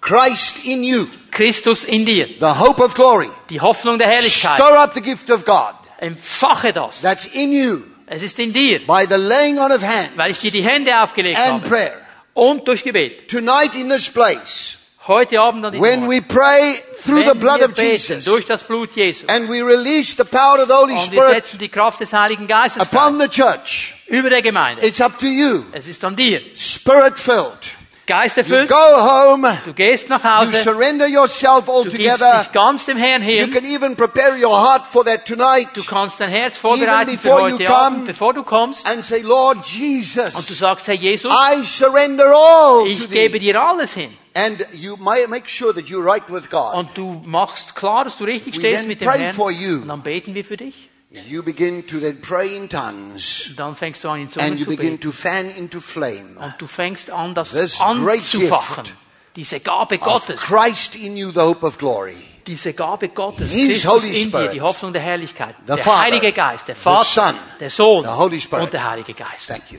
Christ 0.02 0.66
in 0.66 0.84
you, 0.84 1.06
Christus 1.30 1.84
in 1.84 2.04
dir. 2.04 2.26
the 2.38 2.58
hope 2.58 2.82
of 2.82 2.94
glory. 2.94 3.30
Die 3.48 3.58
Hoffnung 3.60 3.96
der 3.98 4.08
Herrlichkeit. 4.08 4.56
Stir 4.60 4.78
up 4.78 4.92
the 4.94 5.00
gift 5.00 5.30
of 5.30 5.46
God 5.46 5.74
Empfache 5.98 6.72
das. 6.74 7.00
that's 7.00 7.24
in 7.24 7.50
you 7.52 7.84
Es 8.06 8.22
ist 8.22 8.38
in 8.38 8.52
dir, 8.52 8.80
by 8.86 9.06
the 9.08 9.16
laying 9.16 9.58
on 9.58 9.72
of 9.72 9.82
hands 9.82 10.10
weil 10.16 10.32
ich 10.32 10.40
dir 10.40 10.50
die 10.50 10.62
Hände 10.62 11.00
aufgelegt 11.02 11.38
and 11.38 11.62
habe. 11.62 11.68
prayer. 11.68 11.96
Und 12.34 12.68
durch 12.68 12.82
Gebet. 12.84 13.28
Tonight 13.28 13.74
in 13.74 13.88
this 13.88 14.10
place, 14.10 14.76
Heute 15.10 15.40
Abend 15.40 15.64
an 15.66 15.72
diesem 15.72 15.82
when 15.84 16.02
Ort. 16.04 16.10
we 16.12 16.20
pray 16.22 16.76
through 17.04 17.24
the 17.24 17.34
blood 17.36 17.62
of 17.62 17.76
Jesus 17.76 18.24
durch 18.24 18.46
das 18.46 18.62
Blut 18.62 18.94
Jesu. 18.94 19.26
and 19.26 19.48
we 19.50 19.60
release 19.60 20.14
the 20.16 20.22
power 20.24 20.60
of 20.62 20.68
the 20.68 20.72
Holy 20.74 20.92
Und 20.94 21.10
wir 21.10 21.20
Spirit 21.20 21.34
setzen 21.46 21.58
die 21.58 21.68
Kraft 21.68 21.98
des 21.98 22.12
Heiligen 22.12 22.46
Geistes 22.46 22.80
upon 22.80 23.18
the 23.18 23.26
church, 23.26 23.94
Über 24.06 24.30
der 24.30 24.40
Gemeinde. 24.40 24.86
it's 24.86 25.00
up 25.00 25.18
to 25.18 25.26
you. 25.26 25.64
Es 25.72 25.88
ist 25.88 26.04
an 26.04 26.14
dir. 26.14 26.40
Spirit 26.54 27.18
filled. 27.18 27.58
Geist 28.06 28.36
You 28.36 28.42
erfüllt. 28.42 28.68
go 28.70 28.76
home, 28.76 29.58
Du 29.64 29.72
gehst 29.72 30.08
nach 30.08 30.22
you 30.22 30.30
Hause. 30.30 30.62
surrender 30.62 31.06
yourself 31.08 31.66
Du 31.66 31.82
gibst 31.84 31.96
altogether. 31.96 32.40
dich 32.44 32.52
ganz 32.52 32.84
dem 32.86 32.96
Herrn 32.96 33.22
You 33.22 33.28
hin. 33.28 33.50
can 33.52 33.64
even 33.64 33.96
prepare 33.96 34.36
your 34.40 34.56
heart 34.56 34.82
for 34.86 35.04
that 35.04 35.26
tonight 35.26 35.68
Du 35.74 35.82
kannst 35.84 36.20
dein 36.20 36.28
Herz 36.30 36.56
vorbereiten 36.56 37.18
für 37.18 37.28
before 37.28 37.48
you 37.48 37.54
heute 37.56 37.64
come, 37.64 37.76
Abend, 37.78 38.06
bevor 38.06 38.32
du 38.32 38.44
kommst. 38.44 38.86
and 38.88 39.04
say, 39.04 39.22
Lord 39.22 39.56
Und 39.56 39.66
du 39.66 39.78
Jesus, 39.80 40.58
sagst, 40.58 40.86
Herr 40.86 40.94
Jesus, 40.94 41.32
I 41.32 41.64
surrender 41.64 42.32
all 42.32 42.84
to 42.84 42.86
ich 42.86 43.10
gebe 43.10 43.38
thee. 43.40 43.52
dir 43.52 43.60
alles 43.60 43.94
hin. 43.94 44.16
And 44.34 44.64
you 44.72 44.96
make 44.96 45.48
sure 45.48 45.72
that 45.74 45.86
you're 45.86 46.04
right 46.04 46.22
with 46.28 46.50
God. 46.50 46.74
Und 46.74 46.96
du 46.96 47.20
machst 47.24 47.74
klar, 47.74 48.04
dass 48.04 48.16
du 48.18 48.24
richtig 48.24 48.54
We 48.54 48.58
stehst 48.60 48.80
then 48.80 48.88
mit 48.88 49.00
dem 49.00 49.08
pray 49.08 49.18
Herrn. 49.18 49.34
for 49.34 49.50
you. 49.50 49.82
Und 49.82 49.88
dann 49.88 50.02
beten 50.02 50.34
wir 50.34 50.44
für 50.44 50.56
dich. 50.56 50.88
You 51.28 51.42
begin 51.42 51.84
to 51.88 51.98
then 51.98 52.20
pray 52.20 52.54
in 52.54 52.68
tongues, 52.68 53.50
dann 53.56 53.74
fängst 53.74 54.04
du 54.04 54.08
an, 54.10 54.20
in 54.20 54.28
Zungen 54.28 54.46
and 54.52 54.58
you 54.60 54.64
zu 54.66 54.70
begin 54.70 54.90
beten. 54.92 55.00
to 55.02 55.10
fan 55.10 55.50
into 55.50 55.80
flame 55.80 56.36
Und 56.38 56.54
du 56.58 56.68
fängst 56.68 57.10
an, 57.10 57.34
das 57.34 57.50
This 57.50 57.78
great 57.78 58.20
anzufachen. 58.20 58.84
gift 58.84 58.96
Diese 59.34 59.58
Gabe 59.58 59.96
of 59.96 60.00
Gottes. 60.04 60.40
Christ 60.40 60.94
in 60.94 61.16
you, 61.16 61.32
the 61.32 61.40
hope 61.40 61.66
of 61.66 61.78
glory. 61.78 62.14
Diese 62.46 62.72
Gabe 62.74 63.08
Gottes. 63.08 63.50
His 63.52 63.82
Christus 63.82 63.84
Holy 63.90 64.06
in 64.08 64.12
dir, 64.14 64.28
Spirit. 64.28 64.52
die 64.52 64.60
Hoffnung 64.60 64.92
der 64.92 65.02
Herrlichkeit. 65.02 65.56
The 65.66 65.74
der 65.74 65.78
Father, 65.78 65.98
Heilige 66.02 66.32
Geist, 66.32 66.68
der 66.68 66.76
the 66.76 66.80
Vater, 66.80 67.04
Son, 67.04 67.34
der 67.58 67.70
Sohn 67.70 68.04
the 68.04 68.10
Holy 68.10 68.40
Spirit. 68.40 68.64
und 68.66 68.72
der 68.72 68.88
Heilige 68.88 69.14
Geist. 69.14 69.48
Thank 69.48 69.72
you. 69.72 69.78